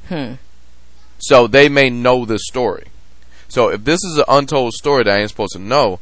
Hmm. 0.08 0.34
So 1.18 1.46
they 1.46 1.68
may 1.68 1.88
know 1.88 2.24
this 2.24 2.46
story. 2.46 2.88
So 3.48 3.68
if 3.68 3.84
this 3.84 4.04
is 4.04 4.18
an 4.18 4.24
untold 4.28 4.74
story 4.74 5.04
that 5.04 5.16
I 5.16 5.20
ain't 5.20 5.30
supposed 5.30 5.54
to 5.54 5.58
know, 5.58 6.00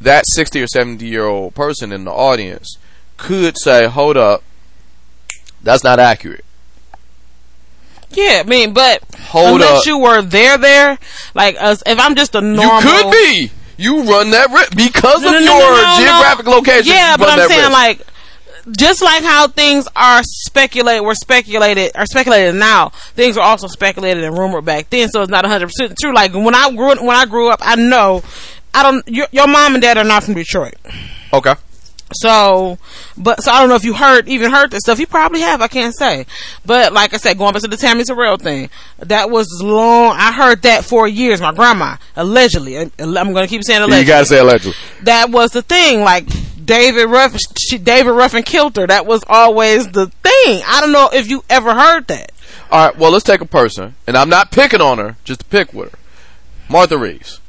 that 0.00 0.24
60 0.26 0.62
or 0.62 0.66
70 0.66 1.06
year 1.06 1.26
old 1.26 1.54
person 1.54 1.92
in 1.92 2.04
the 2.04 2.10
audience 2.10 2.78
could 3.16 3.56
say, 3.58 3.86
hold 3.86 4.16
up, 4.16 4.42
that's 5.62 5.84
not 5.84 5.98
accurate. 5.98 6.44
Yeah, 8.12 8.42
I 8.44 8.48
mean, 8.48 8.72
but 8.72 9.04
Hold 9.28 9.60
unless 9.60 9.82
up. 9.82 9.86
you 9.86 9.98
were 9.98 10.20
there, 10.22 10.58
there, 10.58 10.98
like 11.34 11.56
us, 11.60 11.80
if 11.86 11.98
I'm 12.00 12.16
just 12.16 12.34
a 12.34 12.40
normal, 12.40 12.82
You 12.82 13.02
could 13.02 13.12
be. 13.12 13.50
You 13.80 14.02
run 14.02 14.30
that 14.30 14.50
risk 14.50 14.76
because 14.76 15.22
No, 15.22 15.28
of 15.28 15.34
no, 15.34 15.58
your 15.58 15.82
no, 15.82 15.96
geographic 15.98 16.46
location. 16.46 16.92
Yeah, 16.92 17.16
but 17.16 17.28
I'm 17.28 17.48
saying 17.48 17.60
risk. 17.60 17.72
like, 17.72 18.06
just 18.76 19.00
like 19.02 19.22
how 19.22 19.48
things 19.48 19.88
are 19.96 20.20
speculated, 20.22 21.02
were 21.02 21.14
speculated, 21.14 21.92
are 21.96 22.04
speculated 22.06 22.54
now. 22.56 22.90
Things 23.14 23.36
are 23.38 23.42
also 23.42 23.66
speculated 23.68 24.22
and 24.22 24.36
rumored 24.36 24.64
back 24.66 24.90
then, 24.90 25.08
so 25.08 25.22
it's 25.22 25.30
not 25.30 25.44
100 25.44 25.66
percent 25.66 25.98
true. 25.98 26.14
Like 26.14 26.34
when 26.34 26.54
I 26.54 26.70
grew 26.70 26.88
when 26.88 27.16
I 27.16 27.24
grew 27.26 27.48
up, 27.50 27.60
I 27.62 27.76
know, 27.76 28.22
I 28.74 28.82
don't. 28.82 29.06
Your, 29.08 29.26
your 29.32 29.46
mom 29.48 29.74
and 29.74 29.82
dad 29.82 29.96
are 29.96 30.04
not 30.04 30.24
from 30.24 30.34
Detroit, 30.34 30.74
okay. 31.32 31.54
So, 32.12 32.78
but 33.16 33.42
so 33.42 33.50
I 33.52 33.60
don't 33.60 33.68
know 33.68 33.74
if 33.76 33.84
you 33.84 33.94
heard 33.94 34.28
even 34.28 34.50
heard 34.50 34.70
this 34.70 34.80
stuff. 34.80 34.98
You 34.98 35.06
probably 35.06 35.40
have. 35.40 35.60
I 35.62 35.68
can't 35.68 35.94
say, 35.96 36.26
but 36.66 36.92
like 36.92 37.14
I 37.14 37.16
said, 37.18 37.38
going 37.38 37.52
back 37.52 37.62
to 37.62 37.68
the 37.68 37.76
Tammy 37.76 38.04
Terrell 38.04 38.36
thing, 38.36 38.70
that 38.98 39.30
was 39.30 39.46
long. 39.62 40.16
I 40.16 40.32
heard 40.32 40.62
that 40.62 40.84
for 40.84 41.06
years. 41.08 41.40
My 41.40 41.52
grandma 41.52 41.96
allegedly. 42.16 42.76
I'm 42.78 42.90
going 42.98 43.34
to 43.34 43.46
keep 43.46 43.62
saying 43.64 43.82
allegedly 43.82 44.00
You 44.00 44.06
gotta 44.06 44.26
say 44.26 44.38
allegedly. 44.38 44.74
that 45.02 45.30
was 45.30 45.52
the 45.52 45.62
thing. 45.62 46.00
Like 46.02 46.26
David 46.64 47.06
Ruff, 47.06 47.36
she, 47.58 47.78
David 47.78 48.10
Ruffin 48.12 48.42
killed 48.42 48.76
her. 48.76 48.86
That 48.86 49.06
was 49.06 49.22
always 49.28 49.86
the 49.88 50.06
thing. 50.06 50.62
I 50.66 50.78
don't 50.80 50.92
know 50.92 51.08
if 51.12 51.28
you 51.28 51.44
ever 51.50 51.74
heard 51.74 52.06
that. 52.08 52.32
All 52.70 52.86
right. 52.86 52.96
Well, 52.96 53.10
let's 53.10 53.24
take 53.24 53.40
a 53.40 53.46
person, 53.46 53.94
and 54.06 54.16
I'm 54.16 54.28
not 54.28 54.50
picking 54.52 54.80
on 54.80 54.98
her, 54.98 55.16
just 55.24 55.40
to 55.40 55.46
pick 55.46 55.72
with 55.72 55.90
her. 55.92 55.98
Martha 56.68 56.96
Reeves. 56.96 57.40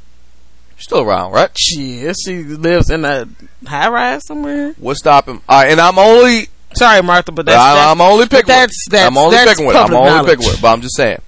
Still 0.82 1.02
around, 1.02 1.32
right? 1.32 1.50
Shit, 1.58 2.16
she 2.26 2.44
lives 2.44 2.90
in 2.90 3.06
a 3.06 3.28
high 3.66 3.90
rise 3.90 4.26
somewhere. 4.26 4.74
What's 4.78 5.00
stopping? 5.00 5.42
All 5.48 5.62
right, 5.62 5.72
and 5.72 5.80
I'm 5.80 5.98
only 6.00 6.48
Sorry, 6.74 7.02
Martha, 7.04 7.32
but 7.34 7.46
that's, 7.46 7.58
I, 7.58 7.74
that's 7.76 7.92
I'm 7.92 8.02
only 8.02 8.28
picking. 8.28 8.48
that's- 8.48 8.86
that's- 8.90 9.08
I'm 9.08 9.18
only 9.18 9.36
that's 9.36 9.52
picking 9.52 9.66
with. 9.68 9.76
I'm 9.76 9.94
only 9.94 10.10
knowledge. 10.10 10.30
picking 10.32 10.46
with. 10.48 10.62
But 10.62 10.72
I'm 10.74 10.82
just 10.82 10.96
saying, 10.96 11.22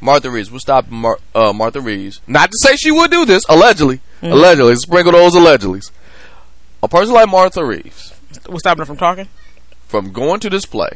Martha 0.00 0.30
Reeves. 0.30 0.50
What's 0.50 0.62
stopping 0.64 0.94
Mar- 0.96 1.18
uh, 1.34 1.52
Martha 1.52 1.80
Reeves? 1.80 2.20
Not 2.28 2.50
to 2.50 2.56
say 2.60 2.76
she 2.76 2.90
would 2.92 3.10
do 3.10 3.24
this. 3.24 3.42
Allegedly, 3.48 4.00
Mm-hmm. 4.22 4.32
allegedly, 4.32 4.76
sprinkle 4.76 5.12
those 5.12 5.34
allegedlys. 5.34 5.90
A 6.82 6.88
person 6.88 7.14
like 7.14 7.28
Martha 7.28 7.64
Reeves 7.64 8.14
what's 8.46 8.60
stopping 8.60 8.78
her 8.80 8.86
from 8.86 8.96
talking. 8.96 9.28
from 9.88 10.12
going 10.12 10.40
to 10.40 10.48
this 10.50 10.64
play, 10.66 10.90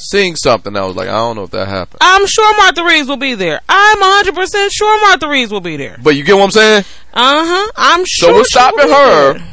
seeing 0.00 0.36
something 0.36 0.76
I 0.76 0.84
was 0.84 0.96
like, 0.96 1.08
I 1.08 1.12
don't 1.12 1.36
know 1.36 1.44
if 1.44 1.50
that 1.50 1.68
happened. 1.68 1.98
I'm 2.00 2.26
sure 2.26 2.56
Martha 2.56 2.84
Reeves 2.84 3.08
will 3.08 3.16
be 3.16 3.34
there. 3.34 3.60
I'm 3.68 4.00
100 4.00 4.34
percent 4.34 4.72
sure 4.72 5.00
Martha 5.06 5.28
Reeves 5.28 5.52
will 5.52 5.60
be 5.60 5.76
there. 5.76 5.96
But 6.02 6.16
you 6.16 6.24
get 6.24 6.36
what 6.36 6.44
I'm 6.44 6.50
saying? 6.50 6.84
Uh 7.14 7.44
huh. 7.46 7.72
I'm 7.76 8.00
So 8.06 8.26
sure. 8.26 8.28
she 8.32 8.36
will 8.38 8.44
stopping 8.44 8.86
be 8.86 8.92
her? 8.92 9.32
there. 9.34 9.46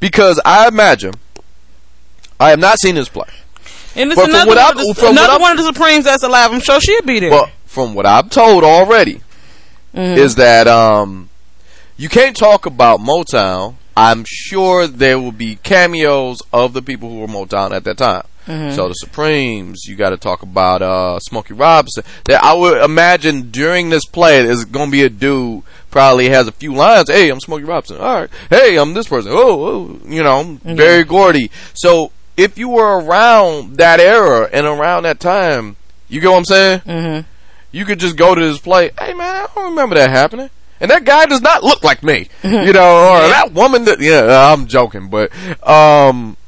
Because 0.00 0.40
I 0.44 0.66
imagine, 0.68 1.14
I 2.38 2.50
have 2.50 2.58
not 2.58 2.78
seen 2.78 2.94
this 2.94 3.08
play. 3.08 3.28
And 3.96 4.10
it's 4.12 4.16
But 4.20 4.28
another, 4.30 4.48
what 4.48 4.56
one, 4.56 4.66
I've- 4.78 4.90
of 4.90 4.96
the, 4.96 5.08
another 5.10 5.40
one 5.40 5.52
of 5.52 5.58
the 5.58 5.64
Supremes 5.64 6.04
that's 6.04 6.22
alive. 6.22 6.52
I'm 6.52 6.60
sure 6.60 6.80
she'll 6.80 7.02
be 7.02 7.18
there. 7.20 7.30
Well, 7.30 7.50
from 7.66 7.94
what 7.94 8.06
I'm 8.06 8.28
told 8.28 8.64
already, 8.64 9.22
Mm-hmm. 9.92 10.18
is 10.18 10.36
that 10.36 10.68
um 10.68 11.28
you 11.96 12.08
can't 12.08 12.36
talk 12.36 12.64
about 12.64 13.00
Motown. 13.00 13.74
I'm 13.96 14.24
sure 14.24 14.86
there 14.86 15.18
will 15.18 15.32
be 15.32 15.56
cameos 15.56 16.40
of 16.52 16.74
the 16.74 16.80
people 16.80 17.10
who 17.10 17.18
were 17.18 17.26
Motown 17.26 17.72
at 17.72 17.82
that 17.82 17.98
time. 17.98 18.22
So 18.74 18.88
the 18.88 18.94
Supremes, 18.94 19.84
you 19.86 19.96
got 19.96 20.10
to 20.10 20.16
talk 20.16 20.42
about 20.42 20.82
uh, 20.82 21.18
Smokey 21.20 21.54
Robinson. 21.54 22.04
That 22.24 22.42
I 22.42 22.54
would 22.54 22.82
imagine 22.82 23.50
during 23.50 23.90
this 23.90 24.04
play, 24.04 24.42
there's 24.42 24.64
going 24.64 24.88
to 24.88 24.92
be 24.92 25.02
a 25.02 25.08
dude 25.08 25.62
probably 25.90 26.28
has 26.28 26.46
a 26.46 26.52
few 26.52 26.74
lines. 26.74 27.10
Hey, 27.10 27.28
I'm 27.30 27.40
Smokey 27.40 27.64
Robinson. 27.64 27.98
All 27.98 28.20
right. 28.20 28.30
Hey, 28.48 28.76
I'm 28.76 28.94
this 28.94 29.08
person. 29.08 29.32
Oh, 29.34 29.64
oh 29.64 30.00
you 30.06 30.22
know, 30.22 30.58
Berry 30.64 31.04
Gordy. 31.04 31.50
So 31.74 32.12
if 32.36 32.58
you 32.58 32.68
were 32.68 33.00
around 33.00 33.76
that 33.76 34.00
era 34.00 34.48
and 34.52 34.66
around 34.66 35.02
that 35.04 35.20
time, 35.20 35.76
you 36.08 36.20
get 36.20 36.30
what 36.30 36.38
I'm 36.38 36.44
saying? 36.44 36.80
Mm-hmm. 36.80 37.28
You 37.72 37.84
could 37.84 38.00
just 38.00 38.16
go 38.16 38.34
to 38.34 38.40
this 38.40 38.58
play. 38.58 38.90
Hey, 38.98 39.14
man, 39.14 39.20
I 39.20 39.46
don't 39.54 39.70
remember 39.70 39.94
that 39.96 40.10
happening. 40.10 40.50
And 40.80 40.90
that 40.90 41.04
guy 41.04 41.26
does 41.26 41.42
not 41.42 41.62
look 41.62 41.84
like 41.84 42.02
me, 42.02 42.28
you 42.42 42.72
know, 42.72 43.12
or 43.12 43.28
that 43.28 43.52
woman 43.52 43.84
that, 43.84 44.00
yeah, 44.00 44.50
I'm 44.50 44.66
joking, 44.66 45.10
but, 45.10 45.30
um, 45.68 46.38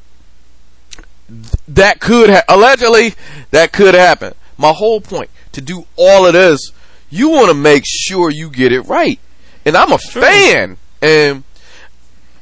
that 1.75 2.01
could 2.01 2.31
ha- 2.31 2.43
allegedly 2.49 3.15
that 3.51 3.73
could 3.73 3.95
happen. 3.95 4.35
My 4.59 4.73
whole 4.73 5.01
point 5.01 5.31
to 5.53 5.61
do 5.61 5.87
all 5.97 6.27
of 6.27 6.33
this, 6.33 6.73
you 7.11 7.31
want 7.31 7.49
to 7.49 7.55
make 7.55 7.85
sure 7.87 8.31
you 8.31 8.51
get 8.51 8.73
it 8.73 8.83
right. 8.83 9.19
And 9.65 9.77
I'm 9.77 9.93
a 9.93 9.99
fan, 9.99 10.77
and 11.01 11.45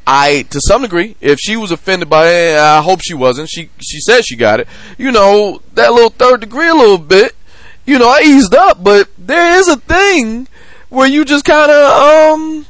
I, 0.07 0.43
to 0.51 0.61
some 0.61 0.83
degree, 0.83 1.17
if 1.21 1.39
she 1.39 1.57
was 1.57 1.71
offended 1.71 2.09
by 2.09 2.29
it, 2.29 2.59
I 2.59 2.83
hope 2.83 3.01
she 3.03 3.15
wasn't. 3.15 3.51
She 3.51 3.71
she 3.79 4.01
said 4.01 4.25
she 4.25 4.37
got 4.37 4.61
it. 4.61 4.69
You 4.97 5.13
know 5.13 5.61
that 5.75 5.93
little 5.93 6.11
third 6.11 6.41
degree 6.41 6.69
a 6.69 6.75
little 6.75 6.99
bit. 6.99 7.37
You 7.85 7.99
know 7.99 8.09
I 8.09 8.23
eased 8.25 8.55
up, 8.55 8.83
but 8.83 9.09
there 9.19 9.59
is 9.59 9.69
a 9.69 9.77
thing 9.77 10.49
where 10.89 11.07
you 11.07 11.25
just 11.25 11.45
kind 11.45 11.71
of 11.71 12.35
um, 12.35 12.67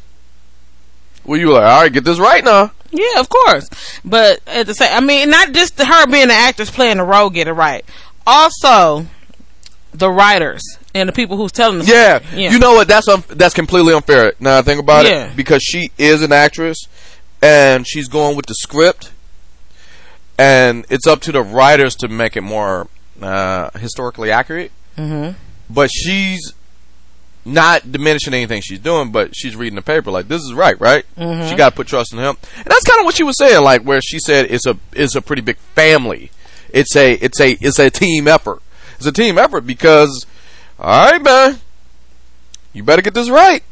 where 1.22 1.38
you 1.38 1.52
like, 1.52 1.62
all 1.62 1.82
right, 1.82 1.92
get 1.92 2.04
this 2.04 2.18
right 2.18 2.44
now. 2.44 2.72
Yeah, 2.90 3.20
of 3.20 3.28
course. 3.28 3.68
But 4.04 4.40
at 4.46 4.66
the 4.66 4.74
same, 4.74 4.88
I 4.92 5.00
mean, 5.00 5.30
not 5.30 5.52
just 5.52 5.78
her 5.80 6.06
being 6.06 6.24
an 6.24 6.30
actress 6.30 6.70
playing 6.70 6.96
the 6.98 7.04
role, 7.04 7.30
get 7.30 7.46
it 7.48 7.52
right. 7.52 7.84
Also, 8.26 9.06
the 9.92 10.10
writers 10.10 10.62
and 10.94 11.08
the 11.08 11.12
people 11.12 11.36
who's 11.36 11.52
telling 11.52 11.78
the 11.78 11.84
Yeah, 11.84 12.18
story. 12.20 12.44
you 12.46 12.58
know 12.58 12.74
what? 12.74 12.88
That's 12.88 13.08
un- 13.08 13.24
that's 13.28 13.54
completely 13.54 13.94
unfair. 13.94 14.34
Now 14.40 14.58
I 14.58 14.62
think 14.62 14.80
about 14.80 15.06
Yeah. 15.06 15.26
it, 15.26 15.36
because 15.36 15.62
she 15.62 15.90
is 15.98 16.22
an 16.22 16.32
actress 16.32 16.78
and 17.42 17.86
she's 17.86 18.08
going 18.08 18.36
with 18.36 18.46
the 18.46 18.54
script, 18.54 19.10
and 20.38 20.84
it's 20.90 21.06
up 21.06 21.20
to 21.22 21.32
the 21.32 21.42
writers 21.42 21.94
to 21.96 22.08
make 22.08 22.36
it 22.36 22.42
more 22.42 22.88
uh, 23.22 23.70
historically 23.78 24.30
accurate. 24.30 24.72
Mm-hmm. 24.96 25.36
But 25.68 25.90
she's 25.92 26.52
not 27.44 27.90
diminishing 27.90 28.34
anything 28.34 28.60
she's 28.62 28.78
doing, 28.78 29.12
but 29.12 29.34
she's 29.34 29.56
reading 29.56 29.76
the 29.76 29.82
paper 29.82 30.10
like 30.10 30.28
this 30.28 30.42
is 30.42 30.52
right, 30.52 30.78
right? 30.80 31.04
She 31.48 31.56
got 31.56 31.70
to 31.70 31.76
put 31.76 31.86
trust 31.86 32.12
in 32.12 32.18
him, 32.18 32.36
and 32.56 32.66
that's 32.66 32.84
kind 32.84 33.00
of 33.00 33.06
what 33.06 33.14
she 33.14 33.22
was 33.22 33.36
saying, 33.38 33.62
like 33.62 33.82
where 33.82 34.00
she 34.02 34.18
said 34.18 34.46
it's 34.50 34.66
a 34.66 34.76
it's 34.92 35.14
a 35.14 35.22
pretty 35.22 35.42
big 35.42 35.56
family. 35.56 36.30
It's 36.70 36.94
a 36.96 37.14
it's 37.14 37.40
a 37.40 37.52
it's 37.60 37.78
a 37.78 37.90
team 37.90 38.28
effort. 38.28 38.62
It's 38.96 39.06
a 39.06 39.12
team 39.12 39.38
effort 39.38 39.62
because, 39.62 40.26
all 40.78 41.10
right, 41.10 41.22
man, 41.22 41.60
you 42.72 42.82
better 42.82 43.02
get 43.02 43.14
this 43.14 43.30
right. 43.30 43.62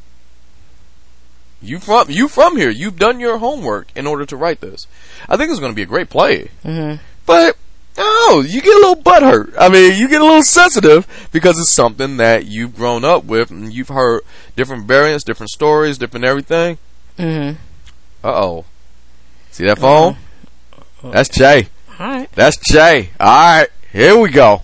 You 1.60 1.78
from 1.78 2.08
you 2.08 2.28
from 2.28 2.56
here? 2.56 2.70
You've 2.70 2.98
done 2.98 3.20
your 3.20 3.38
homework 3.38 3.88
in 3.94 4.06
order 4.06 4.24
to 4.24 4.36
write 4.36 4.60
this. 4.60 4.86
I 5.28 5.36
think 5.36 5.50
it's 5.50 5.60
going 5.60 5.72
to 5.72 5.76
be 5.76 5.82
a 5.82 5.86
great 5.86 6.10
play, 6.10 6.50
mm-hmm. 6.64 7.02
but. 7.26 7.56
Oh, 7.98 8.44
you 8.46 8.60
get 8.60 8.74
a 8.74 8.78
little 8.78 8.96
butthurt. 9.02 9.54
I 9.58 9.68
mean, 9.68 9.98
you 9.98 10.08
get 10.08 10.20
a 10.20 10.24
little 10.24 10.42
sensitive 10.42 11.06
because 11.32 11.58
it's 11.58 11.72
something 11.72 12.16
that 12.18 12.46
you've 12.46 12.76
grown 12.76 13.04
up 13.04 13.24
with 13.24 13.50
and 13.50 13.72
you've 13.72 13.88
heard 13.88 14.22
different 14.56 14.86
variants, 14.86 15.24
different 15.24 15.50
stories, 15.50 15.98
different 15.98 16.24
everything. 16.24 16.78
Mhm. 17.18 17.56
Uh 18.22 18.28
oh. 18.28 18.64
See 19.50 19.64
that 19.66 19.78
phone? 19.78 20.16
That's 21.02 21.28
Jay. 21.28 21.68
All 21.98 22.06
right. 22.06 22.28
That's 22.34 22.56
Jay. 22.72 23.10
All 23.18 23.26
right, 23.58 23.68
here 23.92 24.16
we 24.16 24.30
go. 24.30 24.62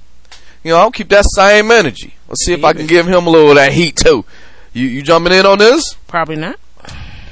You 0.62 0.70
know, 0.72 0.78
I'll 0.78 0.92
keep 0.92 1.08
that 1.10 1.24
same 1.34 1.70
energy. 1.70 2.14
Let's 2.28 2.44
see 2.44 2.52
if 2.54 2.64
I 2.64 2.72
can 2.72 2.86
give 2.86 3.06
him 3.06 3.26
a 3.26 3.30
little 3.30 3.50
of 3.50 3.56
that 3.56 3.72
heat 3.72 3.96
too. 3.96 4.24
You 4.72 4.86
you 4.86 5.02
jumping 5.02 5.32
in 5.32 5.44
on 5.44 5.58
this? 5.58 5.94
Probably 6.06 6.36
not. 6.36 6.58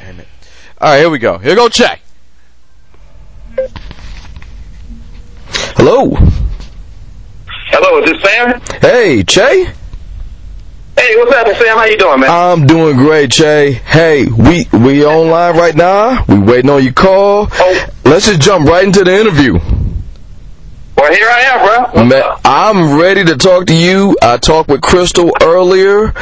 Damn 0.00 0.20
it. 0.20 0.28
All 0.80 0.90
right, 0.90 0.98
here 0.98 1.10
we 1.10 1.18
go. 1.18 1.38
Here 1.38 1.54
go 1.54 1.68
Jay. 1.68 2.00
Hello. 5.76 6.10
Hello, 7.70 8.02
is 8.02 8.10
this 8.10 8.22
Sam? 8.22 8.60
Hey, 8.80 9.22
Che. 9.24 9.64
Hey, 10.96 11.16
what's 11.16 11.34
happening, 11.34 11.56
Sam? 11.58 11.76
How 11.78 11.84
you 11.84 11.96
doing, 11.96 12.20
man? 12.20 12.30
I'm 12.30 12.66
doing 12.66 12.96
great, 12.96 13.30
Che. 13.32 13.72
Hey, 13.72 14.26
we 14.26 14.66
we 14.72 15.04
online 15.04 15.56
right 15.56 15.74
now. 15.74 16.24
We 16.28 16.38
waiting 16.38 16.70
on 16.70 16.84
your 16.84 16.92
call. 16.92 17.48
Oh. 17.50 17.86
Let's 18.04 18.26
just 18.26 18.40
jump 18.40 18.68
right 18.68 18.84
into 18.84 19.02
the 19.04 19.18
interview. 19.18 19.54
well, 20.96 21.12
here 21.12 21.28
I 21.28 21.40
am, 21.40 21.92
bro. 21.94 22.04
Man? 22.04 22.22
I'm 22.44 22.98
ready 23.00 23.24
to 23.24 23.36
talk 23.36 23.66
to 23.66 23.74
you. 23.74 24.16
I 24.22 24.36
talked 24.36 24.68
with 24.68 24.82
Crystal 24.82 25.30
earlier, 25.42 26.12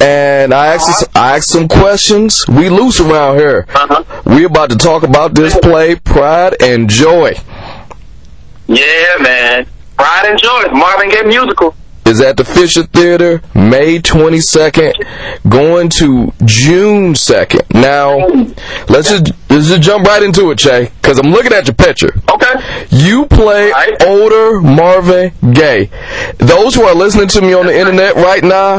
and 0.00 0.52
I 0.52 0.74
asked 0.74 0.88
us, 0.90 1.04
I 1.14 1.36
asked 1.36 1.48
some 1.48 1.66
questions. 1.68 2.44
We 2.48 2.68
loose 2.68 3.00
around 3.00 3.38
here. 3.38 3.66
Uh-huh. 3.74 4.04
We 4.26 4.44
about 4.44 4.70
to 4.70 4.76
talk 4.76 5.02
about 5.02 5.34
this 5.34 5.58
play, 5.58 5.96
Pride 5.96 6.56
and 6.62 6.88
Joy. 6.90 7.34
Yeah, 8.72 9.16
man. 9.20 9.66
Pride 9.96 10.26
and 10.30 10.38
Joy, 10.40 10.62
Marvin 10.72 11.08
Gaye 11.10 11.22
musical. 11.24 11.74
Is 12.06 12.20
at 12.20 12.36
the 12.36 12.44
Fisher 12.44 12.84
Theater, 12.84 13.42
May 13.54 13.98
22nd, 13.98 14.94
going 15.48 15.88
to 15.90 16.32
June 16.44 17.12
2nd. 17.14 17.74
Now, 17.74 18.16
let's 18.88 19.08
just 19.10 19.30
let's 19.50 19.68
just 19.68 19.82
jump 19.82 20.06
right 20.06 20.22
into 20.22 20.50
it, 20.50 20.58
Che, 20.58 20.90
because 21.00 21.18
I'm 21.18 21.30
looking 21.30 21.52
at 21.52 21.66
your 21.66 21.74
picture. 21.74 22.12
Okay. 22.32 22.86
You 22.90 23.26
play 23.26 23.70
Right. 23.70 24.02
older 24.06 24.60
Marvin 24.60 25.32
Gaye. 25.52 25.90
Those 26.38 26.74
who 26.74 26.82
are 26.84 26.94
listening 26.94 27.28
to 27.28 27.42
me 27.42 27.52
on 27.54 27.66
the 27.66 27.76
internet 27.78 28.14
right 28.16 28.42
now, 28.42 28.78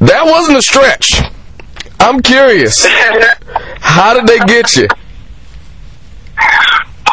that 0.00 0.22
wasn't 0.24 0.58
a 0.58 0.62
stretch. 0.62 1.20
I'm 2.00 2.20
curious. 2.20 2.84
How 3.80 4.14
did 4.14 4.26
they 4.26 4.38
get 4.40 4.76
you? 4.76 4.88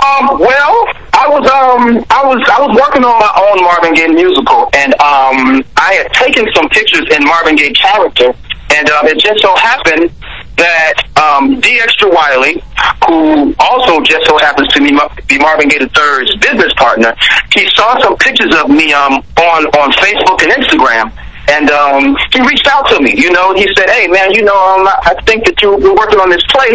Um, 0.03 0.37
well, 0.39 0.75
I 1.15 1.31
was 1.31 1.47
um 1.47 2.03
I 2.11 2.21
was 2.27 2.43
I 2.51 2.59
was 2.59 2.75
working 2.75 3.05
on 3.07 3.15
my 3.23 3.31
own 3.39 3.63
Marvin 3.63 3.93
Gaye 3.95 4.11
musical, 4.11 4.67
and 4.73 4.91
um 4.99 5.63
I 5.79 6.03
had 6.03 6.11
taken 6.11 6.43
some 6.53 6.67
pictures 6.69 7.07
in 7.15 7.23
Marvin 7.23 7.55
Gaye 7.55 7.71
character, 7.71 8.35
and 8.75 8.89
um, 8.89 9.07
it 9.07 9.17
just 9.17 9.39
so 9.39 9.55
happened 9.55 10.11
that 10.57 11.07
um 11.15 11.61
D. 11.61 11.79
Extra 11.79 12.09
Wiley, 12.11 12.61
who 13.07 13.55
also 13.59 14.01
just 14.03 14.27
so 14.27 14.37
happens 14.39 14.67
to 14.75 14.83
be, 14.83 14.91
be 15.27 15.39
Marvin 15.39 15.69
Gaye 15.69 15.79
III's 15.87 16.35
business 16.35 16.73
partner, 16.75 17.15
he 17.55 17.63
saw 17.71 17.97
some 18.03 18.17
pictures 18.17 18.53
of 18.59 18.69
me 18.69 18.91
um 18.91 19.23
on 19.39 19.61
on 19.79 19.91
Facebook 20.03 20.43
and 20.43 20.51
Instagram. 20.51 21.15
And 21.47 21.69
um, 21.71 22.15
he 22.31 22.39
reached 22.39 22.67
out 22.67 22.87
to 22.89 23.01
me, 23.01 23.13
you 23.17 23.31
know, 23.31 23.53
he 23.53 23.67
said, 23.75 23.89
"Hey, 23.89 24.07
man, 24.07 24.31
you 24.31 24.43
know, 24.43 24.55
um, 24.55 24.87
I 24.87 25.15
think 25.25 25.43
that 25.45 25.61
you 25.61 25.75
we're 25.75 25.95
working 25.95 26.19
on 26.19 26.29
this 26.29 26.43
play, 26.55 26.71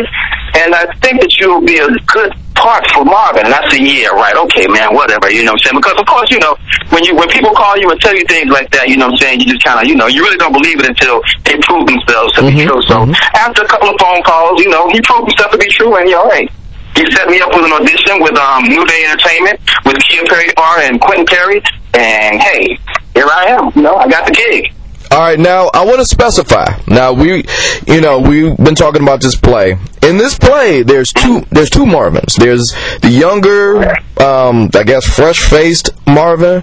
and 0.60 0.74
I 0.74 0.84
think 1.00 1.20
that 1.24 1.32
you 1.40 1.54
will 1.54 1.64
be 1.64 1.78
a 1.78 1.88
good 2.04 2.36
part 2.52 2.84
for 2.92 3.04
Marvin." 3.04 3.46
And 3.48 3.54
I 3.54 3.64
said, 3.70 3.80
"Yeah, 3.80 4.12
right, 4.12 4.36
okay, 4.36 4.68
man, 4.68 4.92
whatever." 4.92 5.32
You 5.32 5.44
know 5.48 5.56
what 5.56 5.64
I'm 5.64 5.72
saying? 5.72 5.80
Because 5.80 5.96
of 5.96 6.04
course, 6.04 6.28
you 6.30 6.38
know, 6.38 6.52
when 6.92 7.00
you 7.04 7.16
when 7.16 7.28
people 7.32 7.56
call 7.56 7.80
you 7.80 7.88
and 7.88 7.98
tell 8.00 8.12
you 8.14 8.24
things 8.28 8.52
like 8.52 8.68
that, 8.76 8.88
you 8.92 9.00
know 9.00 9.08
what 9.08 9.16
I'm 9.16 9.24
saying, 9.24 9.40
you 9.40 9.48
just 9.48 9.64
kind 9.64 9.80
of, 9.80 9.88
you 9.88 9.96
know, 9.96 10.06
you 10.06 10.20
really 10.20 10.36
don't 10.36 10.52
believe 10.52 10.80
it 10.80 10.86
until 10.86 11.24
they 11.48 11.56
prove 11.64 11.88
themselves 11.88 12.36
to 12.36 12.44
be 12.44 12.60
true. 12.68 12.82
So 12.84 13.08
after 13.40 13.64
a 13.64 13.68
couple 13.68 13.88
of 13.88 13.96
phone 13.96 14.20
calls, 14.22 14.60
you 14.60 14.68
know, 14.68 14.84
he 14.92 15.00
proved 15.00 15.32
himself 15.32 15.52
to 15.52 15.58
be 15.58 15.68
true, 15.72 15.96
and 15.96 16.08
you 16.08 16.16
know, 16.16 16.28
hey. 16.30 16.48
He 16.96 17.06
set 17.14 17.28
me 17.28 17.38
up 17.38 17.54
with 17.54 17.64
an 17.64 17.70
audition 17.70 18.18
with 18.18 18.36
um, 18.36 18.64
New 18.64 18.84
Day 18.84 19.04
Entertainment, 19.06 19.60
with 19.86 20.02
Kia 20.02 20.24
Perry 20.24 20.50
Bar 20.56 20.80
and 20.80 21.00
Quentin 21.00 21.26
Perry, 21.26 21.62
and 21.94 22.42
hey, 22.42 22.76
here 23.18 23.28
I 23.30 23.46
am. 23.46 23.72
You 23.74 23.82
know, 23.82 23.96
I 23.96 24.08
got 24.08 24.26
the 24.26 24.32
gig. 24.32 24.72
All 25.10 25.18
right, 25.20 25.38
now 25.38 25.70
I 25.74 25.84
want 25.84 25.98
to 26.00 26.06
specify. 26.06 26.66
Now 26.86 27.12
we, 27.14 27.44
you 27.86 28.00
know, 28.00 28.20
we've 28.20 28.56
been 28.58 28.74
talking 28.74 29.02
about 29.02 29.22
this 29.22 29.34
play. 29.34 29.72
In 30.02 30.18
this 30.18 30.38
play, 30.38 30.82
there's 30.82 31.12
two. 31.12 31.40
There's 31.50 31.70
two 31.70 31.84
Marvins. 31.84 32.36
There's 32.36 32.66
the 33.00 33.08
younger, 33.10 33.88
um, 34.22 34.70
I 34.74 34.84
guess, 34.84 35.06
fresh-faced 35.06 35.90
Marvin, 36.06 36.62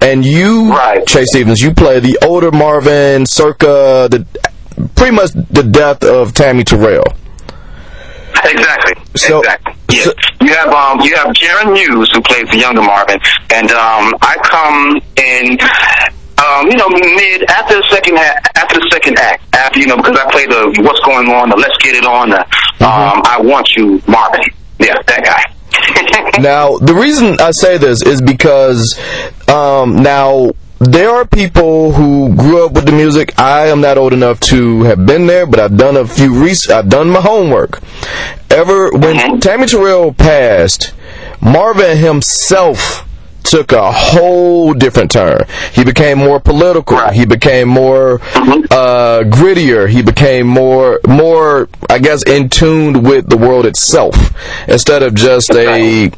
and 0.00 0.24
you, 0.24 0.70
Right. 0.70 1.04
Chase 1.06 1.30
Stevens. 1.30 1.60
You 1.60 1.74
play 1.74 1.98
the 2.00 2.18
older 2.24 2.52
Marvin, 2.52 3.26
circa 3.26 4.08
the 4.10 4.26
pretty 4.94 5.14
much 5.14 5.32
the 5.32 5.62
death 5.64 6.04
of 6.04 6.32
Tammy 6.34 6.64
Terrell. 6.64 7.04
Exactly. 8.44 8.94
So- 9.16 9.40
exactly. 9.40 9.74
Yeah. 9.90 10.04
so- 10.04 10.12
you 10.40 10.54
have 10.54 10.68
um 10.72 11.00
you 11.00 11.14
have 11.16 11.28
Jaron 11.28 11.76
Hughes 11.76 12.10
who 12.12 12.20
plays 12.22 12.48
the 12.50 12.58
younger 12.58 12.82
Marvin, 12.82 13.20
and 13.50 13.70
um 13.72 14.14
I 14.22 14.36
come 14.42 15.00
in 15.16 15.58
um 16.42 16.66
you 16.70 16.76
know 16.76 16.88
mid 16.88 17.44
after 17.50 17.76
the 17.76 17.86
second 17.90 18.16
ha- 18.18 18.40
after 18.56 18.80
the 18.80 18.88
second 18.90 19.18
act 19.18 19.42
after 19.54 19.78
you 19.78 19.86
know 19.86 19.96
because 19.96 20.18
I 20.18 20.30
play 20.30 20.46
the 20.46 20.74
what's 20.82 21.00
going 21.00 21.28
on 21.28 21.50
the 21.50 21.56
let's 21.56 21.76
get 21.78 21.94
it 21.94 22.04
on 22.04 22.30
the 22.30 22.40
um 22.84 23.22
I 23.24 23.38
want 23.40 23.68
you 23.76 24.02
Marvin 24.08 24.42
yeah 24.80 24.96
that 25.06 25.24
guy. 25.24 25.42
Now, 26.40 26.76
the 26.78 26.94
reason 26.94 27.36
I 27.40 27.50
say 27.50 27.78
this 27.78 28.02
is 28.02 28.20
because 28.20 28.98
um, 29.48 29.96
now 30.02 30.50
there 30.90 31.10
are 31.10 31.24
people 31.26 31.92
who 31.92 32.34
grew 32.34 32.64
up 32.66 32.72
with 32.72 32.86
the 32.86 32.92
music. 32.92 33.38
I 33.38 33.66
am 33.68 33.80
not 33.80 33.98
old 33.98 34.12
enough 34.12 34.40
to 34.40 34.82
have 34.82 35.06
been 35.06 35.26
there, 35.26 35.46
but 35.46 35.60
I've 35.60 35.76
done 35.76 35.96
a 35.96 36.06
few. 36.06 36.42
Res- 36.42 36.68
I've 36.68 36.88
done 36.88 37.10
my 37.10 37.20
homework. 37.20 37.80
Ever 38.50 38.90
when 38.90 39.40
Tammy 39.40 39.66
Terrell 39.66 40.12
passed, 40.12 40.92
Marvin 41.40 41.96
himself 41.96 43.08
took 43.52 43.70
a 43.72 43.92
whole 43.92 44.72
different 44.72 45.10
turn. 45.10 45.44
He 45.74 45.84
became 45.84 46.16
more 46.16 46.40
political. 46.40 46.96
He 47.10 47.26
became 47.26 47.68
more 47.68 48.14
uh, 48.32 49.24
grittier. 49.26 49.90
He 49.90 50.00
became 50.00 50.46
more, 50.46 51.00
more, 51.06 51.68
I 51.90 51.98
guess, 51.98 52.22
in 52.22 52.48
tune 52.48 53.02
with 53.02 53.28
the 53.28 53.36
world 53.36 53.66
itself 53.66 54.14
instead 54.68 55.02
of 55.02 55.14
just 55.14 55.50
a, 55.50 56.08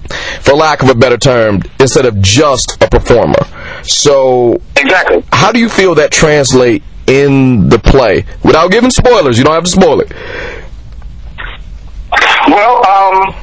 for 0.43 0.53
lack 0.55 0.85
of 0.85 0.91
a 0.91 0.95
better 0.95 1.19
term, 1.19 1.63
instead 1.81 2.07
of 2.07 2.23
just 2.23 2.81
a 2.81 2.89
performer. 2.89 3.43
So, 3.83 4.61
Exactly. 4.77 5.25
how 5.33 5.51
do 5.51 5.59
you 5.59 5.69
feel 5.69 5.97
that 5.97 6.13
translate 6.13 6.85
in 7.09 7.69
the 7.69 7.81
play 7.81 8.27
without 8.45 8.71
giving 8.71 8.93
spoilers? 8.93 9.39
You 9.39 9.43
don't 9.43 9.55
have 9.55 9.65
to 9.65 9.71
spoil 9.71 10.01
it. 10.01 10.13
Well, 12.47 12.87
um, 12.87 13.35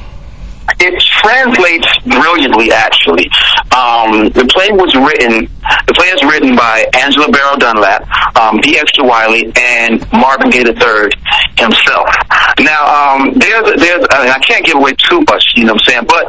it 0.82 0.98
translates 1.00 1.86
brilliantly, 2.02 2.72
actually. 2.72 3.30
Um, 3.70 4.34
the 4.34 4.44
play 4.50 4.74
was 4.74 4.90
written, 4.98 5.46
the 5.86 5.94
play 5.94 6.08
is 6.10 6.22
written 6.26 6.56
by 6.56 6.84
Angela 6.98 7.30
Barrow 7.30 7.56
Dunlap, 7.56 8.02
um, 8.36 8.58
D. 8.60 8.76
Extra 8.78 9.06
Wiley, 9.06 9.52
and 9.56 10.02
Marvin 10.12 10.50
Gaye 10.50 10.66
III 10.66 11.06
himself. 11.54 12.10
Now, 12.58 12.82
um, 12.90 13.32
there's, 13.38 13.78
there's, 13.78 14.04
I, 14.10 14.26
mean, 14.26 14.32
I 14.34 14.40
can't 14.42 14.66
give 14.66 14.76
away 14.76 14.94
too 15.08 15.22
much, 15.30 15.44
you 15.54 15.64
know 15.64 15.74
what 15.74 15.86
I'm 15.86 15.92
saying, 15.92 16.06
but 16.08 16.26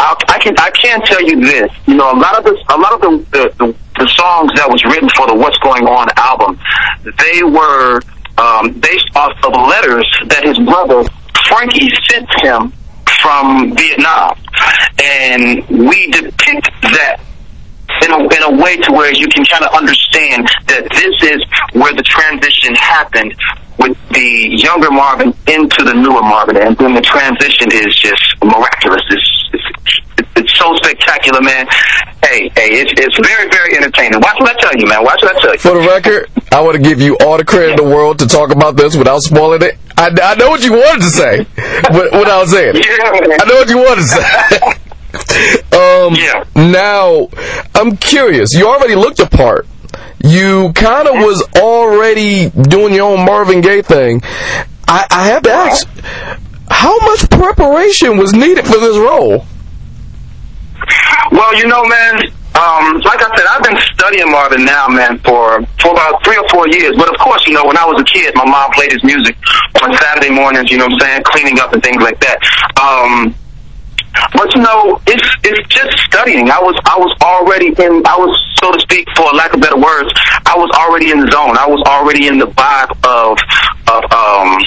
I'll, 0.00 0.16
I 0.28 0.38
can, 0.40 0.56
I 0.58 0.70
can 0.70 1.00
tell 1.02 1.22
you 1.22 1.40
this, 1.44 1.70
you 1.86 1.94
know, 1.94 2.10
a 2.10 2.16
lot 2.16 2.38
of 2.38 2.44
the, 2.44 2.56
a 2.72 2.78
lot 2.80 2.92
of 2.96 3.00
the, 3.00 3.12
the, 3.36 3.42
the, 3.60 3.66
the 4.00 4.08
songs 4.16 4.50
that 4.56 4.64
was 4.64 4.82
written 4.84 5.10
for 5.12 5.26
the 5.26 5.34
What's 5.34 5.58
Going 5.58 5.84
On 5.84 6.08
album, 6.16 6.58
they 7.04 7.44
were, 7.44 8.00
um, 8.40 8.72
based 8.80 9.10
off 9.14 9.36
of 9.44 9.52
letters 9.52 10.08
that 10.32 10.44
his 10.44 10.58
brother 10.58 11.04
Frankie 11.44 11.90
sent 12.08 12.28
him 12.40 12.72
from 13.22 13.74
Vietnam, 13.76 14.36
and 15.02 15.66
we 15.68 16.10
depict 16.10 16.68
that 16.82 17.20
in 18.02 18.12
a, 18.12 18.18
in 18.18 18.42
a 18.42 18.62
way 18.62 18.76
to 18.76 18.92
where 18.92 19.12
you 19.12 19.28
can 19.28 19.44
kind 19.44 19.64
of 19.64 19.74
understand 19.74 20.48
that 20.68 20.88
this 20.90 21.16
is 21.30 21.40
where 21.74 21.92
the 21.92 22.02
transition 22.02 22.74
happened 22.76 23.34
with 23.78 23.96
the 24.10 24.56
younger 24.56 24.90
Marvin 24.90 25.34
into 25.48 25.84
the 25.84 25.94
newer 25.94 26.22
Marvin, 26.22 26.56
and 26.56 26.76
then 26.76 26.94
the 26.94 27.00
transition 27.00 27.68
is 27.72 27.94
just 27.96 28.22
miraculous. 28.44 29.02
It's, 29.10 29.50
it's, 29.52 30.28
it's 30.36 30.58
so 30.58 30.74
spectacular, 30.76 31.40
man. 31.40 31.66
Hey, 32.24 32.48
hey, 32.54 32.68
it's, 32.76 32.92
it's 33.00 33.18
very, 33.26 33.48
very 33.50 33.76
entertaining. 33.76 34.20
Why 34.20 34.34
should 34.36 34.48
I 34.48 34.54
tell 34.60 34.76
you, 34.76 34.86
man? 34.86 35.02
Why 35.02 35.16
should 35.18 35.34
I 35.34 35.40
tell 35.40 35.52
you? 35.52 35.58
For 35.58 35.74
the 35.80 35.88
record, 35.88 36.30
I 36.52 36.60
want 36.60 36.76
to 36.76 36.82
give 36.82 37.00
you 37.00 37.16
all 37.24 37.38
the 37.38 37.44
credit 37.44 37.70
in 37.70 37.76
the 37.76 37.84
world 37.84 38.18
to 38.20 38.26
talk 38.26 38.50
about 38.50 38.76
this 38.76 38.96
without 38.96 39.22
spoiling 39.22 39.62
it. 39.62 39.78
I, 39.96 40.08
I 40.22 40.34
know 40.36 40.48
what 40.50 40.64
you 40.64 40.72
wanted 40.72 41.02
to 41.02 41.10
say, 41.10 41.46
but 41.90 42.12
without 42.12 42.46
saying 42.48 42.76
it. 42.76 42.86
Yeah. 42.86 43.36
I 43.40 43.44
know 43.48 43.54
what 43.56 43.68
you 43.68 43.78
wanted 43.78 44.02
to 44.02 44.08
say. 44.08 44.22
um, 45.76 46.14
Yeah. 46.14 46.44
Now, 46.56 47.28
I'm 47.74 47.96
curious. 47.96 48.52
You 48.54 48.68
already 48.68 48.94
looked 48.94 49.18
the 49.18 49.26
part. 49.26 49.66
You 50.22 50.72
kind 50.74 51.08
of 51.08 51.14
was 51.16 51.42
already 51.56 52.50
doing 52.50 52.94
your 52.94 53.10
own 53.16 53.24
Marvin 53.24 53.60
Gaye 53.60 53.82
thing. 53.82 54.20
I, 54.86 55.06
I 55.10 55.26
have 55.28 55.42
to 55.44 55.50
ask, 55.50 55.88
how 56.70 56.98
much 57.00 57.28
preparation 57.30 58.16
was 58.18 58.32
needed 58.32 58.66
for 58.66 58.78
this 58.78 58.96
role? 58.96 59.44
Well, 61.32 61.56
you 61.56 61.66
know, 61.66 61.84
man, 61.84 62.22
um, 62.58 62.98
like 63.06 63.22
I 63.22 63.30
said, 63.36 63.46
I've 63.46 63.62
been 63.62 63.78
studying 63.94 64.30
Marvin 64.30 64.64
now, 64.64 64.88
man, 64.88 65.18
for 65.20 65.62
for 65.78 65.92
about 65.92 66.22
three 66.24 66.36
or 66.36 66.48
four 66.50 66.66
years. 66.68 66.96
But 66.96 67.08
of 67.08 67.18
course, 67.18 67.46
you 67.46 67.54
know, 67.54 67.64
when 67.64 67.76
I 67.76 67.86
was 67.86 68.00
a 68.00 68.04
kid, 68.04 68.34
my 68.34 68.44
mom 68.44 68.70
played 68.72 68.92
his 68.92 69.02
music 69.04 69.36
on 69.82 69.94
Saturday 69.96 70.30
mornings. 70.30 70.70
You 70.70 70.78
know 70.78 70.86
what 70.86 70.94
I'm 70.94 71.00
saying, 71.00 71.22
cleaning 71.24 71.60
up 71.60 71.72
and 71.72 71.82
things 71.82 72.02
like 72.02 72.18
that. 72.20 72.38
Um, 72.80 73.34
but 74.34 74.52
you 74.54 74.62
know, 74.62 75.00
it's 75.06 75.28
it's 75.44 75.62
just 75.68 75.96
studying. 76.10 76.50
I 76.50 76.60
was 76.60 76.74
I 76.84 76.98
was 76.98 77.14
already 77.22 77.68
in. 77.68 78.02
I 78.04 78.18
was 78.18 78.34
so 78.58 78.72
to 78.72 78.80
speak, 78.80 79.06
for 79.16 79.30
lack 79.32 79.54
of 79.54 79.60
better 79.60 79.78
words, 79.78 80.12
I 80.44 80.54
was 80.56 80.70
already 80.76 81.10
in 81.10 81.20
the 81.20 81.30
zone. 81.30 81.56
I 81.56 81.66
was 81.66 81.80
already 81.86 82.26
in 82.26 82.38
the 82.38 82.46
vibe 82.46 82.92
of 83.06 83.38
of 83.88 84.02
um 84.12 84.58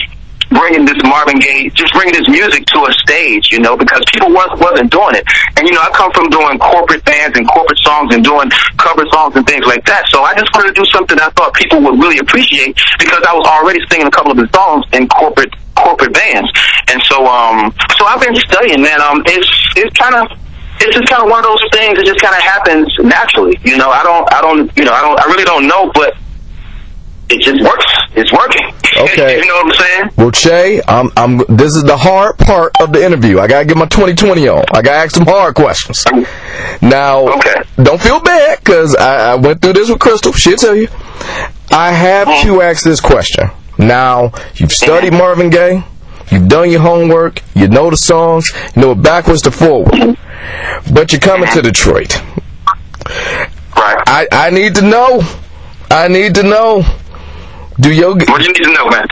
bringing 0.54 0.86
this 0.86 0.98
Marvin 1.04 1.40
Gaye, 1.40 1.70
just 1.74 1.94
bringing 1.94 2.16
his 2.16 2.28
music 2.30 2.66
to 2.74 2.86
a 2.86 2.92
stage, 3.06 3.52
you 3.52 3.60
know, 3.60 3.76
because 3.76 4.02
people 4.14 4.30
was, 4.32 4.50
wasn't 4.60 4.92
doing 4.92 5.16
it. 5.16 5.26
And, 5.58 5.68
you 5.68 5.74
know, 5.74 5.82
I 5.82 5.90
come 5.92 6.12
from 6.14 6.30
doing 6.30 6.58
corporate 6.60 7.04
bands 7.06 7.38
and 7.38 7.48
corporate 7.48 7.80
songs 7.80 8.14
and 8.14 8.24
doing 8.24 8.50
cover 8.78 9.06
songs 9.12 9.36
and 9.36 9.46
things 9.46 9.66
like 9.66 9.86
that. 9.86 10.08
So 10.10 10.24
I 10.24 10.34
just 10.36 10.54
wanted 10.54 10.76
to 10.76 10.82
do 10.82 10.86
something 10.90 11.20
I 11.20 11.30
thought 11.36 11.54
people 11.54 11.82
would 11.82 12.00
really 12.00 12.20
appreciate 12.20 12.78
because 13.00 13.24
I 13.28 13.34
was 13.34 13.46
already 13.48 13.80
singing 13.90 14.08
a 14.08 14.12
couple 14.12 14.32
of 14.32 14.38
his 14.38 14.50
songs 14.52 14.86
in 14.94 15.08
corporate 15.08 15.54
corporate 15.76 16.14
bands. 16.14 16.50
And 16.88 17.02
so, 17.10 17.26
um, 17.26 17.74
so 17.98 18.06
I've 18.06 18.22
been 18.22 18.36
studying, 18.36 18.82
man. 18.82 19.02
Um, 19.02 19.24
it's, 19.26 19.50
it's 19.76 19.98
kind 19.98 20.16
of, 20.16 20.38
it's 20.80 20.96
just 20.96 21.10
kind 21.10 21.24
of 21.24 21.30
one 21.30 21.40
of 21.40 21.50
those 21.50 21.66
things 21.74 21.98
that 21.98 22.06
just 22.06 22.22
kind 22.22 22.36
of 22.36 22.42
happens 22.42 22.88
naturally. 23.00 23.58
You 23.64 23.78
know, 23.78 23.90
I 23.90 24.04
don't, 24.04 24.26
I 24.32 24.42
don't, 24.42 24.70
you 24.78 24.86
know, 24.86 24.94
I 24.94 25.02
don't, 25.02 25.20
I 25.20 25.26
really 25.26 25.46
don't 25.46 25.68
know, 25.68 25.92
but 25.94 26.14
it 27.30 27.42
just 27.42 27.62
works. 27.64 27.86
It's 28.16 28.32
working. 28.32 28.74
Okay. 28.96 29.40
you 29.40 29.48
know 29.48 29.56
what 29.56 29.66
I'm 29.66 29.86
saying? 29.86 30.10
Well, 30.18 30.32
Che, 30.32 30.82
I'm, 30.88 31.12
I'm, 31.18 31.38
this 31.56 31.76
is 31.76 31.84
the 31.84 31.98
hard 31.98 32.38
part 32.38 32.74
of 32.80 32.94
the 32.94 33.04
interview. 33.04 33.40
I 33.40 33.48
gotta 33.48 33.66
get 33.66 33.78
my 33.78 33.86
2020 33.86 34.48
on. 34.48 34.66
I 34.72 34.82
gotta 34.82 34.92
ask 34.92 35.16
some 35.16 35.26
hard 35.26 35.56
questions. 35.56 36.04
Now, 36.82 37.28
Okay. 37.38 37.64
don't 37.82 38.02
feel 38.02 38.20
bad, 38.22 38.64
cause 38.64 38.96
I, 38.96 39.32
I 39.32 39.36
went 39.36 39.62
through 39.62 39.74
this 39.74 39.90
with 39.90 40.00
Crystal. 40.00 40.32
She'll 40.34 40.58
tell 40.58 40.76
you. 40.76 40.88
I 41.72 41.92
have 41.92 42.28
to 42.28 42.34
mm-hmm. 42.34 42.62
ask 42.62 42.84
this 42.84 43.00
question. 43.00 43.50
Now, 43.80 44.32
you've 44.56 44.72
studied 44.72 45.10
mm-hmm. 45.10 45.18
Marvin 45.18 45.50
Gaye. 45.50 45.84
You've 46.32 46.48
done 46.48 46.70
your 46.70 46.82
homework. 46.82 47.42
You 47.56 47.68
know 47.68 47.90
the 47.90 47.98
songs. 47.98 48.52
You 48.76 48.82
know 48.82 48.92
it 48.92 49.02
backwards 49.02 49.42
to 49.44 49.52
forward. 49.52 49.94
Mm-hmm. 49.94 50.94
But 50.94 51.12
you're 51.12 51.22
coming 51.22 51.50
to 51.50 51.62
Detroit. 51.62 52.16
Right. 53.76 54.04
I, 54.08 54.28
I 54.32 54.50
need 54.52 54.76
to 54.76 54.82
know. 54.82 55.22
I 55.90 56.08
need 56.08 56.36
to 56.36 56.44
know. 56.44 56.84
Do 57.80 57.92
your 57.92 58.16
What 58.16 58.38
do 58.38 58.44
you 58.44 58.54
need 58.54 58.64
to 58.66 58.74
know, 58.74 58.90
man? 58.90 59.08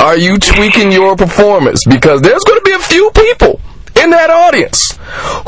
are 0.00 0.16
you 0.16 0.38
tweaking 0.38 0.90
your 0.90 1.14
performance? 1.14 1.84
Because 1.84 2.22
there's 2.22 2.42
going 2.44 2.58
to 2.58 2.64
be 2.64 2.72
a 2.72 2.78
few 2.78 3.10
people 3.14 3.60
in 4.02 4.10
that 4.10 4.30
audience 4.30 4.96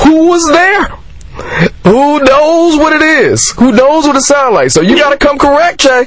who 0.05 0.29
was 0.29 0.47
there, 0.47 0.85
who 1.85 2.21
knows 2.23 2.77
what 2.77 2.93
it 2.93 3.03
is, 3.03 3.51
who 3.53 3.73
knows 3.73 4.07
what 4.07 4.15
it 4.15 4.21
sounds 4.21 4.55
like. 4.55 4.71
So 4.71 4.83
you 4.83 4.97
got 4.99 5.11
to 5.11 5.17
come 5.17 5.39
correct, 5.39 5.81
Jay. 5.81 6.07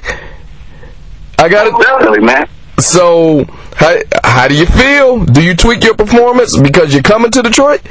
I 1.40 1.50
got 1.50 1.64
to. 1.66 1.72
Oh, 1.74 1.82
definitely, 1.82 2.20
man. 2.20 2.48
So 2.80 3.46
how 3.76 3.98
how 4.24 4.48
do 4.48 4.56
you 4.56 4.66
feel? 4.68 5.26
Do 5.26 5.42
you 5.42 5.56
tweak 5.56 5.84
your 5.84 5.96
performance 5.96 6.58
because 6.58 6.94
you're 6.94 7.04
coming 7.04 7.32
to 7.32 7.42
Detroit? 7.42 7.82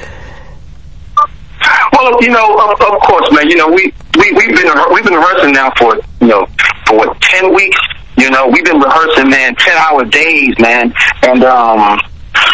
Well, 1.93 2.23
you 2.23 2.29
know, 2.29 2.57
of, 2.59 2.81
of 2.81 3.01
course, 3.03 3.31
man. 3.33 3.49
You 3.49 3.57
know, 3.57 3.69
we 3.69 3.93
we 4.19 4.33
we've 4.33 4.57
been 4.57 4.71
we've 4.93 5.05
been 5.05 5.15
rehearsing 5.15 5.53
now 5.53 5.73
for 5.79 5.97
you 6.21 6.29
know 6.29 6.47
for 6.87 6.97
what 6.97 7.21
ten 7.23 7.53
weeks. 7.55 7.79
You 8.17 8.31
know, 8.31 8.49
we've 8.49 8.65
been 8.65 8.81
rehearsing, 8.81 9.31
man, 9.31 9.55
ten 9.57 9.77
hour 9.77 10.05
days, 10.05 10.55
man. 10.59 10.93
And 11.23 11.45
um, 11.45 11.99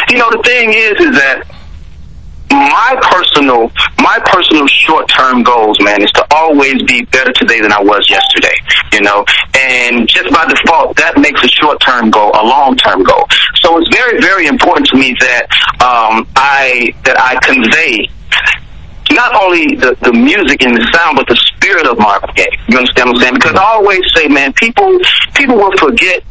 you 0.09 0.19
know, 0.19 0.31
the 0.31 0.43
thing 0.45 0.71
is, 0.71 0.99
is 1.01 1.17
that 1.17 1.45
my 2.51 2.99
personal 3.11 3.71
my 3.99 4.19
personal 4.25 4.67
short 4.67 5.09
term 5.09 5.43
goals, 5.43 5.79
man, 5.81 6.03
is 6.03 6.11
to 6.13 6.27
always 6.35 6.83
be 6.83 7.05
better 7.07 7.33
today 7.33 7.61
than 7.61 7.73
I 7.73 7.81
was 7.81 8.09
yesterday. 8.11 8.55
You 8.93 9.03
know, 9.03 9.25
and 9.57 10.09
just 10.09 10.33
by 10.33 10.47
default, 10.47 10.97
that 10.97 11.19
makes 11.19 11.43
a 11.45 11.49
short 11.49 11.81
term 11.81 12.11
goal 12.11 12.31
a 12.35 12.43
long 12.43 12.77
term 12.77 13.03
goal. 13.03 13.27
So 13.61 13.79
it's 13.79 13.89
very 13.95 14.21
very 14.21 14.47
important 14.47 14.87
to 14.89 14.97
me 14.97 15.15
that 15.21 15.47
um, 15.81 16.27
I 16.37 16.95
that 17.05 17.19
I 17.21 17.39
convey 17.41 18.09
not 19.13 19.35
only 19.43 19.77
the, 19.77 19.97
the 20.03 20.13
music 20.13 20.63
and 20.63 20.77
the 20.77 20.87
sound, 20.93 21.17
but 21.17 21.27
the 21.29 21.37
spirit 21.37 21.87
of 21.87 21.99
Marvin 21.99 22.31
Gaye. 22.35 22.49
You 22.69 22.79
understand 22.79 23.11
what 23.11 23.17
I'm 23.17 23.23
saying? 23.23 23.35
Because 23.35 23.55
I 23.57 23.65
always 23.65 24.01
say, 24.15 24.29
man, 24.29 24.53
people 24.55 24.99
people 25.35 25.57
will 25.57 25.77
forget 25.79 26.23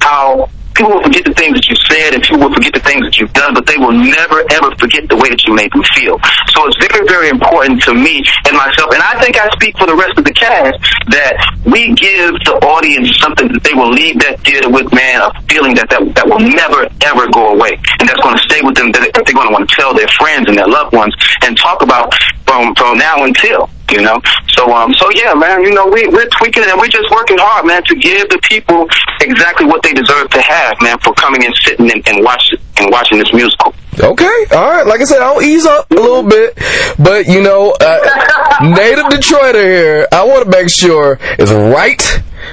how 0.00 0.48
people 0.76 0.92
will 0.92 1.02
forget 1.02 1.24
the 1.24 1.32
things 1.34 1.56
that 1.56 1.66
you 1.66 1.76
said 1.88 2.12
and 2.12 2.22
people 2.22 2.44
will 2.44 2.52
forget 2.52 2.76
the 2.76 2.84
things 2.84 3.00
that 3.00 3.16
you've 3.16 3.32
done, 3.32 3.56
but 3.56 3.64
they 3.64 3.80
will 3.80 3.96
never 3.96 4.44
ever 4.52 4.70
forget 4.76 5.08
the 5.08 5.16
way 5.16 5.32
that 5.32 5.40
you 5.48 5.56
made 5.56 5.72
them 5.72 5.82
feel. 5.96 6.20
So 6.52 6.68
it's 6.68 6.76
very, 6.76 7.08
very 7.08 7.28
important 7.32 7.80
to 7.88 7.96
me 7.96 8.20
and 8.44 8.54
myself, 8.54 8.92
and 8.92 9.00
I 9.02 9.16
think 9.18 9.40
I 9.40 9.48
speak 9.56 9.76
for 9.80 9.88
the 9.88 9.96
rest 9.96 10.20
of 10.20 10.24
the 10.28 10.36
cast 10.36 10.76
that 11.08 11.34
we 11.64 11.96
give 11.96 12.36
the 12.44 12.60
audience 12.68 13.16
something 13.18 13.48
that 13.48 13.64
they 13.64 13.72
will 13.72 13.90
leave 13.90 14.20
that 14.20 14.38
theater 14.44 14.68
with, 14.68 14.92
man, 14.92 15.24
a 15.24 15.32
feeling 15.48 15.74
that 15.80 15.88
that, 15.90 16.04
that 16.14 16.26
will 16.28 16.44
never 16.44 16.86
ever 17.08 17.24
go 17.32 17.56
away, 17.56 17.80
and 17.98 18.04
that's 18.04 18.20
going 18.20 18.36
to 18.36 18.44
stay 18.44 18.60
with 18.60 18.76
them. 18.76 18.92
That 18.92 19.08
they're 19.16 19.34
going 19.34 19.48
to 19.48 19.54
want 19.54 19.64
to 19.64 19.72
tell 19.74 19.96
their 19.96 20.08
friends 20.20 20.46
and 20.46 20.56
their 20.56 20.68
loved 20.68 20.92
ones 20.92 21.16
and 21.42 21.56
talk 21.56 21.80
about 21.80 22.12
from 22.46 22.74
from 22.74 22.98
now 22.98 23.24
until 23.24 23.68
you 23.90 24.02
know. 24.02 24.20
So 24.56 24.72
um, 24.72 24.94
so 24.94 25.10
yeah, 25.10 25.34
man, 25.34 25.62
you 25.62 25.74
know, 25.74 25.86
we 25.86 26.06
we're 26.08 26.28
tweaking 26.38 26.64
and 26.66 26.78
we're 26.78 26.88
just 26.88 27.10
working 27.10 27.38
hard, 27.38 27.66
man, 27.66 27.82
to 27.84 27.94
give 27.94 28.28
the 28.28 28.40
people 28.48 28.88
exactly 29.20 29.66
what 29.66 29.82
they 29.82 29.92
deserve 29.92 30.30
to 30.30 30.40
have, 30.40 30.76
man, 30.80 30.98
for 31.00 31.12
coming 31.14 31.44
and 31.44 31.54
sitting 31.62 31.90
and, 31.90 32.06
and 32.08 32.24
watch 32.24 32.54
and 32.78 32.90
watching 32.90 33.18
this 33.18 33.32
musical. 33.32 33.74
Okay, 33.98 34.44
all 34.52 34.68
right. 34.68 34.86
Like 34.86 35.00
I 35.00 35.04
said, 35.04 35.20
I'll 35.20 35.40
ease 35.40 35.64
up 35.64 35.90
a 35.90 35.94
little 35.94 36.22
bit, 36.22 36.58
but 36.98 37.26
you 37.26 37.42
know, 37.42 37.74
uh, 37.80 38.58
native 38.62 39.06
Detroiter 39.06 39.64
here. 39.64 40.08
I 40.12 40.24
want 40.24 40.44
to 40.44 40.50
make 40.50 40.68
sure 40.68 41.18
it's 41.38 41.50
right 41.50 42.02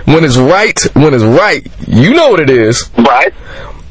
when 0.06 0.24
it's 0.24 0.38
right 0.38 0.80
when 0.96 1.14
it's 1.14 1.24
right. 1.24 1.68
You 1.88 2.14
know 2.14 2.30
what 2.30 2.40
it 2.40 2.50
is. 2.50 2.90
Right? 2.98 3.34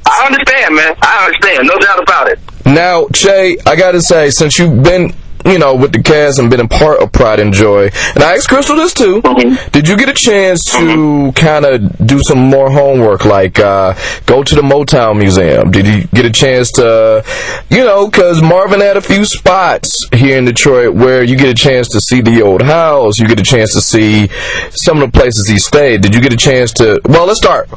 I 0.05 0.27
understand, 0.27 0.75
man. 0.75 0.95
I 1.01 1.27
understand. 1.27 1.69
No 1.69 1.79
doubt 1.79 2.03
about 2.03 2.29
it. 2.29 2.39
Now, 2.67 3.07
Che, 3.13 3.59
I 3.67 3.77
got 3.77 3.93
to 3.93 4.03
say, 4.03 4.31
since 4.31 4.59
you've 4.59 4.83
been 4.83 5.15
you 5.45 5.59
know, 5.59 5.75
with 5.75 5.93
the 5.93 6.03
cast 6.03 6.39
and 6.39 6.51
been 6.51 6.61
a 6.61 6.69
part 6.69 7.01
of 7.01 7.13
Pride 7.13 7.41
and 7.41 7.53
Joy. 7.53 7.91
And 8.15 8.23
I 8.23 8.35
asked 8.35 8.49
Crystal 8.49 8.77
this 8.77 8.95
too. 8.95 9.23
Mm-hmm. 9.23 9.71
Did 9.71 9.89
you 9.89 9.97
get 9.97 10.09
a 10.09 10.15
chance 10.15 10.65
to 10.73 11.33
kind 11.35 11.65
of 11.65 12.07
do 12.07 12.23
some 12.23 12.39
more 12.39 12.71
homework, 12.71 13.25
like 13.25 13.59
uh, 13.59 13.95
go 14.27 14.43
to 14.43 14.55
the 14.55 14.63
Motown 14.63 15.19
Museum? 15.19 15.71
Did 15.71 15.87
you 15.87 16.05
get 16.09 16.25
a 16.25 16.31
chance 16.31 16.71
to, 16.73 17.25
you 17.71 17.85
know, 17.85 18.07
because 18.07 18.43
Marvin 18.43 18.81
had 18.81 18.97
a 18.97 19.01
few 19.03 19.25
spots 19.25 20.07
here 20.13 20.39
in 20.39 20.45
Detroit 20.45 20.95
where 20.95 21.23
you 21.23 21.37
get 21.37 21.49
a 21.49 21.55
chance 21.55 21.89
to 21.89 22.01
see 22.01 22.21
the 22.21 22.43
old 22.43 22.63
house, 22.63 23.19
you 23.19 23.27
get 23.27 23.41
a 23.41 23.45
chance 23.45 23.73
to 23.75 23.81
see 23.81 24.29
some 24.71 25.03
of 25.03 25.13
the 25.13 25.19
places 25.19 25.49
he 25.49 25.59
stayed. 25.59 26.03
Did 26.03 26.15
you 26.15 26.21
get 26.21 26.33
a 26.33 26.37
chance 26.37 26.73
to? 26.75 27.01
Well, 27.05 27.27
let's 27.27 27.41
start. 27.41 27.69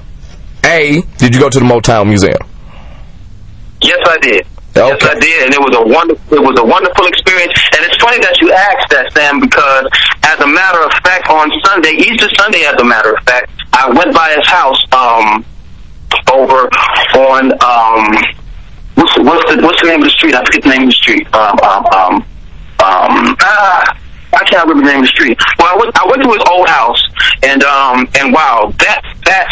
A, 0.63 1.01
did 1.17 1.35
you 1.35 1.39
go 1.39 1.49
to 1.49 1.59
the 1.59 1.65
Motown 1.65 2.07
Museum? 2.07 2.39
Yes, 3.81 3.99
I 4.07 4.17
did. 4.17 4.47
Yes, 4.75 4.99
I 5.03 5.15
did, 5.15 5.45
and 5.47 5.53
it 5.55 5.61
was 5.61 5.71
a 5.71 5.87
wonderful. 5.87 6.35
It 6.35 6.43
was 6.43 6.59
a 6.59 6.65
wonderful 6.65 7.07
experience. 7.07 7.55
And 7.71 7.85
it's 7.87 7.95
funny 7.95 8.19
that 8.19 8.35
you 8.43 8.51
asked 8.51 8.91
that, 8.91 9.07
Sam, 9.15 9.39
because 9.39 9.87
as 10.27 10.39
a 10.43 10.47
matter 10.47 10.83
of 10.83 10.91
fact, 10.99 11.31
on 11.31 11.47
Sunday, 11.63 11.95
Easter 11.95 12.27
Sunday, 12.35 12.67
as 12.67 12.75
a 12.75 12.83
matter 12.83 13.15
of 13.15 13.23
fact, 13.23 13.55
I 13.71 13.87
went 13.87 14.13
by 14.13 14.35
his 14.35 14.43
house 14.47 14.79
um, 14.91 15.45
over 16.27 16.67
on 17.15 17.55
um, 17.63 18.03
what's 18.99 19.15
what's 19.23 19.43
the 19.47 19.63
what's 19.63 19.79
the 19.79 19.87
name 19.87 20.03
of 20.03 20.11
the 20.11 20.15
street? 20.15 20.35
I 20.35 20.43
forget 20.43 20.63
the 20.63 20.69
name 20.75 20.83
of 20.83 20.91
the 20.91 20.99
street. 20.99 21.23
Um, 21.31 21.55
um, 21.63 21.85
um, 21.95 22.13
um, 22.83 23.35
ah, 23.47 23.95
I 24.35 24.43
can't 24.43 24.67
remember 24.67 24.83
the 24.83 24.91
name 24.91 25.03
of 25.03 25.07
the 25.07 25.15
street. 25.15 25.39
Well, 25.57 25.71
I 25.71 25.75
went 25.79 25.91
I 25.95 26.03
went 26.03 26.19
to 26.19 26.29
his 26.35 26.43
old 26.51 26.67
house, 26.67 26.99
and 27.43 27.63
um, 27.63 28.07
and 28.19 28.33
wow, 28.33 28.75
that 28.79 29.01
that 29.23 29.47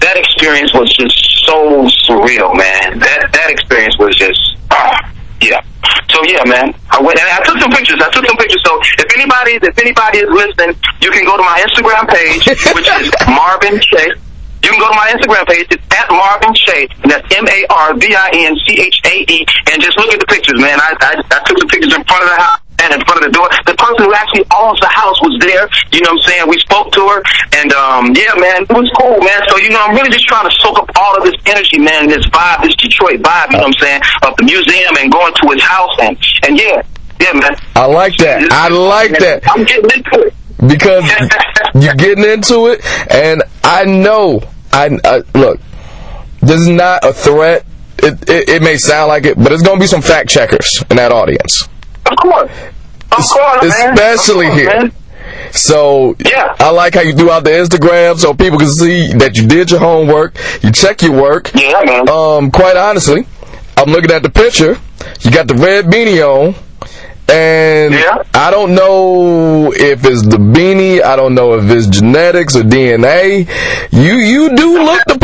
that 0.00 0.16
experience 0.16 0.72
was 0.74 0.88
just 0.96 1.16
so 1.44 1.84
surreal, 2.08 2.56
man. 2.56 2.98
That 2.98 3.30
that 3.32 3.48
experience 3.50 3.96
was 3.98 4.16
just, 4.16 4.40
ah, 4.70 4.96
yeah. 5.40 5.60
So 6.08 6.20
yeah, 6.26 6.44
man. 6.44 6.74
I 6.90 7.00
went 7.00 7.20
and 7.20 7.28
I 7.28 7.40
took 7.44 7.58
some 7.60 7.70
pictures. 7.70 8.00
I 8.00 8.10
took 8.10 8.26
some 8.26 8.36
pictures. 8.36 8.62
So 8.64 8.80
if 8.98 9.08
anybody, 9.16 9.60
if 9.60 9.76
anybody 9.78 10.18
is 10.24 10.30
listening, 10.32 10.76
you 11.00 11.10
can 11.12 11.24
go 11.24 11.36
to 11.36 11.44
my 11.44 11.60
Instagram 11.64 12.08
page, 12.08 12.44
which 12.76 12.88
is 12.88 13.08
Marvin 13.28 13.80
Chase. 13.80 14.18
You 14.60 14.76
can 14.76 14.80
go 14.80 14.92
to 14.92 14.96
my 14.96 15.08
Instagram 15.12 15.46
page. 15.48 15.68
It's 15.72 15.84
at 15.96 16.08
Marvin 16.12 16.52
Chase, 16.52 16.92
and 17.00 17.10
that's 17.10 17.24
M 17.32 17.48
A 17.48 17.60
R 17.70 17.96
V 17.96 18.04
I 18.12 18.28
N 18.50 18.56
C 18.66 18.76
H 18.80 19.00
A 19.04 19.24
E, 19.24 19.46
and 19.72 19.80
just 19.80 19.96
look 19.96 20.12
at 20.12 20.20
the 20.20 20.28
pictures, 20.28 20.60
man. 20.60 20.80
I, 20.80 20.92
I 21.00 21.12
I 21.16 21.38
took 21.44 21.58
some 21.58 21.68
pictures 21.68 21.94
in 21.94 22.04
front 22.04 22.24
of 22.24 22.28
the 22.28 22.36
house 22.36 22.60
and 22.80 22.94
in 22.96 23.00
front 23.04 23.22
of 23.22 23.24
the 23.28 23.34
door. 23.36 23.48
The 23.66 23.76
person 23.76 24.08
who 24.08 24.12
actually 24.14 24.44
owns 24.56 24.80
the 24.80 24.88
house 24.88 25.18
was 25.20 25.36
there. 25.40 25.68
You 25.92 26.00
know 26.02 26.16
what 26.16 26.24
I'm 26.24 26.28
saying? 26.28 26.44
We 26.48 26.58
spoke 26.60 26.92
to 26.96 27.02
her, 27.08 27.20
and 27.60 27.68
um, 27.76 28.12
yeah, 28.16 28.32
man, 28.40 28.64
it 28.64 28.72
was 28.72 28.88
cool, 28.96 29.20
man. 29.20 29.40
So 29.48 29.58
you 29.60 29.70
know, 29.70 29.80
I'm 29.84 29.94
really 29.94 30.10
just 30.10 30.26
trying 30.26 30.48
to 30.48 30.54
soak 30.60 30.78
up 30.80 30.88
all 30.96 31.16
of 31.16 31.22
this 31.24 31.36
energy, 31.46 31.78
man, 31.78 32.08
this 32.08 32.24
vibe, 32.32 32.64
this 32.64 32.74
Detroit 32.76 33.20
vibe. 33.20 33.52
You 33.52 33.60
know 33.60 33.68
what 33.68 33.76
I'm 33.76 33.80
saying? 33.80 34.00
Of 34.24 34.32
the 34.36 34.44
museum 34.44 34.96
and 34.98 35.12
going 35.12 35.34
to 35.34 35.44
his 35.52 35.62
house, 35.62 35.94
and 36.00 36.16
and 36.48 36.52
yeah, 36.56 36.82
yeah, 37.20 37.32
man. 37.36 37.54
I 37.76 37.86
like 37.86 38.16
that. 38.18 38.48
I 38.50 38.68
like 38.68 39.12
that. 39.20 39.44
I'm 39.46 39.64
getting 39.64 39.90
into 39.92 40.26
it. 40.26 40.34
because 40.66 41.04
you're 41.74 41.94
getting 41.94 42.24
into 42.24 42.72
it, 42.72 42.80
and 43.12 43.42
I 43.64 43.84
know. 43.84 44.40
I, 44.72 44.98
I 45.04 45.22
look. 45.34 45.60
This 46.40 46.60
is 46.60 46.68
not 46.68 47.04
a 47.04 47.12
threat. 47.12 47.66
It, 47.98 48.28
it 48.30 48.48
it 48.48 48.62
may 48.62 48.76
sound 48.76 49.08
like 49.08 49.26
it, 49.26 49.36
but 49.36 49.52
it's 49.52 49.62
gonna 49.62 49.80
be 49.80 49.86
some 49.86 50.00
fact 50.00 50.30
checkers 50.30 50.82
in 50.88 50.96
that 50.96 51.12
audience. 51.12 51.68
Of 52.10 52.16
course, 52.18 52.50
of 53.12 53.24
course. 53.28 53.64
Especially 53.64 54.46
course, 54.46 54.58
here. 54.58 54.66
man. 54.68 54.92
So 55.52 56.16
Yeah. 56.18 56.54
I 56.58 56.70
like 56.70 56.94
how 56.94 57.00
you 57.02 57.12
do 57.12 57.30
out 57.30 57.44
the 57.44 57.50
Instagram 57.50 58.18
so 58.18 58.34
people 58.34 58.58
can 58.58 58.68
see 58.70 59.12
that 59.14 59.36
you 59.36 59.46
did 59.46 59.70
your 59.70 59.80
homework, 59.80 60.36
you 60.62 60.70
check 60.72 61.02
your 61.02 61.12
work. 61.12 61.50
Yeah, 61.54 61.82
man. 61.84 62.08
Um, 62.08 62.50
quite 62.50 62.76
honestly, 62.76 63.26
I'm 63.76 63.90
looking 63.90 64.10
at 64.10 64.22
the 64.22 64.30
picture. 64.30 64.78
You 65.22 65.30
got 65.30 65.46
the 65.48 65.54
red 65.54 65.86
beanie 65.86 66.20
on, 66.22 66.54
and 67.28 67.94
Yeah. 67.94 68.22
I 68.34 68.50
don't 68.50 68.74
know 68.74 69.72
if 69.72 70.04
it's 70.04 70.22
the 70.22 70.36
beanie. 70.36 71.02
I 71.02 71.16
don't 71.16 71.34
know 71.34 71.54
if 71.54 71.70
it's 71.70 71.86
genetics 71.86 72.54
or 72.56 72.62
DNA. 72.62 73.46
You 73.90 74.14
you 74.14 74.54
do 74.56 74.82
look 74.82 75.02
the. 75.06 75.19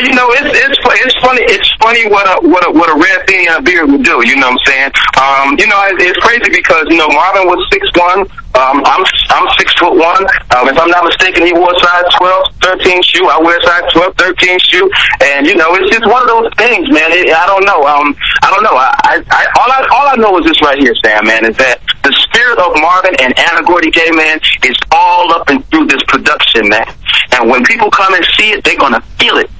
Well, 0.00 0.08
you 0.08 0.16
know, 0.16 0.32
it's 0.32 0.48
it's 0.56 0.80
it's 0.80 1.16
funny. 1.20 1.44
It's 1.44 1.68
funny 1.76 2.08
what 2.08 2.24
a 2.24 2.40
what 2.48 2.64
a 2.64 2.72
what 2.72 2.88
a 2.88 2.96
red 2.96 3.20
beanie 3.28 3.52
and 3.52 3.60
a 3.60 3.62
beard 3.62 3.84
would 3.92 4.00
do. 4.00 4.24
You 4.24 4.40
know 4.40 4.48
what 4.48 4.56
I'm 4.56 4.64
saying? 4.64 4.90
Um, 5.20 5.46
you 5.60 5.68
know, 5.68 5.76
it, 5.92 6.00
it's 6.00 6.16
crazy 6.24 6.48
because 6.48 6.88
you 6.88 6.96
know 6.96 7.04
Marvin 7.12 7.44
was 7.44 7.60
six 7.68 7.84
one. 7.92 8.24
Um, 8.56 8.80
I'm 8.80 9.04
I'm 9.28 9.44
six 9.60 9.76
foot 9.76 9.92
one. 9.92 10.24
Um, 10.56 10.72
if 10.72 10.80
I'm 10.80 10.88
not 10.88 11.04
mistaken, 11.04 11.44
he 11.44 11.52
wore 11.52 11.76
size 11.84 12.08
12, 12.16 12.80
13 12.80 13.02
shoe. 13.12 13.28
I 13.28 13.44
wear 13.44 13.60
size 13.60 13.92
12, 13.92 14.16
13 14.16 14.58
shoe, 14.64 14.88
and 15.20 15.44
you 15.44 15.52
know, 15.52 15.76
it's 15.76 15.92
just 15.92 16.08
one 16.08 16.24
of 16.24 16.32
those 16.32 16.48
things, 16.56 16.88
man. 16.88 17.12
It, 17.12 17.28
I 17.36 17.44
don't 17.44 17.68
know. 17.68 17.84
Um, 17.84 18.16
I 18.40 18.48
don't 18.48 18.64
know. 18.64 18.80
I, 18.80 18.88
I, 19.04 19.14
I 19.20 19.42
all 19.60 19.68
I 19.68 19.80
all 19.92 20.06
I 20.08 20.16
know 20.16 20.32
is 20.40 20.48
this 20.48 20.64
right 20.64 20.80
here, 20.80 20.96
Sam, 21.04 21.28
man, 21.28 21.44
is 21.44 21.60
that 21.60 21.84
the 22.08 22.12
spirit 22.24 22.56
of 22.56 22.72
Marvin 22.80 23.20
and 23.20 23.36
Anna 23.36 23.60
Gordy 23.68 23.92
Gaye 23.92 24.16
Man 24.16 24.40
is 24.64 24.76
all 24.96 25.28
up 25.36 25.52
and 25.52 25.60
through 25.68 25.92
this 25.92 26.00
production, 26.08 26.72
man. 26.72 26.88
And 27.36 27.52
when 27.52 27.68
people 27.68 27.92
come 27.92 28.16
and 28.16 28.24
see 28.40 28.56
it, 28.56 28.64
they're 28.64 28.80
gonna 28.80 29.04
feel 29.20 29.36
it. 29.36 29.52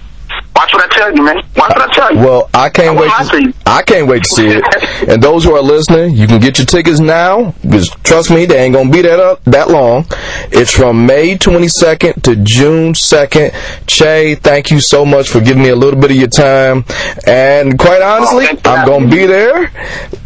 Watch 0.57 0.73
what 0.75 0.91
I 0.93 0.95
tell 0.97 1.17
you, 1.17 1.23
man. 1.23 1.37
Watch 1.57 1.73
what 1.75 1.91
I 1.91 1.95
tell 1.95 2.15
you. 2.15 2.19
Well, 2.21 2.51
I 2.53 2.69
can't 2.69 2.97
I 2.99 3.01
wait. 3.01 3.53
to 3.53 3.55
I 3.67 3.83
can't 3.83 4.07
wait 4.07 4.25
to 4.25 4.29
see 4.29 4.49
it. 4.49 5.09
And 5.09 5.23
those 5.23 5.45
who 5.45 5.55
are 5.57 5.63
listening, 5.63 6.15
you 6.17 6.27
can 6.27 6.41
get 6.41 6.59
your 6.59 6.67
tickets 6.67 7.01
now. 7.01 7.55
Because 7.63 7.89
trust 8.05 8.31
me, 8.31 8.45
they 8.45 8.59
ain't 8.65 8.75
gonna 8.75 8.91
be 8.91 9.01
that 9.03 9.19
up 9.21 9.43
that 9.45 9.71
long. 9.71 10.07
It's 10.53 10.71
from 10.71 11.07
May 11.07 11.37
22nd 11.39 12.23
to 12.25 12.37
June 12.37 12.93
2nd. 12.93 13.55
Che, 13.87 14.35
thank 14.37 14.71
you 14.71 14.81
so 14.81 15.05
much 15.07 15.29
for 15.31 15.41
giving 15.41 15.63
me 15.63 15.71
a 15.71 15.77
little 15.77 15.99
bit 15.99 16.11
of 16.11 16.17
your 16.17 16.29
time. 16.29 16.85
And 17.27 17.79
quite 17.79 18.03
honestly, 18.03 18.47
for 18.47 18.69
I'm 18.69 18.87
gonna 18.87 19.09
be 19.09 19.27
there. 19.27 19.73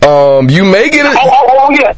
Um, 0.03 0.51
you 0.51 0.65
may 0.65 0.91
get 0.91 1.07
Oh, 1.07 1.11
it. 1.13 1.19
oh, 1.21 1.49
oh, 1.61 1.71
yeah. 1.71 1.93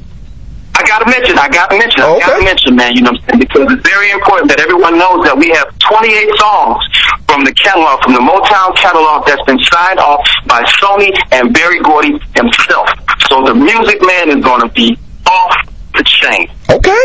I 0.77 0.83
gotta 0.85 1.09
mention, 1.09 1.39
I 1.39 1.49
gotta 1.49 1.77
mention, 1.79 2.03
I 2.03 2.07
Okay. 2.11 2.21
gotta 2.21 2.45
mention, 2.45 2.77
man, 2.77 2.95
you 2.95 3.01
know 3.03 3.13
what 3.13 3.23
I'm 3.23 3.29
saying? 3.31 3.41
Because 3.41 3.73
it's 3.73 3.89
very 3.89 4.11
important 4.11 4.51
that 4.51 4.61
everyone 4.61 4.99
knows 4.99 5.25
that 5.25 5.37
we 5.37 5.49
have 5.49 5.73
28 5.79 6.29
songs 6.37 6.85
from 7.29 7.45
the 7.45 7.53
catalog, 7.55 8.03
from 8.03 8.13
the 8.13 8.21
Motown 8.21 8.77
catalog 8.77 9.27
that's 9.27 9.43
been 9.49 9.59
signed 9.73 9.99
off 9.99 10.21
by 10.47 10.63
Sony 10.81 11.11
and 11.33 11.53
Berry 11.55 11.81
Gordy 11.81 12.21
himself. 12.37 12.89
So 13.31 13.43
the 13.45 13.55
music 13.55 14.05
man 14.05 14.37
is 14.37 14.45
gonna 14.45 14.69
be 14.69 14.99
off 15.27 15.57
the 15.97 16.05
chain. 16.05 16.51
Okay, 16.69 17.05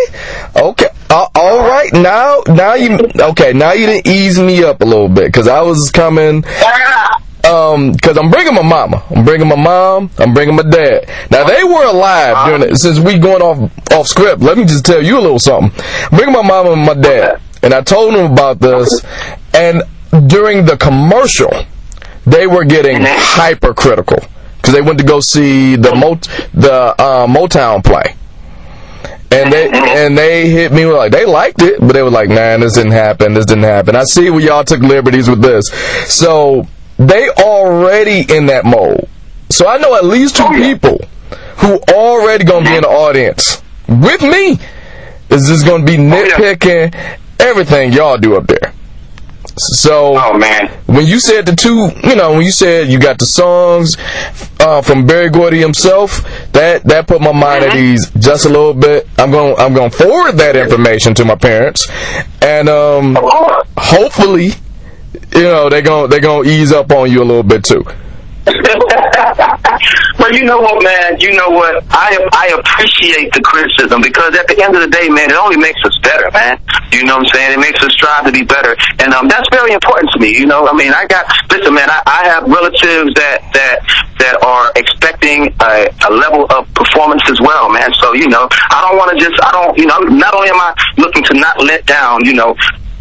okay, 0.57 0.89
uh, 1.09 1.27
all 1.35 1.59
right. 1.59 1.91
Now, 1.93 2.41
now 2.47 2.73
you 2.73 2.99
okay? 3.31 3.53
Now 3.53 3.71
you 3.71 3.85
didn't 3.85 4.07
ease 4.07 4.37
me 4.37 4.63
up 4.65 4.81
a 4.81 4.85
little 4.85 5.07
bit 5.07 5.27
because 5.27 5.47
I 5.47 5.61
was 5.61 5.91
coming. 5.91 6.43
Um, 7.43 7.91
because 7.93 8.17
I'm 8.17 8.29
bringing 8.29 8.53
my 8.53 8.61
mama, 8.61 9.03
I'm 9.09 9.25
bringing 9.25 9.47
my 9.47 9.55
mom, 9.55 10.11
I'm 10.19 10.33
bringing 10.33 10.55
my 10.55 10.63
dad. 10.63 11.09
Now 11.31 11.43
they 11.43 11.63
were 11.63 11.85
alive 11.85 12.45
during 12.47 12.71
it. 12.71 12.77
Since 12.77 12.99
we 12.99 13.17
going 13.17 13.41
off 13.41 13.91
off 13.91 14.07
script, 14.07 14.41
let 14.41 14.57
me 14.57 14.65
just 14.65 14.85
tell 14.85 15.03
you 15.03 15.17
a 15.17 15.21
little 15.21 15.39
something. 15.39 15.71
I'm 16.11 16.17
bringing 16.17 16.33
my 16.33 16.43
mama 16.43 16.71
and 16.71 16.85
my 16.85 16.93
dad, 16.93 17.41
and 17.63 17.73
I 17.73 17.81
told 17.81 18.13
them 18.13 18.31
about 18.31 18.59
this. 18.59 19.03
And 19.53 19.83
during 20.27 20.65
the 20.65 20.77
commercial, 20.77 21.51
they 22.25 22.45
were 22.45 22.63
getting 22.63 22.97
hypercritical 23.01 24.19
because 24.57 24.73
they 24.73 24.81
went 24.81 24.99
to 24.99 25.05
go 25.05 25.19
see 25.19 25.75
the 25.75 25.95
Mot 25.95 26.21
the 26.53 26.95
uh, 27.01 27.27
Motown 27.27 27.83
play. 27.83 28.15
And 29.31 29.51
they 29.51 29.69
and 29.71 30.17
they 30.17 30.49
hit 30.49 30.73
me 30.73 30.85
with 30.85 30.95
like 30.95 31.11
they 31.13 31.25
liked 31.25 31.61
it, 31.61 31.79
but 31.79 31.93
they 31.93 32.03
were 32.03 32.09
like, 32.09 32.27
"Man, 32.27 32.59
this 32.59 32.73
didn't 32.73 32.91
happen. 32.91 33.33
This 33.33 33.45
didn't 33.45 33.63
happen." 33.63 33.95
I 33.95 34.03
see 34.03 34.29
where 34.29 34.41
y'all 34.41 34.65
took 34.65 34.81
liberties 34.81 35.29
with 35.29 35.41
this, 35.41 35.67
so 36.13 36.67
they 37.07 37.29
already 37.29 38.25
in 38.33 38.45
that 38.47 38.65
mode. 38.65 39.07
So 39.49 39.67
I 39.67 39.77
know 39.77 39.95
at 39.95 40.05
least 40.05 40.35
two 40.37 40.47
people 40.49 40.99
who 41.57 41.79
already 41.93 42.43
gonna 42.43 42.65
be 42.69 42.75
in 42.75 42.81
the 42.81 42.89
audience 42.89 43.61
with 43.87 44.21
me. 44.21 44.59
Is 45.29 45.47
just 45.47 45.65
gonna 45.65 45.85
be 45.85 45.93
yeah. 45.93 46.25
nitpicking 46.25 47.17
everything 47.39 47.93
y'all 47.93 48.17
do 48.17 48.35
up 48.35 48.47
there. 48.47 48.73
So 49.57 50.17
Oh, 50.17 50.37
man. 50.37 50.67
when 50.87 51.05
you 51.05 51.19
said 51.19 51.45
the 51.45 51.55
two, 51.55 51.89
you 52.07 52.15
know, 52.15 52.31
when 52.33 52.41
you 52.41 52.51
said 52.51 52.87
you 52.89 52.99
got 52.99 53.17
the 53.17 53.25
songs 53.25 53.95
uh, 54.59 54.81
from 54.81 55.05
Berry 55.05 55.29
Gordy 55.29 55.59
himself, 55.59 56.21
that 56.53 56.83
that 56.85 57.07
put 57.07 57.21
my 57.21 57.31
mind 57.31 57.63
at 57.65 57.75
ease 57.75 58.11
just 58.19 58.45
a 58.45 58.49
little 58.49 58.73
bit. 58.73 59.07
I'm 59.17 59.31
going 59.31 59.55
to 59.55 59.61
I'm 59.61 59.73
going 59.73 59.89
to 59.91 59.97
forward 59.97 60.33
that 60.33 60.55
information 60.55 61.13
to 61.15 61.25
my 61.25 61.35
parents, 61.35 61.87
and 62.41 62.67
um, 62.69 63.17
hopefully, 63.77 64.51
you 65.13 65.43
know, 65.43 65.69
they're 65.69 65.81
going 65.81 66.09
they're 66.09 66.19
going 66.19 66.45
to 66.45 66.49
ease 66.49 66.71
up 66.71 66.91
on 66.91 67.11
you 67.11 67.21
a 67.21 67.25
little 67.25 67.43
bit 67.43 67.63
too. 67.63 67.83
but 70.17 70.33
you 70.33 70.43
know 70.43 70.59
what, 70.59 70.83
man? 70.83 71.19
You 71.19 71.33
know 71.33 71.49
what? 71.49 71.83
I 71.91 72.17
I 72.33 72.57
appreciate 72.57 73.31
the 73.33 73.41
criticism 73.41 74.01
because 74.01 74.35
at 74.35 74.47
the 74.47 74.57
end 74.63 74.75
of 74.75 74.81
the 74.81 74.89
day, 74.89 75.09
man, 75.09 75.29
it 75.29 75.37
only 75.37 75.57
makes 75.57 75.79
us 75.85 75.97
better, 75.99 76.29
man. 76.31 76.59
You 76.91 77.05
know 77.05 77.17
what 77.17 77.27
I'm 77.27 77.33
saying? 77.33 77.53
It 77.53 77.61
makes 77.61 77.81
us 77.83 77.93
strive 77.93 78.25
to 78.25 78.31
be 78.31 78.43
better, 78.43 78.75
and 78.99 79.13
um, 79.13 79.27
that's 79.27 79.47
very 79.51 79.73
important 79.73 80.11
to 80.13 80.19
me. 80.19 80.33
You 80.33 80.47
know, 80.47 80.67
I 80.67 80.73
mean, 80.73 80.91
I 80.91 81.05
got 81.05 81.29
listen. 81.51 81.71
listen, 81.71 81.73
man, 81.75 81.89
I, 81.89 82.01
I 82.05 82.27
have 82.27 82.43
relatives 82.49 83.13
that 83.15 83.45
that 83.53 83.77
that 84.19 84.43
are 84.43 84.71
expecting 84.75 85.53
a, 85.61 85.89
a 86.07 86.11
level 86.11 86.45
of 86.51 86.71
performance 86.73 87.23
as 87.29 87.39
well, 87.41 87.69
man. 87.69 87.91
So 88.01 88.13
you 88.13 88.27
know, 88.27 88.47
I 88.51 88.81
don't 88.85 88.97
want 88.97 89.17
to 89.17 89.23
just, 89.23 89.37
I 89.43 89.51
don't, 89.51 89.77
you 89.77 89.85
know, 89.85 89.97
not 89.99 90.33
only 90.33 90.49
am 90.49 90.59
I 90.59 90.73
looking 90.97 91.23
to 91.25 91.33
not 91.33 91.61
let 91.63 91.85
down, 91.85 92.25
you 92.25 92.33
know, 92.33 92.55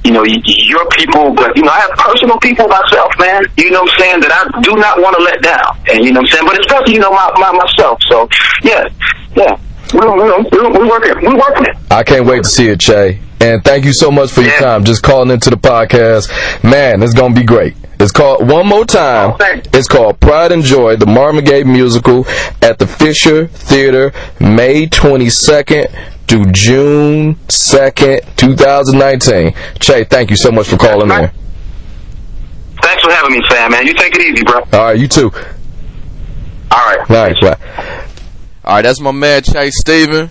you 0.05 0.13
know, 0.13 0.25
your 0.25 0.89
people, 0.91 1.33
but, 1.35 1.57
you 1.57 1.63
know, 1.63 1.71
I 1.71 1.81
have 1.81 1.91
personal 1.91 2.39
people 2.39 2.67
myself, 2.69 3.13
man, 3.19 3.45
you 3.59 3.71
know 3.71 3.83
what 3.83 3.93
I'm 3.93 3.99
saying, 3.99 4.21
that 4.21 4.33
I 4.33 4.61
do 4.63 4.77
not 4.77 5.01
want 5.01 5.17
to 5.17 5.23
let 5.23 5.43
down. 5.43 5.77
And, 5.89 6.05
you 6.05 6.13
know 6.13 6.21
what 6.21 6.31
I'm 6.31 6.37
saying, 6.37 6.47
but 6.47 6.61
especially, 6.61 6.95
you 6.95 7.01
know, 7.01 7.11
my, 7.11 7.31
my 7.37 7.53
myself. 7.53 8.01
So, 8.09 8.29
yeah, 8.63 8.89
yeah. 9.37 9.59
We're, 9.93 10.17
we're, 10.17 10.43
we're, 10.53 10.73
we're 10.73 10.89
working, 10.89 11.15
we're 11.25 11.39
working 11.39 11.65
it. 11.67 11.77
I 11.91 12.03
can't 12.05 12.25
wait 12.25 12.45
to 12.45 12.49
see 12.49 12.69
it, 12.69 12.81
Che. 12.81 13.19
And 13.41 13.65
thank 13.65 13.85
you 13.85 13.93
so 13.93 14.11
much 14.11 14.31
for 14.31 14.43
your 14.43 14.53
Yeah. 14.53 14.61
time. 14.61 14.85
Just 14.85 15.03
calling 15.03 15.31
into 15.31 15.51
the 15.51 15.57
podcast. 15.57 16.31
Man, 16.63 17.03
it's 17.03 17.15
going 17.15 17.35
to 17.35 17.41
be 17.41 17.45
great. 17.47 17.75
It's 17.99 18.13
called, 18.13 18.49
one 18.49 18.67
more 18.67 18.85
time, 18.87 19.37
Oh, 19.39 19.61
it's 19.75 19.89
called 19.89 20.21
Pride 20.21 20.53
and 20.53 20.63
Joy, 20.63 20.97
the 20.97 21.43
Gaye 21.45 21.65
musical 21.65 22.27
at 22.63 22.79
the 22.79 22.87
Fisher 22.87 23.47
Theater, 23.49 24.13
May 24.39 24.87
22nd 24.87 25.95
to 26.31 26.45
June 26.53 27.35
2nd, 27.49 28.37
2019. 28.37 29.53
Che, 29.81 30.05
thank 30.05 30.31
you 30.31 30.37
so 30.37 30.53
much 30.53 30.69
for 30.69 30.77
calling 30.77 31.11
in. 31.11 31.29
Thanks 32.81 33.03
for 33.03 33.11
having 33.11 33.33
me, 33.33 33.43
Sam, 33.51 33.73
man. 33.73 33.85
You 33.85 33.95
take 33.95 34.15
it 34.15 34.23
easy, 34.23 34.45
bro. 34.45 34.61
All 34.73 34.85
right, 34.85 34.99
you 34.99 35.09
too. 35.09 35.33
All 36.71 36.79
right. 36.79 37.11
Nice. 37.11 37.41
Bye. 37.41 38.07
All 38.65 38.77
right, 38.77 38.83
that's 38.83 39.01
my 39.01 39.11
man 39.11 39.43
Chase 39.43 39.75
Steven, 39.81 40.31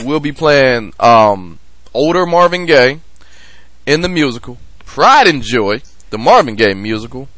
who 0.00 0.06
will 0.08 0.18
be 0.18 0.32
playing 0.32 0.92
um, 0.98 1.60
older 1.92 2.26
Marvin 2.26 2.66
Gaye 2.66 2.98
in 3.86 4.00
the 4.00 4.08
musical 4.08 4.58
Pride 4.80 5.28
and 5.28 5.42
Joy, 5.42 5.82
the 6.10 6.18
Marvin 6.18 6.56
Gaye 6.56 6.74
musical. 6.74 7.28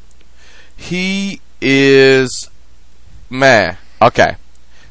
He 0.75 1.43
is 1.61 2.49
man. 3.29 3.77
Okay, 4.01 4.37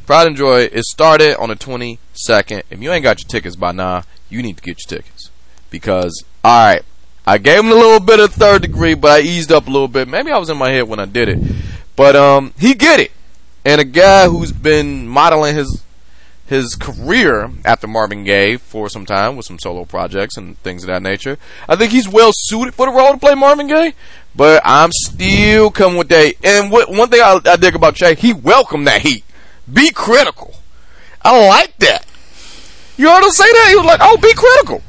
Pride 0.06 0.28
and 0.28 0.36
Joy 0.36 0.66
is 0.66 0.90
started 0.90 1.38
on 1.38 1.50
the 1.50 1.56
twenty 1.56 2.00
second. 2.14 2.64
If 2.70 2.82
you 2.82 2.92
ain't 2.92 3.04
got 3.04 3.22
your 3.22 3.28
tickets 3.28 3.56
by 3.56 3.72
now, 3.72 4.04
you 4.30 4.42
need 4.42 4.58
to 4.58 4.64
get 4.64 4.80
your 4.80 5.00
tickets 5.00 5.32
because 5.70 6.24
all 6.44 6.68
right. 6.68 6.82
I 7.28 7.40
gave 7.40 7.62
him 7.62 7.72
a 7.72 7.74
little 7.76 8.00
bit 8.00 8.20
of 8.20 8.32
third 8.32 8.62
degree, 8.62 8.94
but 8.94 9.10
I 9.10 9.22
eased 9.22 9.52
up 9.52 9.68
a 9.68 9.72
little 9.72 9.88
bit. 9.88 10.08
Maybe 10.08 10.30
I 10.30 10.38
was 10.38 10.52
in 10.52 10.58
my 10.58 10.70
head 10.70 10.88
when 10.88 11.00
I 11.00 11.06
did 11.06 11.28
it, 11.28 11.40
but 11.96 12.16
um, 12.16 12.54
he 12.60 12.76
get 12.76 13.00
it 13.00 13.12
and 13.66 13.82
a 13.82 13.86
guy 13.86 14.28
who's 14.30 14.52
been 14.52 15.08
modeling 15.08 15.56
his 15.56 15.82
his 16.46 16.76
career 16.76 17.52
after 17.66 17.88
Marvin 17.88 18.24
Gaye 18.24 18.58
for 18.58 18.88
some 18.88 19.04
time 19.04 19.36
with 19.36 19.48
some 19.48 19.58
solo 19.58 19.84
projects 19.84 20.38
and 20.38 20.60
things 20.60 20.84
of 20.84 20.88
that 20.88 21.02
nature. 21.02 21.40
I 21.68 21.76
think 21.76 21.92
he's 21.92 22.08
well 22.08 22.30
suited 22.32 22.76
for 22.76 22.86
the 22.86 22.92
role 22.92 23.14
to 23.14 23.18
play 23.18 23.34
Marvin 23.34 23.66
Gaye, 23.66 23.96
but 24.36 24.62
I'm 24.64 24.92
still 24.92 25.72
coming 25.72 25.98
with 25.98 26.10
that. 26.10 26.36
And 26.44 26.72
what, 26.72 26.92
one 26.92 27.10
thing 27.10 27.22
I, 27.22 27.40
I 27.44 27.56
dig 27.56 27.74
about 27.74 27.96
Che, 27.96 28.14
he 28.14 28.32
welcomed 28.32 28.86
that 28.86 29.02
heat. 29.02 29.24
Be 29.72 29.92
critical. 29.92 30.56
I 31.24 31.48
like 31.48 31.78
that. 31.80 32.06
You 32.98 33.10
heard 33.10 33.24
him 33.24 33.32
say 33.32 33.52
that? 33.52 33.68
He 33.70 33.76
was 33.76 33.86
like, 33.86 34.00
"Oh, 34.02 34.18
be 34.18 34.34
critical." 34.34 34.82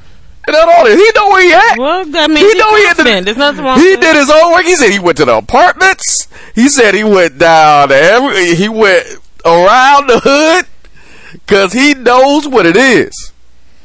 And 0.47 0.55
that 0.55 0.69
all 0.69 0.87
He 0.87 1.11
know 1.15 1.29
where 1.29 1.43
he 1.43 1.53
at. 1.53 1.79
Well, 1.79 2.05
that 2.05 2.31
means 2.31 2.41
He 2.41 2.47
he's 2.47 2.57
know 2.57 2.77
he 2.77 2.83
at 2.83 2.97
confident. 2.97 3.25
There's 3.25 3.37
nothing 3.37 3.65
wrong 3.65 3.81
He 3.81 3.97
did 3.97 4.15
his 4.15 4.31
own 4.31 4.53
work. 4.53 4.65
He 4.65 4.77
said 4.77 4.91
he 4.91 5.01
went 5.01 5.17
to 5.17 5.25
the 5.25 5.37
apartments. 5.37 6.29
He 6.55 6.69
said 6.69 6.95
he 6.95 7.03
went 7.03 7.39
down 7.39 7.91
every. 7.91 8.55
He 8.55 8.69
went 8.69 9.07
around 9.45 10.07
the 10.09 10.21
hood 10.23 10.67
because 11.33 11.73
he 11.73 11.95
knows 11.95 12.47
what 12.47 12.65
it 12.65 12.77
is. 12.77 13.33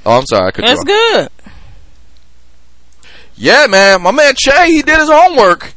Oh, 0.05 0.17
I'm 0.17 0.25
sorry. 0.25 0.51
I 0.55 0.61
That's 0.61 0.83
good. 0.83 1.29
Yeah, 3.35 3.65
man. 3.67 4.03
My 4.03 4.11
man 4.11 4.35
Che, 4.37 4.67
he 4.67 4.83
did 4.83 4.99
his 4.99 5.09
homework, 5.09 5.73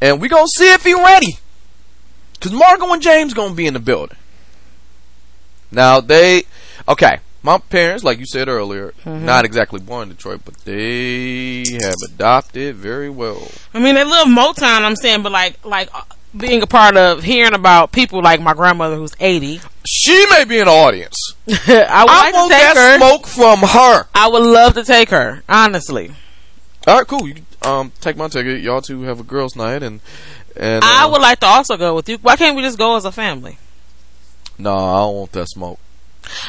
and 0.00 0.20
we 0.20 0.28
gonna 0.28 0.48
see 0.48 0.72
if 0.72 0.82
he 0.82 0.94
ready. 0.94 1.38
Cause 2.40 2.52
Margo 2.52 2.92
and 2.92 3.02
James 3.02 3.34
gonna 3.34 3.54
be 3.54 3.66
in 3.66 3.74
the 3.74 3.80
building. 3.80 4.16
Now 5.70 6.00
they, 6.00 6.44
okay. 6.88 7.18
My 7.42 7.58
parents, 7.58 8.02
like 8.02 8.18
you 8.18 8.26
said 8.26 8.48
earlier, 8.48 8.92
not 9.04 9.44
exactly 9.44 9.78
born 9.78 10.08
in 10.10 10.16
Detroit, 10.16 10.40
but 10.44 10.56
they 10.64 11.64
have 11.80 11.94
adopted 12.04 12.74
very 12.74 13.08
well. 13.08 13.46
I 13.72 13.78
mean, 13.78 13.94
they 13.94 14.02
love 14.02 14.26
Motown. 14.26 14.80
I'm 14.82 14.96
saying, 14.96 15.22
but 15.22 15.30
like, 15.30 15.64
like 15.64 15.88
uh, 15.94 16.02
being 16.36 16.60
a 16.62 16.66
part 16.66 16.96
of 16.96 17.22
hearing 17.22 17.54
about 17.54 17.92
people 17.92 18.20
like 18.20 18.40
my 18.40 18.52
grandmother 18.52 18.96
who's 18.96 19.14
80. 19.20 19.60
She 19.86 20.26
may 20.30 20.44
be 20.44 20.58
in 20.58 20.64
the 20.64 20.72
audience. 20.72 21.14
I 21.48 21.52
would 21.52 21.86
I 21.88 22.02
like 22.04 22.34
want 22.34 22.50
to 22.50 22.56
take 22.58 22.74
that 22.74 22.76
her. 22.76 22.96
smoke 22.98 23.26
from 23.28 23.60
her. 23.60 24.08
I 24.12 24.26
would 24.28 24.42
love 24.42 24.74
to 24.74 24.82
take 24.82 25.10
her. 25.10 25.44
Honestly, 25.48 26.10
All 26.88 26.98
right, 26.98 27.06
cool. 27.06 27.28
You 27.28 27.36
um 27.62 27.92
take 28.00 28.16
my 28.16 28.26
ticket. 28.26 28.60
Y'all 28.60 28.80
two 28.80 29.02
have 29.02 29.20
a 29.20 29.24
girls' 29.24 29.54
night, 29.54 29.84
and 29.84 30.00
and 30.56 30.84
I 30.84 31.04
uh, 31.04 31.10
would 31.10 31.20
like 31.22 31.40
to 31.40 31.46
also 31.46 31.76
go 31.76 31.94
with 31.94 32.08
you. 32.08 32.18
Why 32.18 32.36
can't 32.36 32.56
we 32.56 32.62
just 32.62 32.78
go 32.78 32.96
as 32.96 33.04
a 33.04 33.12
family? 33.12 33.58
No, 34.58 34.74
I 34.74 34.96
don't 34.98 35.14
want 35.16 35.32
that 35.32 35.46
smoke. 35.48 35.78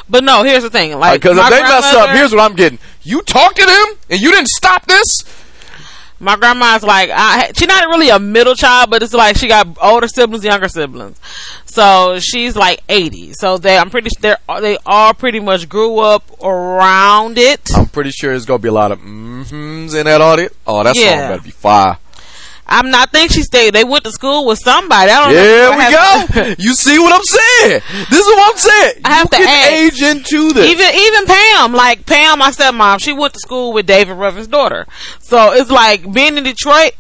But 0.10 0.24
no, 0.24 0.44
here's 0.44 0.64
the 0.64 0.70
thing. 0.70 0.98
Like, 0.98 1.22
Because 1.22 1.38
if 1.38 1.50
they 1.50 1.62
mess 1.62 1.94
up, 1.94 2.10
here's 2.10 2.32
what 2.34 2.42
I'm 2.42 2.56
getting. 2.56 2.80
You 3.04 3.22
talked 3.22 3.58
to 3.58 3.66
them 3.66 3.86
and 4.10 4.20
you 4.20 4.32
didn't 4.32 4.48
stop 4.48 4.86
this. 4.88 5.06
my 6.20 6.36
grandma's 6.36 6.82
like 6.82 7.12
I, 7.14 7.52
she's 7.56 7.68
not 7.68 7.86
really 7.90 8.10
a 8.10 8.18
middle 8.18 8.56
child, 8.56 8.90
but 8.90 9.04
it's 9.04 9.14
like 9.14 9.38
she 9.38 9.48
got 9.48 9.68
older 9.80 10.08
siblings, 10.08 10.44
younger 10.44 10.68
siblings. 10.68 11.20
So 11.66 12.18
she's 12.20 12.56
like 12.56 12.82
eighty. 12.90 13.34
So 13.34 13.58
they, 13.60 13.78
I'm 13.78 13.92
pretty 13.92 14.10
they 14.20 14.36
they 14.62 14.78
all 14.84 15.14
pretty 15.14 15.40
much 15.40 15.70
grew 15.70 16.00
up 16.00 16.24
around 16.42 17.38
it. 17.38 17.70
I'm 17.76 17.86
pretty 17.88 18.10
sure 18.10 18.32
there's 18.32 18.46
gonna 18.46 18.58
be 18.58 18.70
a 18.70 18.74
lot 18.74 18.92
of 18.92 19.00
mm-hms 19.00 19.94
in 19.96 20.06
that 20.06 20.22
audience. 20.22 20.56
Oh, 20.66 20.84
that 20.84 20.96
Yeah. 20.96 21.20
song 21.20 21.30
better 21.30 21.44
be 21.44 21.52
fire. 21.52 21.98
I'm 22.68 22.92
not 22.92 23.12
think 23.12 23.32
she 23.32 23.44
stayed. 23.44 23.74
They 23.74 23.84
went 23.84 24.04
to 24.04 24.12
school 24.12 24.46
with 24.46 24.60
somebody. 24.60 25.10
I 25.10 25.26
don't 25.26 25.34
know. 25.34 25.42
Here 25.42 25.70
I 25.72 26.46
we 26.46 26.48
go. 26.48 26.56
you 26.64 26.74
see 26.74 27.00
what 27.00 27.14
I'm 27.14 27.24
saying? 27.24 27.82
This 28.10 28.20
is 28.20 28.26
what 28.26 28.52
I'm 28.52 28.58
saying. 28.58 29.02
I 29.06 29.14
have 29.14 29.30
you 29.32 29.38
to 29.38 29.50
ask. 29.50 29.72
age 29.72 30.02
into 30.02 30.54
this. 30.54 30.70
Even 30.70 30.94
even 30.94 31.26
Pam, 31.26 31.74
like 31.74 32.06
Pam, 32.06 32.40
my 32.40 32.52
stepmom, 32.52 33.02
she 33.02 33.14
went 33.14 33.34
to 33.34 33.40
school 33.40 33.72
with 33.72 33.86
David 33.86 34.14
Ruffin's 34.16 34.48
daughter. 34.48 34.86
So 35.20 35.54
it's 35.54 35.72
like 35.72 36.12
being 36.12 36.38
in 36.38 36.44
Detroit 36.44 36.94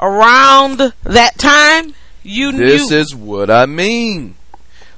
around 0.00 0.92
that 1.04 1.38
time. 1.38 1.94
You 2.24 2.52
This 2.52 2.90
you, 2.90 2.96
is 2.96 3.14
what 3.14 3.50
I 3.50 3.66
mean. 3.66 4.36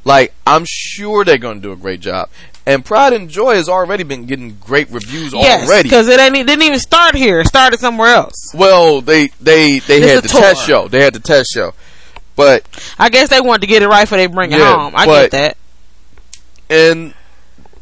Like, 0.04 0.34
I'm 0.46 0.64
sure 0.66 1.24
they're 1.24 1.38
going 1.38 1.62
to 1.62 1.68
do 1.68 1.72
a 1.72 1.76
great 1.76 2.00
job. 2.00 2.28
And 2.66 2.82
Pride 2.84 3.12
and 3.12 3.28
Joy 3.28 3.56
has 3.56 3.68
already 3.68 4.04
been 4.04 4.24
getting 4.24 4.56
great 4.58 4.90
reviews 4.90 5.34
yes, 5.34 5.68
already. 5.68 5.82
because 5.82 6.08
it 6.08 6.18
ain't, 6.18 6.34
didn't 6.34 6.62
even 6.62 6.78
start 6.78 7.14
here. 7.14 7.40
It 7.40 7.46
started 7.46 7.78
somewhere 7.78 8.14
else. 8.14 8.52
Well, 8.54 9.02
they 9.02 9.26
they 9.40 9.80
they 9.80 9.98
It's 10.02 10.12
had 10.14 10.22
the 10.24 10.28
tour. 10.28 10.40
test 10.40 10.66
show. 10.66 10.88
They 10.88 11.02
had 11.02 11.12
the 11.12 11.20
test 11.20 11.50
show, 11.52 11.74
but 12.36 12.64
I 12.98 13.10
guess 13.10 13.28
they 13.28 13.40
wanted 13.42 13.60
to 13.62 13.66
get 13.66 13.82
it 13.82 13.88
right 13.88 14.04
before 14.04 14.16
they 14.16 14.26
bring 14.28 14.50
it 14.52 14.58
Yeah, 14.58 14.76
home. 14.76 14.94
I 14.96 15.04
but- 15.04 15.30
get 15.30 15.30
that. 15.32 15.56
and 16.70 17.12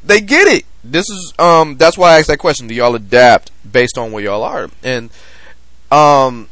they 0.05 0.21
get 0.21 0.49
it. 0.49 0.65
This 0.83 1.09
is 1.09 1.33
um 1.39 1.77
that's 1.77 1.97
why 1.97 2.15
I 2.15 2.19
asked 2.19 2.27
that 2.29 2.39
question. 2.39 2.67
Do 2.67 2.75
y'all 2.75 2.97
adapt 2.97 3.53
based 3.71 3.97
on 3.97 4.11
where 4.11 4.25
y'all 4.25 4.43
are? 4.43 4.69
And 4.83 5.11
um 5.93 6.49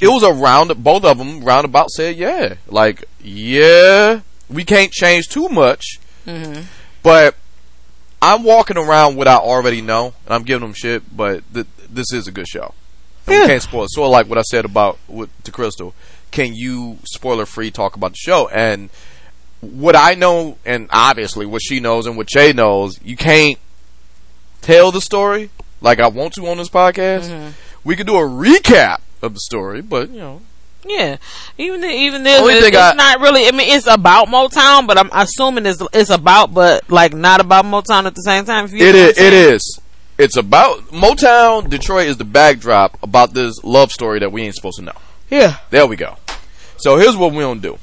it 0.00 0.08
was 0.08 0.22
a 0.22 0.32
round 0.32 0.72
both 0.82 1.04
of 1.04 1.18
them 1.18 1.44
roundabout 1.44 1.90
said 1.90 2.16
yeah. 2.16 2.54
Like 2.66 3.04
yeah, 3.22 4.20
we 4.48 4.64
can't 4.64 4.90
change 4.90 5.28
too 5.28 5.50
much. 5.50 5.98
But 7.02 7.34
I'm 8.24 8.42
walking 8.42 8.78
around 8.78 9.16
what 9.16 9.28
I 9.28 9.36
already 9.36 9.82
know, 9.82 10.14
and 10.24 10.34
I'm 10.34 10.44
giving 10.44 10.62
them 10.62 10.72
shit. 10.72 11.14
But 11.14 11.42
th- 11.52 11.66
this 11.90 12.12
is 12.12 12.26
a 12.26 12.32
good 12.32 12.48
show. 12.48 12.72
And 13.26 13.34
Yeah. 13.34 13.42
We 13.42 13.46
can't 13.48 13.62
spoil 13.62 13.84
it. 13.84 13.90
Sort 13.90 14.06
of 14.06 14.12
like 14.12 14.28
what 14.28 14.38
I 14.38 14.42
said 14.42 14.64
about 14.64 14.98
with, 15.08 15.30
to 15.44 15.52
Crystal. 15.52 15.94
Can 16.30 16.54
you 16.54 16.98
spoiler 17.04 17.44
free 17.46 17.70
talk 17.70 17.96
about 17.96 18.12
the 18.12 18.16
show? 18.18 18.48
And 18.48 18.88
what 19.60 19.94
I 19.94 20.14
know, 20.14 20.58
and 20.64 20.88
obviously 20.90 21.44
what 21.46 21.62
she 21.62 21.80
knows 21.80 22.06
and 22.06 22.16
what 22.16 22.26
Jay 22.26 22.52
knows, 22.52 22.98
you 23.02 23.16
can't 23.16 23.58
tell 24.62 24.90
the 24.90 25.00
story 25.00 25.50
like 25.80 26.00
I 26.00 26.08
want 26.08 26.32
to 26.34 26.46
on 26.46 26.56
this 26.56 26.70
podcast. 26.70 27.28
Mm-hmm. 27.28 27.50
We 27.84 27.94
could 27.96 28.06
do 28.06 28.16
a 28.16 28.22
recap 28.22 29.00
of 29.22 29.34
the 29.34 29.40
story, 29.40 29.82
but 29.82 30.10
you 30.10 30.18
know, 30.18 30.40
Yeah, 30.86 31.16
even 31.56 31.80
the, 31.80 31.88
even 31.88 32.22
this, 32.24 32.40
Only 32.40 32.54
it's, 32.54 32.64
thing 32.64 32.74
it's 32.74 32.82
I- 32.82 32.92
not 32.92 33.20
really. 33.20 33.46
I 33.48 33.52
mean, 33.52 33.74
it's 33.74 33.86
about 33.86 34.28
Motown, 34.28 34.86
but 34.86 34.98
I'm 34.98 35.08
assuming 35.12 35.64
it's 35.66 35.82
it's 35.94 36.10
about, 36.10 36.52
but 36.52 36.90
like 36.90 37.14
not 37.14 37.40
about 37.40 37.64
Motown 37.64 38.04
at 38.04 38.14
the 38.14 38.20
same 38.22 38.44
time. 38.44 38.66
If 38.66 38.72
you 38.72 38.78
it 38.86 38.92
know 38.92 39.00
what 39.00 39.08
is. 39.10 39.18
I'm 39.18 39.24
It 39.24 39.30
saying. 39.30 39.54
is. 39.54 39.80
It's 40.18 40.36
about 40.36 40.78
Motown. 40.88 41.68
Detroit 41.70 42.06
is 42.08 42.18
the 42.18 42.24
backdrop 42.24 43.02
about 43.02 43.32
this 43.34 43.64
love 43.64 43.90
story 43.92 44.18
that 44.20 44.30
we 44.30 44.42
ain't 44.42 44.54
supposed 44.54 44.76
to 44.78 44.84
know. 44.84 44.92
Yeah, 45.30 45.56
There 45.70 45.86
we 45.86 45.96
go. 45.96 46.16
So 46.76 46.96
here's 46.98 47.16
what 47.16 47.32
we 47.32 47.38
gonna 47.40 47.60
do. 47.60 47.78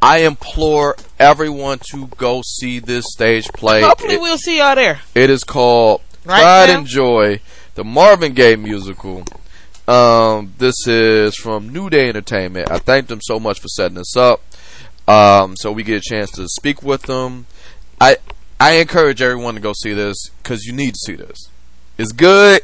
I 0.00 0.18
implore 0.18 0.96
everyone 1.18 1.78
to 1.92 2.08
go 2.16 2.42
see 2.44 2.80
this 2.80 3.04
stage 3.08 3.46
play. 3.52 3.82
hopefully 3.82 4.14
It- 4.14 4.20
we'll 4.20 4.36
see 4.38 4.58
y'all 4.58 4.74
there. 4.74 5.00
It 5.14 5.30
is 5.30 5.44
called 5.44 6.00
Right 6.24 6.40
Pride 6.40 6.68
now? 6.70 6.78
and 6.78 6.86
Joy, 6.86 7.40
the 7.76 7.84
Marvin 7.84 8.32
Gaye 8.34 8.56
musical. 8.56 9.22
Um, 9.88 10.54
this 10.58 10.86
is 10.86 11.34
from 11.36 11.68
New 11.70 11.90
Day 11.90 12.08
Entertainment. 12.08 12.70
I 12.70 12.78
thank 12.78 13.08
them 13.08 13.20
so 13.20 13.40
much 13.40 13.60
for 13.60 13.68
setting 13.68 13.96
this 13.96 14.16
up. 14.16 14.40
Um, 15.08 15.56
so 15.56 15.72
we 15.72 15.82
get 15.82 15.96
a 15.96 16.08
chance 16.08 16.30
to 16.32 16.46
speak 16.48 16.82
with 16.82 17.02
them. 17.02 17.46
I 18.00 18.16
I 18.60 18.72
encourage 18.74 19.20
everyone 19.20 19.54
to 19.54 19.60
go 19.60 19.72
see 19.72 19.92
this 19.92 20.30
because 20.42 20.64
you 20.64 20.72
need 20.72 20.94
to 20.94 21.00
see 21.04 21.14
this. 21.16 21.48
It's 21.98 22.12
good. 22.12 22.62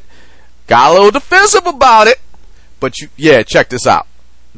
Got 0.68 0.90
a 0.90 0.94
little 0.94 1.10
defensive 1.10 1.66
about 1.66 2.06
it, 2.06 2.20
But 2.78 2.98
you, 3.00 3.08
yeah, 3.16 3.42
check 3.42 3.68
this 3.70 3.86
out. 3.86 4.06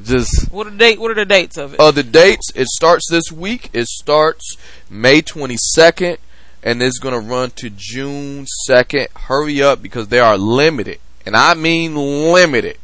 Just 0.03 0.51
What 0.53 0.67
are 0.67 0.71
the 0.71 0.77
date? 0.77 1.01
What 1.01 1.11
are 1.11 1.15
the 1.15 1.25
dates 1.25 1.57
of 1.57 1.75
it? 1.75 1.81
uh, 1.81 1.91
the 1.91 2.03
dates. 2.03 2.51
It 2.55 2.67
starts 2.69 3.07
this 3.11 3.33
week. 3.33 3.71
It 3.73 3.87
starts 3.87 4.57
May 4.91 5.23
22nd, 5.23 6.19
and 6.63 6.83
it's 6.83 6.99
gonna 6.99 7.21
run 7.21 7.53
to 7.53 7.71
June 7.71 8.45
2nd. 8.69 9.09
Hurry 9.17 9.63
up 9.63 9.83
because 9.83 10.09
they 10.09 10.19
are 10.21 10.37
limited, 10.37 10.99
and 11.27 11.37
I 11.37 11.55
mean 11.55 11.95
limited, 11.97 12.79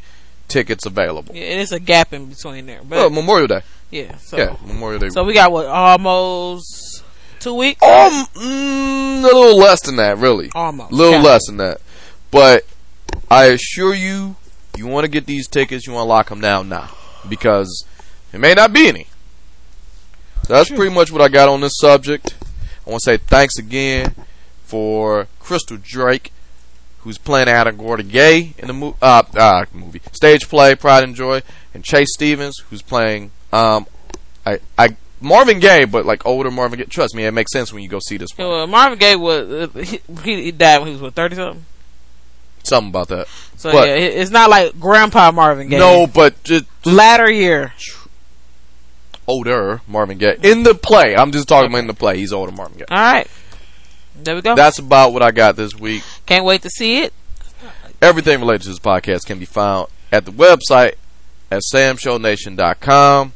tickets 0.48 0.86
available. 0.86 1.34
yeah, 1.34 1.44
and 1.44 1.60
it's 1.60 1.72
a 1.72 1.80
gap 1.80 2.12
in 2.12 2.26
between 2.26 2.66
there, 2.66 2.80
but 2.88 2.98
Oh, 2.98 3.10
Memorial 3.10 3.46
Day. 3.48 3.62
yeah. 3.90 4.16
So, 4.18 4.36
yeah, 4.36 4.56
Memorial 4.66 5.00
Day. 5.00 5.08
so 5.10 5.24
we 5.24 5.34
got 5.34 5.50
what 5.52 5.66
almost 5.66 7.02
two 7.40 7.54
weeks. 7.54 7.82
Um, 7.82 8.26
mm, 8.34 9.18
a 9.20 9.22
little 9.22 9.56
less 9.58 9.80
than 9.82 9.96
that, 9.96 10.18
really. 10.18 10.50
Almost. 10.54 10.92
A 10.92 10.94
little 10.94 11.20
less 11.20 11.46
than 11.46 11.56
that. 11.58 11.80
But 12.30 12.64
I 13.30 13.46
assure 13.46 13.94
you, 13.94 14.36
you 14.76 14.86
want 14.86 15.04
to 15.04 15.10
get 15.10 15.26
these 15.26 15.46
tickets, 15.48 15.86
you 15.86 15.92
want 15.92 16.04
to 16.04 16.08
lock 16.08 16.28
them 16.28 16.40
down 16.40 16.68
now. 16.68 16.90
Because 17.28 17.84
it 18.32 18.38
may 18.40 18.54
not 18.54 18.72
be 18.72 18.88
any. 18.88 19.06
So 20.44 20.52
that's 20.52 20.68
pretty 20.70 20.94
much 20.94 21.10
what 21.10 21.20
I 21.22 21.28
got 21.28 21.48
on 21.48 21.60
this 21.60 21.76
subject. 21.78 22.34
I 22.86 22.90
want 22.90 23.02
to 23.02 23.04
say 23.04 23.16
thanks 23.16 23.58
again 23.58 24.14
for 24.62 25.26
Crystal 25.40 25.76
Drake, 25.76 26.32
who's 27.06 27.18
playing 27.18 27.46
Adam 27.48 27.76
Gordon 27.76 28.08
Gay 28.08 28.52
in 28.58 28.66
the 28.66 28.72
mo- 28.72 28.96
uh, 29.00 29.22
uh, 29.36 29.64
movie 29.72 30.00
stage 30.12 30.48
play 30.48 30.74
Pride 30.74 31.04
and 31.04 31.14
Joy, 31.14 31.40
and 31.72 31.84
Chase 31.84 32.08
Stevens, 32.12 32.58
who's 32.68 32.82
playing 32.82 33.30
um, 33.52 33.86
I, 34.44 34.58
I 34.76 34.96
Marvin 35.20 35.60
Gaye, 35.60 35.84
but 35.84 36.04
like 36.04 36.26
older 36.26 36.50
Marvin 36.50 36.80
Gaye. 36.80 36.86
Trust 36.86 37.14
me, 37.14 37.24
it 37.24 37.30
makes 37.30 37.52
sense 37.52 37.72
when 37.72 37.82
you 37.84 37.88
go 37.88 38.00
see 38.00 38.16
this. 38.16 38.36
One. 38.36 38.46
Uh, 38.62 38.66
Marvin 38.66 38.98
Gaye 38.98 39.14
was 39.16 39.70
uh, 39.76 39.78
he, 39.78 40.00
he 40.42 40.50
died 40.50 40.78
when 40.78 40.88
he 40.88 40.92
was 40.94 41.02
what 41.02 41.14
thirty 41.14 41.36
something. 41.36 41.64
Something 42.64 42.90
about 42.90 43.06
that. 43.08 43.28
So 43.56 43.70
But- 43.70 43.86
yeah, 43.88 43.94
it's 43.94 44.32
not 44.32 44.50
like 44.50 44.78
Grandpa 44.80 45.30
Marvin 45.30 45.68
Gaye. 45.68 45.78
No, 45.78 46.08
but 46.08 46.42
just 46.42 46.64
latter 46.84 47.30
year. 47.30 47.72
older 49.26 49.80
Marvin 49.86 50.18
Gaye 50.18 50.36
in 50.42 50.62
the 50.62 50.74
play. 50.74 51.16
I'm 51.16 51.32
just 51.32 51.48
talking 51.48 51.70
about 51.70 51.78
in 51.78 51.86
the 51.86 51.94
play. 51.94 52.18
He's 52.18 52.32
older 52.32 52.52
Marvin 52.52 52.78
Gaye. 52.78 52.84
All 52.90 52.96
right, 52.98 53.28
there 54.22 54.34
we 54.34 54.42
go. 54.42 54.54
That's 54.54 54.78
about 54.78 55.12
what 55.12 55.22
I 55.22 55.30
got 55.30 55.56
this 55.56 55.74
week. 55.74 56.02
Can't 56.26 56.44
wait 56.44 56.62
to 56.62 56.70
see 56.70 56.98
it. 56.98 57.12
Everything 58.02 58.40
related 58.40 58.62
to 58.62 58.68
this 58.68 58.78
podcast 58.78 59.26
can 59.26 59.38
be 59.38 59.46
found 59.46 59.88
at 60.12 60.24
the 60.24 60.32
website 60.32 60.94
at 61.50 61.62
samshownation.com. 61.72 63.32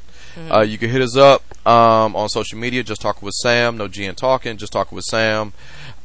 Uh, 0.51 0.61
you 0.61 0.79
can 0.79 0.91
hit 0.91 1.03
us 1.03 1.17
up 1.17 1.43
um, 1.67 2.15
on 2.17 2.29
social 2.29 2.59
media. 2.59 2.83
Just 2.83 3.01
talking 3.01 3.25
with 3.25 3.35
Sam. 3.35 3.77
No 3.77 3.89
G 3.89 4.05
and 4.05 4.17
talking. 4.17 4.57
Just 4.57 4.73
talking 4.73 4.97
with 4.97 5.05
Sam. 5.05 5.53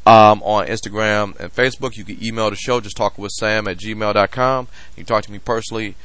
Um, 0.08 0.44
on 0.44 0.68
Instagram 0.68 1.36
and 1.40 1.54
Facebook. 1.54 1.96
You 1.96 2.04
can 2.04 2.24
email 2.24 2.50
the 2.50 2.56
show. 2.56 2.80
Just 2.80 2.96
talking 2.96 3.22
with 3.22 3.32
Sam 3.32 3.68
at 3.68 3.78
gmail.com. 3.78 4.68
You 4.96 5.04
can 5.04 5.06
talk 5.06 5.24
to 5.24 5.32
me 5.32 5.40
personally 5.40 5.96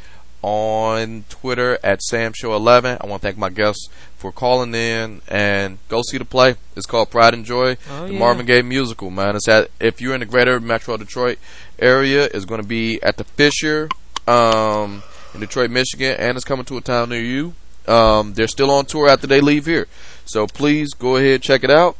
on 0.42 1.24
Twitter 1.28 1.78
at 1.82 2.00
SamShow11. 2.10 2.98
I 3.00 3.06
want 3.06 3.20
to 3.20 3.28
thank 3.28 3.36
my 3.36 3.50
guests 3.50 3.88
for 4.20 4.30
calling 4.30 4.74
in 4.74 5.22
and 5.28 5.78
go 5.88 6.02
see 6.02 6.18
the 6.18 6.24
play. 6.24 6.54
It's 6.76 6.86
called 6.86 7.10
Pride 7.10 7.32
and 7.34 7.44
Joy, 7.44 7.76
Oh, 7.90 8.06
the 8.06 8.12
yeah. 8.12 8.18
Marvin 8.18 8.44
Gaye 8.46 8.62
musical. 8.62 9.10
Man, 9.10 9.34
it's 9.34 9.48
at 9.48 9.70
if 9.80 10.00
you're 10.00 10.14
in 10.14 10.20
the 10.20 10.26
greater 10.26 10.60
Metro 10.60 10.96
Detroit 10.98 11.38
area, 11.78 12.24
it's 12.32 12.44
going 12.44 12.60
to 12.60 12.66
be 12.66 13.02
at 13.02 13.16
the 13.16 13.24
Fisher 13.24 13.88
um, 14.28 15.02
in 15.34 15.40
Detroit, 15.40 15.70
Michigan, 15.70 16.14
and 16.18 16.36
it's 16.36 16.44
coming 16.44 16.66
to 16.66 16.76
a 16.76 16.80
town 16.82 17.08
near 17.08 17.20
you. 17.22 17.54
Um, 17.88 18.34
they're 18.34 18.46
still 18.46 18.70
on 18.70 18.84
tour 18.84 19.08
after 19.08 19.26
they 19.26 19.40
leave 19.40 19.64
here, 19.66 19.86
so 20.26 20.46
please 20.46 20.92
go 20.92 21.16
ahead 21.16 21.40
check 21.42 21.64
it 21.64 21.70
out. 21.70 21.96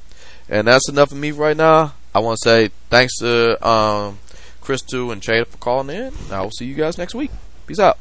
And 0.49 0.67
that's 0.69 0.89
enough 0.89 1.11
of 1.13 1.17
me 1.19 1.31
right 1.33 1.57
now. 1.57 1.95
I 2.15 2.19
want 2.19 2.39
to 2.43 2.49
say 2.49 2.71
thanks 2.91 3.17
to 3.21 3.67
um, 3.67 4.19
Crystal 4.61 5.11
and 5.11 5.23
Chada 5.23 5.47
for 5.47 5.57
calling 5.59 5.89
in. 5.97 6.13
I 6.31 6.43
will 6.43 6.51
see 6.51 6.67
you 6.67 6.75
guys 6.75 6.99
next 6.99 7.15
week. 7.15 7.31
Peace 7.67 7.79
out. 7.79 7.99